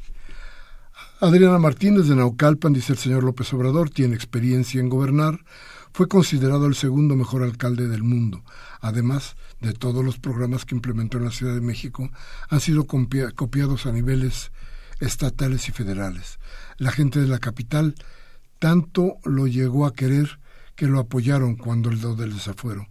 Adriana 1.21 1.59
Martínez 1.59 2.07
de 2.09 2.17
Naucalpan 2.17 2.73
dice 2.73 2.93
el 2.93 2.99
señor 2.99 3.25
López 3.25 3.53
Obrador 3.53 3.91
tiene 3.91 4.15
experiencia 4.15 4.81
en 4.81 4.89
gobernar, 4.89 5.45
fue 5.93 6.09
considerado 6.09 6.67
el 6.67 6.75
segundo 6.75 7.15
mejor 7.15 7.43
alcalde 7.43 7.89
del 7.89 8.03
mundo. 8.03 8.43
Además 8.81 9.37
de 9.63 9.73
todos 9.73 10.05
los 10.05 10.19
programas 10.19 10.65
que 10.65 10.75
implementó 10.75 11.19
en 11.19 11.25
la 11.25 11.31
Ciudad 11.31 11.55
de 11.55 11.61
México, 11.61 12.11
han 12.49 12.61
sido 12.61 12.87
copiados 12.87 13.87
a 13.87 13.93
niveles 13.93 14.51
estatales 15.01 15.69
y 15.69 15.73
federales. 15.73 16.39
La 16.79 16.91
gente 16.91 17.21
de 17.21 17.29
la 17.29 17.39
capital 17.39 17.95
tanto 18.59 19.17
lo 19.25 19.47
llegó 19.47 19.87
a 19.87 19.95
querer 19.95 20.39
que 20.75 20.87
lo 20.87 20.99
apoyaron 20.99 21.57
cuando 21.57 21.91
el 21.91 22.01
do 22.01 22.15
del 22.15 22.35
desafuero. 22.35 22.89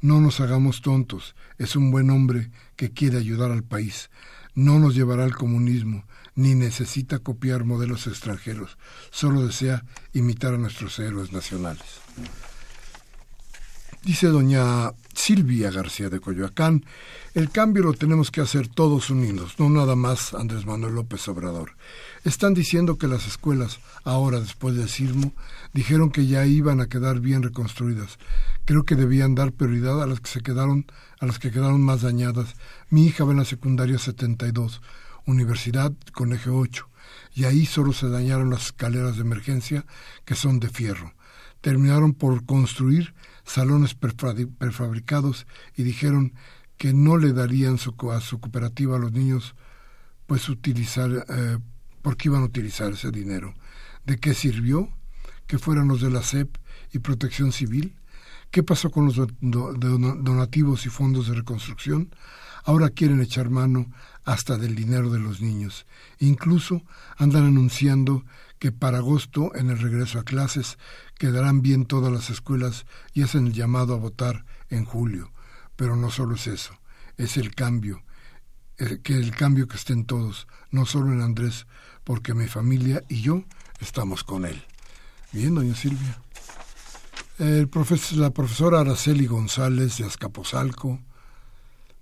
No 0.00 0.20
nos 0.20 0.40
hagamos 0.40 0.82
tontos, 0.82 1.34
es 1.56 1.76
un 1.76 1.90
buen 1.90 2.10
hombre 2.10 2.50
que 2.76 2.90
quiere 2.90 3.18
ayudar 3.18 3.50
al 3.50 3.64
país. 3.64 4.10
No 4.54 4.78
nos 4.78 4.94
llevará 4.94 5.24
al 5.24 5.36
comunismo, 5.36 6.04
ni 6.34 6.54
necesita 6.54 7.20
copiar 7.20 7.64
modelos 7.64 8.06
extranjeros, 8.06 8.76
solo 9.10 9.46
desea 9.46 9.84
imitar 10.12 10.54
a 10.54 10.58
nuestros 10.58 10.98
héroes 10.98 11.32
nacionales. 11.32 12.00
Dice 14.04 14.28
doña 14.28 14.92
Silvia 15.18 15.72
García 15.72 16.08
de 16.08 16.20
Coyoacán, 16.20 16.84
el 17.34 17.50
cambio 17.50 17.82
lo 17.82 17.92
tenemos 17.92 18.30
que 18.30 18.40
hacer 18.40 18.68
todos 18.68 19.10
unidos, 19.10 19.56
no 19.58 19.68
nada 19.68 19.96
más 19.96 20.32
Andrés 20.32 20.64
Manuel 20.64 20.94
López 20.94 21.26
Obrador. 21.26 21.72
Están 22.24 22.54
diciendo 22.54 22.98
que 22.98 23.08
las 23.08 23.26
escuelas, 23.26 23.80
ahora 24.04 24.38
después 24.38 24.76
del 24.76 24.88
sismo, 24.88 25.32
dijeron 25.74 26.10
que 26.12 26.26
ya 26.26 26.46
iban 26.46 26.80
a 26.80 26.86
quedar 26.86 27.18
bien 27.18 27.42
reconstruidas. 27.42 28.16
Creo 28.64 28.84
que 28.84 28.94
debían 28.94 29.34
dar 29.34 29.52
prioridad 29.52 30.00
a 30.00 30.06
las 30.06 30.20
que 30.20 30.30
se 30.30 30.40
quedaron, 30.40 30.86
a 31.18 31.26
las 31.26 31.40
que 31.40 31.50
quedaron 31.50 31.82
más 31.82 32.02
dañadas. 32.02 32.54
Mi 32.88 33.04
hija 33.04 33.24
va 33.24 33.32
en 33.32 33.38
la 33.38 33.44
secundaria 33.44 33.98
72, 33.98 34.80
Universidad 35.26 35.92
con 36.12 36.32
eje 36.32 36.48
8, 36.48 36.88
y 37.34 37.44
ahí 37.44 37.66
solo 37.66 37.92
se 37.92 38.08
dañaron 38.08 38.50
las 38.50 38.66
escaleras 38.66 39.16
de 39.16 39.22
emergencia, 39.22 39.84
que 40.24 40.36
son 40.36 40.60
de 40.60 40.68
fierro. 40.68 41.12
Terminaron 41.60 42.14
por 42.14 42.44
construir 42.44 43.14
salones 43.44 43.94
prefabricados 43.94 45.46
y 45.76 45.82
dijeron 45.82 46.34
que 46.76 46.92
no 46.92 47.16
le 47.16 47.32
darían 47.32 47.74
a 47.74 48.20
su 48.20 48.40
cooperativa 48.40 48.96
a 48.96 49.00
los 49.00 49.12
niños 49.12 49.54
pues 50.26 50.48
utilizar 50.48 51.24
eh, 51.28 51.58
porque 52.02 52.28
iban 52.28 52.42
a 52.42 52.46
utilizar 52.46 52.92
ese 52.92 53.10
dinero. 53.10 53.54
¿De 54.04 54.18
qué 54.18 54.34
sirvió? 54.34 54.88
Que 55.46 55.58
fueran 55.58 55.88
los 55.88 56.00
de 56.00 56.10
la 56.10 56.22
SEP 56.22 56.56
y 56.92 56.98
Protección 57.00 57.52
Civil. 57.52 57.96
¿Qué 58.50 58.62
pasó 58.62 58.90
con 58.90 59.06
los 59.06 59.16
donativos 59.40 60.86
y 60.86 60.88
fondos 60.88 61.28
de 61.28 61.34
reconstrucción? 61.34 62.14
Ahora 62.64 62.90
quieren 62.90 63.20
echar 63.20 63.50
mano 63.50 63.90
hasta 64.24 64.56
del 64.58 64.74
dinero 64.74 65.10
de 65.10 65.18
los 65.18 65.40
niños. 65.40 65.86
Incluso 66.18 66.82
andan 67.16 67.46
anunciando 67.46 68.24
que 68.58 68.72
para 68.72 68.98
agosto, 68.98 69.54
en 69.54 69.70
el 69.70 69.78
regreso 69.78 70.18
a 70.18 70.24
clases, 70.24 70.78
quedarán 71.18 71.62
bien 71.62 71.86
todas 71.86 72.12
las 72.12 72.30
escuelas 72.30 72.86
y 73.12 73.22
hacen 73.22 73.48
el 73.48 73.52
llamado 73.52 73.94
a 73.94 73.98
votar 73.98 74.44
en 74.70 74.84
julio. 74.84 75.32
Pero 75.76 75.96
no 75.96 76.10
solo 76.10 76.34
es 76.34 76.46
eso, 76.46 76.78
es 77.16 77.36
el 77.36 77.54
cambio, 77.54 78.02
eh, 78.78 79.00
que 79.02 79.14
el 79.14 79.34
cambio 79.34 79.68
que 79.68 79.76
estén 79.76 80.04
todos, 80.04 80.48
no 80.70 80.86
solo 80.86 81.12
en 81.12 81.20
Andrés, 81.20 81.66
porque 82.04 82.34
mi 82.34 82.48
familia 82.48 83.04
y 83.08 83.20
yo 83.22 83.44
estamos 83.80 84.24
con 84.24 84.44
él. 84.44 84.62
Bien, 85.32 85.54
doña 85.54 85.74
Silvia. 85.74 86.20
El 87.38 87.70
la 88.16 88.30
profesora 88.30 88.80
Araceli 88.80 89.26
González 89.26 89.98
de 89.98 90.04
Azcapotzalco 90.04 91.00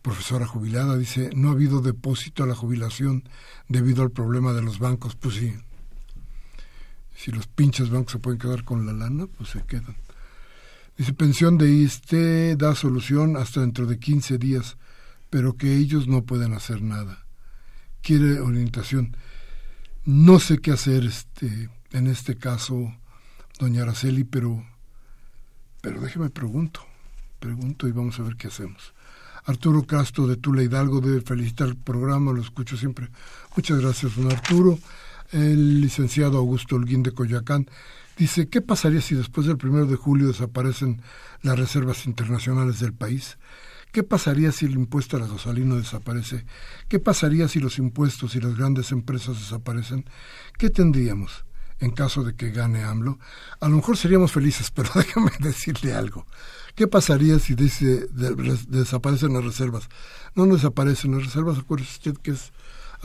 profesora 0.07 0.47
jubilada, 0.47 0.97
dice, 0.97 1.31
no 1.35 1.49
ha 1.49 1.53
habido 1.53 1.81
depósito 1.81 2.45
a 2.45 2.47
la 2.47 2.55
jubilación 2.55 3.29
debido 3.69 4.05
al 4.05 4.13
problema 4.13 4.53
de 4.53 4.63
los 4.63 4.79
bancos. 4.79 5.17
Pues 5.17 5.35
sí, 5.35 5.53
si 7.17 7.33
los 7.33 7.47
pinches 7.47 7.91
bancos 7.91 8.13
se 8.13 8.19
pueden 8.19 8.39
quedar 8.39 8.65
con 8.65 8.87
la 8.87 8.93
lana, 8.93 9.27
pues 9.27 9.51
se 9.51 9.63
quedan. 9.63 9.97
Dice, 10.97 11.13
pensión 11.13 11.59
de 11.59 11.71
ISTE 11.71 12.57
da 12.57 12.75
solución 12.75 13.37
hasta 13.37 13.61
dentro 13.61 13.87
de 13.87 13.99
15 13.99 14.39
días, 14.39 14.77
pero 15.31 15.57
que 15.57 15.77
ellos 15.77 16.07
no 16.07 16.25
pueden 16.25 16.53
hacer 16.53 16.83
nada. 16.83 17.27
Quiere 18.03 18.41
orientación. 18.41 19.17
No 20.05 20.39
sé 20.39 20.59
qué 20.59 20.73
hacer 20.73 21.05
este, 21.05 21.69
en 21.93 22.07
este 22.07 22.37
caso, 22.37 22.95
doña 23.59 23.83
Araceli, 23.83 24.25
pero, 24.25 24.65
pero 25.81 26.01
déjeme 26.01 26.31
pregunto, 26.31 26.81
pregunto 27.41 27.89
y 27.89 27.93
vamos 27.93 28.19
a 28.21 28.23
ver 28.23 28.37
qué 28.37 28.49
hacemos. 28.49 28.95
Arturo 29.45 29.87
Castro 29.87 30.27
de 30.27 30.37
Tula 30.37 30.63
Hidalgo 30.63 31.01
debe 31.01 31.21
felicitar 31.21 31.69
el 31.69 31.77
programa, 31.77 32.33
lo 32.33 32.41
escucho 32.41 32.77
siempre. 32.77 33.09
Muchas 33.57 33.81
gracias, 33.81 34.17
don 34.17 34.31
Arturo. 34.31 34.79
El 35.33 35.81
licenciado 35.81 36.39
Augusto 36.39 36.77
Holguín 36.77 37.03
de 37.03 37.13
Coyoacán 37.13 37.69
dice, 38.17 38.49
¿qué 38.49 38.61
pasaría 38.61 39.01
si 39.01 39.15
después 39.15 39.47
del 39.47 39.59
primero 39.59 39.87
de 39.87 39.97
julio 39.97 40.29
desaparecen 40.29 41.03
las 41.43 41.59
reservas 41.59 42.07
internacionales 42.07 42.81
del 42.81 42.93
país? 42.93 43.39
¿Qué 43.93 44.03
pasaría 44.03 44.53
si 44.53 44.67
el 44.67 44.73
impuesto 44.73 45.17
a 45.17 45.21
la 45.21 45.27
gasolina 45.27 45.75
desaparece? 45.75 46.45
¿Qué 46.89 46.99
pasaría 46.99 47.49
si 47.49 47.61
los 47.61 47.79
impuestos 47.79 48.35
y 48.37 48.41
las 48.41 48.57
grandes 48.57 48.93
empresas 48.93 49.39
desaparecen? 49.39 50.05
¿Qué 50.59 50.71
tendríamos 50.71 51.45
en 51.79 51.91
caso 51.91 52.23
de 52.23 52.35
que 52.35 52.51
gane 52.51 52.85
AMLO? 52.85 53.19
A 53.61 53.69
lo 53.69 53.77
mejor 53.77 53.97
seríamos 53.97 54.33
felices, 54.33 54.71
pero 54.75 54.91
déjame 54.95 55.31
decirle 55.41 55.95
algo. 55.95 56.27
¿Qué 56.75 56.87
pasaría 56.87 57.39
si 57.39 57.55
dice, 57.55 58.07
desaparecen 58.69 59.33
las 59.33 59.45
reservas? 59.45 59.89
No, 60.35 60.45
desaparecen 60.45 61.13
las 61.13 61.25
reservas, 61.25 61.59
acuérdese 61.59 61.93
usted 61.93 62.17
que 62.19 62.33
es 62.33 62.53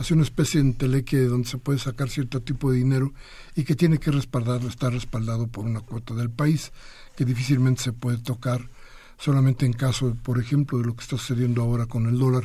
hace 0.02 0.14
una 0.14 0.24
especie 0.24 0.60
de 0.60 0.68
enteleque 0.68 1.16
donde 1.20 1.48
se 1.48 1.58
puede 1.58 1.78
sacar 1.78 2.10
cierto 2.10 2.42
tipo 2.42 2.72
de 2.72 2.78
dinero 2.78 3.14
y 3.54 3.62
que 3.62 3.76
tiene 3.76 3.98
que 3.98 4.10
respaldar, 4.10 4.60
estar 4.64 4.92
respaldado 4.92 5.46
por 5.46 5.64
una 5.64 5.80
cuota 5.80 6.12
del 6.14 6.28
país, 6.28 6.72
que 7.16 7.24
difícilmente 7.24 7.82
se 7.82 7.92
puede 7.92 8.18
tocar 8.18 8.68
solamente 9.16 9.64
en 9.64 9.72
caso, 9.72 10.16
por 10.24 10.40
ejemplo, 10.40 10.78
de 10.78 10.86
lo 10.86 10.96
que 10.96 11.02
está 11.02 11.16
sucediendo 11.16 11.62
ahora 11.62 11.86
con 11.86 12.06
el 12.06 12.18
dólar, 12.18 12.42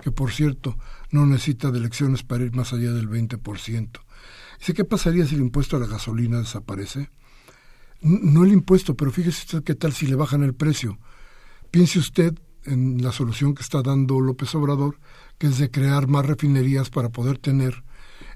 que 0.00 0.12
por 0.12 0.30
cierto 0.30 0.78
no 1.10 1.26
necesita 1.26 1.72
de 1.72 1.80
elecciones 1.80 2.22
para 2.22 2.44
ir 2.44 2.54
más 2.54 2.72
allá 2.72 2.92
del 2.92 3.10
20%. 3.10 3.88
Dice, 4.60 4.74
¿qué 4.74 4.84
pasaría 4.84 5.26
si 5.26 5.34
el 5.34 5.40
impuesto 5.40 5.76
a 5.76 5.80
la 5.80 5.86
gasolina 5.86 6.38
desaparece? 6.38 7.10
no 8.02 8.44
el 8.44 8.52
impuesto, 8.52 8.96
pero 8.96 9.10
fíjese 9.10 9.40
usted 9.40 9.62
qué 9.62 9.74
tal 9.74 9.92
si 9.92 10.06
le 10.06 10.14
bajan 10.14 10.42
el 10.42 10.54
precio. 10.54 10.98
Piense 11.70 11.98
usted 11.98 12.38
en 12.64 13.02
la 13.02 13.12
solución 13.12 13.54
que 13.54 13.62
está 13.62 13.82
dando 13.82 14.20
López 14.20 14.54
Obrador, 14.54 14.98
que 15.38 15.46
es 15.46 15.58
de 15.58 15.70
crear 15.70 16.06
más 16.06 16.26
refinerías 16.26 16.90
para 16.90 17.08
poder 17.08 17.38
tener 17.38 17.82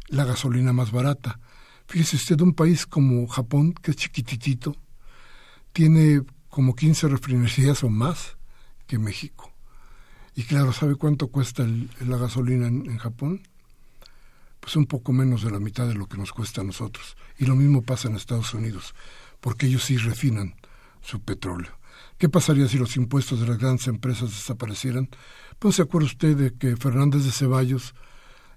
la 0.08 0.24
gasolina 0.24 0.72
más 0.72 0.92
barata. 0.92 1.40
Fíjese 1.86 2.16
usted, 2.16 2.40
un 2.40 2.54
país 2.54 2.86
como 2.86 3.26
Japón, 3.26 3.74
que 3.74 3.90
es 3.90 3.96
chiquititito, 3.96 4.76
tiene 5.72 6.22
como 6.48 6.74
15 6.74 7.08
refinerías 7.08 7.84
o 7.84 7.90
más 7.90 8.36
que 8.86 8.98
México. 8.98 9.52
Y 10.34 10.44
claro, 10.44 10.72
¿sabe 10.72 10.96
cuánto 10.96 11.28
cuesta 11.28 11.66
la 12.00 12.16
gasolina 12.16 12.66
en 12.66 12.98
Japón? 12.98 13.42
Pues 14.60 14.76
un 14.76 14.86
poco 14.86 15.12
menos 15.12 15.42
de 15.42 15.50
la 15.50 15.60
mitad 15.60 15.86
de 15.86 15.94
lo 15.94 16.06
que 16.06 16.16
nos 16.16 16.32
cuesta 16.32 16.62
a 16.62 16.64
nosotros. 16.64 17.16
Y 17.38 17.44
lo 17.44 17.54
mismo 17.54 17.82
pasa 17.82 18.08
en 18.08 18.16
Estados 18.16 18.54
Unidos 18.54 18.94
porque 19.44 19.66
ellos 19.66 19.84
sí 19.84 19.98
refinan 19.98 20.54
su 21.02 21.20
petróleo. 21.20 21.70
¿Qué 22.24 22.30
pasaría 22.30 22.66
si 22.68 22.78
los 22.78 22.96
impuestos 22.96 23.38
de 23.38 23.46
las 23.46 23.58
grandes 23.58 23.86
empresas 23.86 24.30
desaparecieran? 24.30 25.10
Pues 25.58 25.74
se 25.74 25.82
acuerda 25.82 26.06
usted 26.06 26.34
de 26.34 26.54
que 26.54 26.74
Fernández 26.74 27.22
de 27.22 27.30
Ceballos 27.30 27.94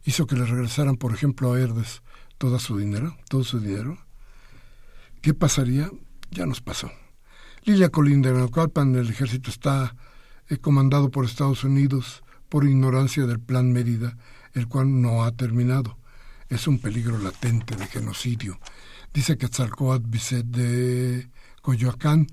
hizo 0.06 0.26
que 0.26 0.38
le 0.38 0.46
regresaran, 0.46 0.96
por 0.96 1.14
ejemplo, 1.14 1.52
a 1.52 1.60
Herdes 1.60 2.02
todo 2.38 2.60
su 2.60 2.78
dinero, 2.78 3.18
todo 3.28 3.44
su 3.44 3.60
dinero. 3.60 3.98
¿Qué 5.20 5.34
pasaría? 5.34 5.92
Ya 6.32 6.46
nos 6.46 6.62
pasó. 6.62 6.90
Lilia 7.66 7.90
Colinda, 7.90 8.30
en 8.30 8.38
Naucalpan 8.38 8.96
el 8.96 9.10
ejército 9.10 9.50
está 9.50 9.98
eh, 10.48 10.56
comandado 10.60 11.12
por 11.12 11.26
Estados 11.26 11.66
Unidos 11.66 12.24
por 12.48 12.64
ignorancia 12.64 13.26
del 13.26 13.42
Plan 13.42 13.74
Mérida, 13.74 14.16
el 14.54 14.70
cual 14.70 15.02
no 15.02 15.26
ha 15.26 15.34
terminado. 15.34 15.98
Es 16.48 16.70
un 16.70 16.80
peligro 16.80 17.18
latente 17.20 17.76
de 17.76 17.86
genocidio. 17.88 18.62
Dice 19.14 19.38
que 19.38 19.50
Tzalcoat 19.50 20.04
Bisset 20.06 20.46
de 20.46 21.30
Coyoacán 21.62 22.28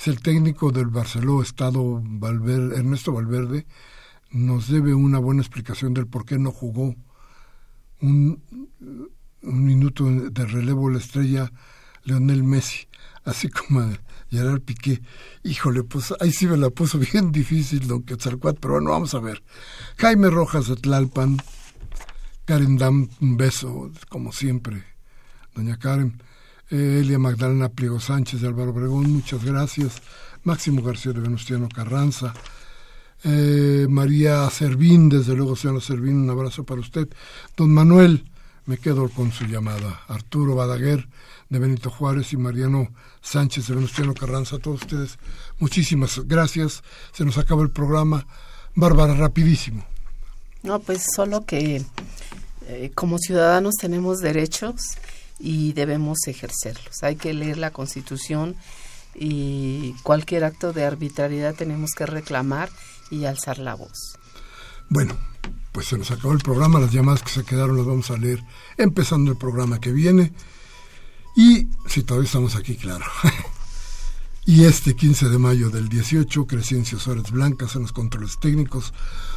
es 0.00 0.08
el 0.08 0.22
técnico 0.22 0.72
del 0.72 0.86
Barceló 0.86 1.42
Estado 1.42 2.02
Ernesto 2.22 3.12
Valverde, 3.12 3.66
nos 4.30 4.68
debe 4.68 4.94
una 4.94 5.18
buena 5.18 5.42
explicación 5.42 5.92
del 5.92 6.06
por 6.06 6.24
qué 6.24 6.38
no 6.38 6.52
jugó 6.52 6.96
un, 8.00 8.42
minuto 9.42 10.06
de 10.10 10.46
relevo 10.46 10.88
la 10.88 10.96
estrella 10.96 11.52
Leonel 12.04 12.42
Messi, 12.42 12.88
así 13.24 13.50
como 13.50 13.92
Gerard 14.30 14.62
Piqué. 14.62 15.02
Híjole, 15.42 15.84
pues 15.84 16.14
ahí 16.18 16.32
sí 16.32 16.46
me 16.46 16.56
la 16.56 16.70
puso 16.70 16.98
bien 17.12 17.30
difícil 17.30 17.86
don 17.86 18.02
Quetzalcoatl, 18.02 18.58
pero 18.58 18.74
bueno, 18.74 18.92
vamos 18.92 19.12
a 19.12 19.20
ver. 19.20 19.42
Jaime 19.98 20.30
Rojas 20.30 20.66
de 20.68 20.76
Tlalpan, 20.76 21.36
Karen 22.46 22.78
Dam, 22.78 23.10
un 23.20 23.36
beso, 23.36 23.92
como 24.08 24.32
siempre, 24.32 24.82
doña 25.54 25.78
Karen. 25.78 26.22
Elia 26.70 27.18
Magdalena 27.18 27.68
Pliego 27.68 27.98
Sánchez 27.98 28.40
de 28.40 28.48
Álvaro 28.48 28.70
Obregón, 28.70 29.10
muchas 29.12 29.44
gracias. 29.44 30.00
Máximo 30.44 30.82
García 30.82 31.12
de 31.12 31.20
Venustiano 31.20 31.68
Carranza. 31.68 32.32
Eh, 33.24 33.86
María 33.88 34.48
Servín, 34.50 35.08
desde 35.08 35.34
luego, 35.34 35.56
señora 35.56 35.80
Servín, 35.80 36.16
un 36.22 36.30
abrazo 36.30 36.64
para 36.64 36.80
usted. 36.80 37.08
Don 37.56 37.74
Manuel, 37.74 38.24
me 38.66 38.78
quedo 38.78 39.08
con 39.08 39.32
su 39.32 39.46
llamada. 39.46 40.02
Arturo 40.06 40.54
Badaguer, 40.54 41.08
de 41.48 41.58
Benito 41.58 41.90
Juárez, 41.90 42.32
y 42.32 42.36
Mariano 42.36 42.92
Sánchez, 43.20 43.66
de 43.66 43.74
Venustiano 43.74 44.14
Carranza, 44.14 44.56
a 44.56 44.58
todos 44.60 44.82
ustedes, 44.82 45.18
muchísimas 45.58 46.20
gracias. 46.26 46.82
Se 47.12 47.24
nos 47.24 47.36
acaba 47.36 47.62
el 47.62 47.70
programa. 47.70 48.26
Bárbara, 48.76 49.14
rapidísimo. 49.14 49.84
No, 50.62 50.78
pues 50.78 51.04
solo 51.14 51.44
que 51.44 51.82
eh, 52.68 52.92
como 52.94 53.18
ciudadanos 53.18 53.74
tenemos 53.74 54.20
derechos 54.20 54.96
y 55.40 55.72
debemos 55.72 56.18
ejercerlos. 56.26 57.02
Hay 57.02 57.16
que 57.16 57.32
leer 57.32 57.56
la 57.56 57.70
Constitución 57.70 58.56
y 59.14 59.94
cualquier 60.02 60.44
acto 60.44 60.72
de 60.72 60.84
arbitrariedad 60.84 61.54
tenemos 61.54 61.90
que 61.96 62.06
reclamar 62.06 62.70
y 63.10 63.24
alzar 63.24 63.58
la 63.58 63.74
voz. 63.74 64.16
Bueno, 64.88 65.16
pues 65.72 65.86
se 65.86 65.98
nos 65.98 66.10
acabó 66.10 66.32
el 66.32 66.40
programa, 66.40 66.78
las 66.78 66.92
llamadas 66.92 67.22
que 67.22 67.30
se 67.30 67.44
quedaron 67.44 67.76
las 67.76 67.86
vamos 67.86 68.10
a 68.10 68.16
leer 68.16 68.42
empezando 68.76 69.32
el 69.32 69.38
programa 69.38 69.80
que 69.80 69.92
viene. 69.92 70.32
Y 71.36 71.68
si 71.86 72.02
todavía 72.02 72.26
estamos 72.26 72.56
aquí, 72.56 72.76
claro. 72.76 73.04
y 74.44 74.64
este 74.64 74.94
15 74.94 75.28
de 75.28 75.38
mayo 75.38 75.70
del 75.70 75.88
18, 75.88 76.46
Crescencia 76.46 76.98
Suárez 76.98 77.30
Blancas 77.30 77.76
en 77.76 77.82
los 77.82 77.92
controles 77.92 78.38
técnicos, 78.38 78.92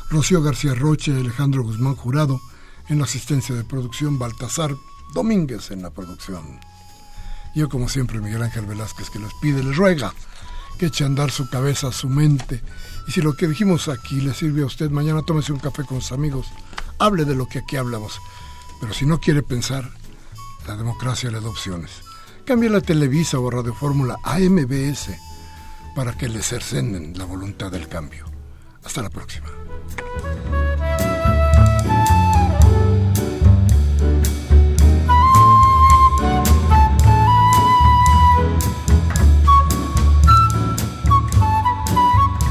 Rocío 0.09 0.41
García 0.41 0.73
Roche, 0.73 1.15
Alejandro 1.15 1.63
Guzmán 1.63 1.95
Jurado 1.95 2.41
en 2.89 2.97
la 2.97 3.05
asistencia 3.05 3.55
de 3.55 3.63
producción, 3.63 4.19
Baltasar 4.19 4.75
Domínguez 5.13 5.71
en 5.71 5.81
la 5.81 5.91
producción. 5.91 6.59
Yo, 7.55 7.69
como 7.69 7.87
siempre, 7.87 8.19
Miguel 8.19 8.41
Ángel 8.41 8.65
Velázquez, 8.65 9.09
que 9.09 9.19
les 9.19 9.33
pide, 9.41 9.63
les 9.63 9.77
ruega 9.77 10.13
que 10.77 10.87
eche 10.87 11.03
a 11.03 11.07
andar 11.07 11.31
su 11.31 11.49
cabeza, 11.49 11.91
su 11.91 12.09
mente. 12.09 12.61
Y 13.07 13.11
si 13.11 13.21
lo 13.21 13.33
que 13.33 13.47
dijimos 13.47 13.87
aquí 13.89 14.21
le 14.21 14.33
sirve 14.33 14.63
a 14.63 14.65
usted, 14.65 14.89
mañana 14.89 15.21
tómese 15.21 15.53
un 15.53 15.59
café 15.59 15.83
con 15.83 16.01
sus 16.01 16.11
amigos, 16.11 16.47
hable 16.99 17.25
de 17.25 17.35
lo 17.35 17.47
que 17.47 17.59
aquí 17.59 17.75
hablamos. 17.75 18.19
Pero 18.79 18.93
si 18.93 19.05
no 19.05 19.19
quiere 19.19 19.43
pensar, 19.43 19.89
la 20.67 20.75
democracia 20.75 21.29
le 21.29 21.39
da 21.39 21.47
opciones. 21.47 21.91
Cambie 22.45 22.69
la 22.69 22.81
Televisa 22.81 23.39
o 23.39 23.49
Radio 23.49 23.73
Fórmula 23.73 24.17
a 24.23 24.39
MBS 24.39 25.11
para 25.95 26.17
que 26.17 26.27
le 26.27 26.41
cercenen 26.41 27.17
la 27.17 27.25
voluntad 27.25 27.71
del 27.71 27.87
cambio. 27.87 28.25
Hasta 28.83 29.01
la 29.01 29.09
próxima. 29.09 29.47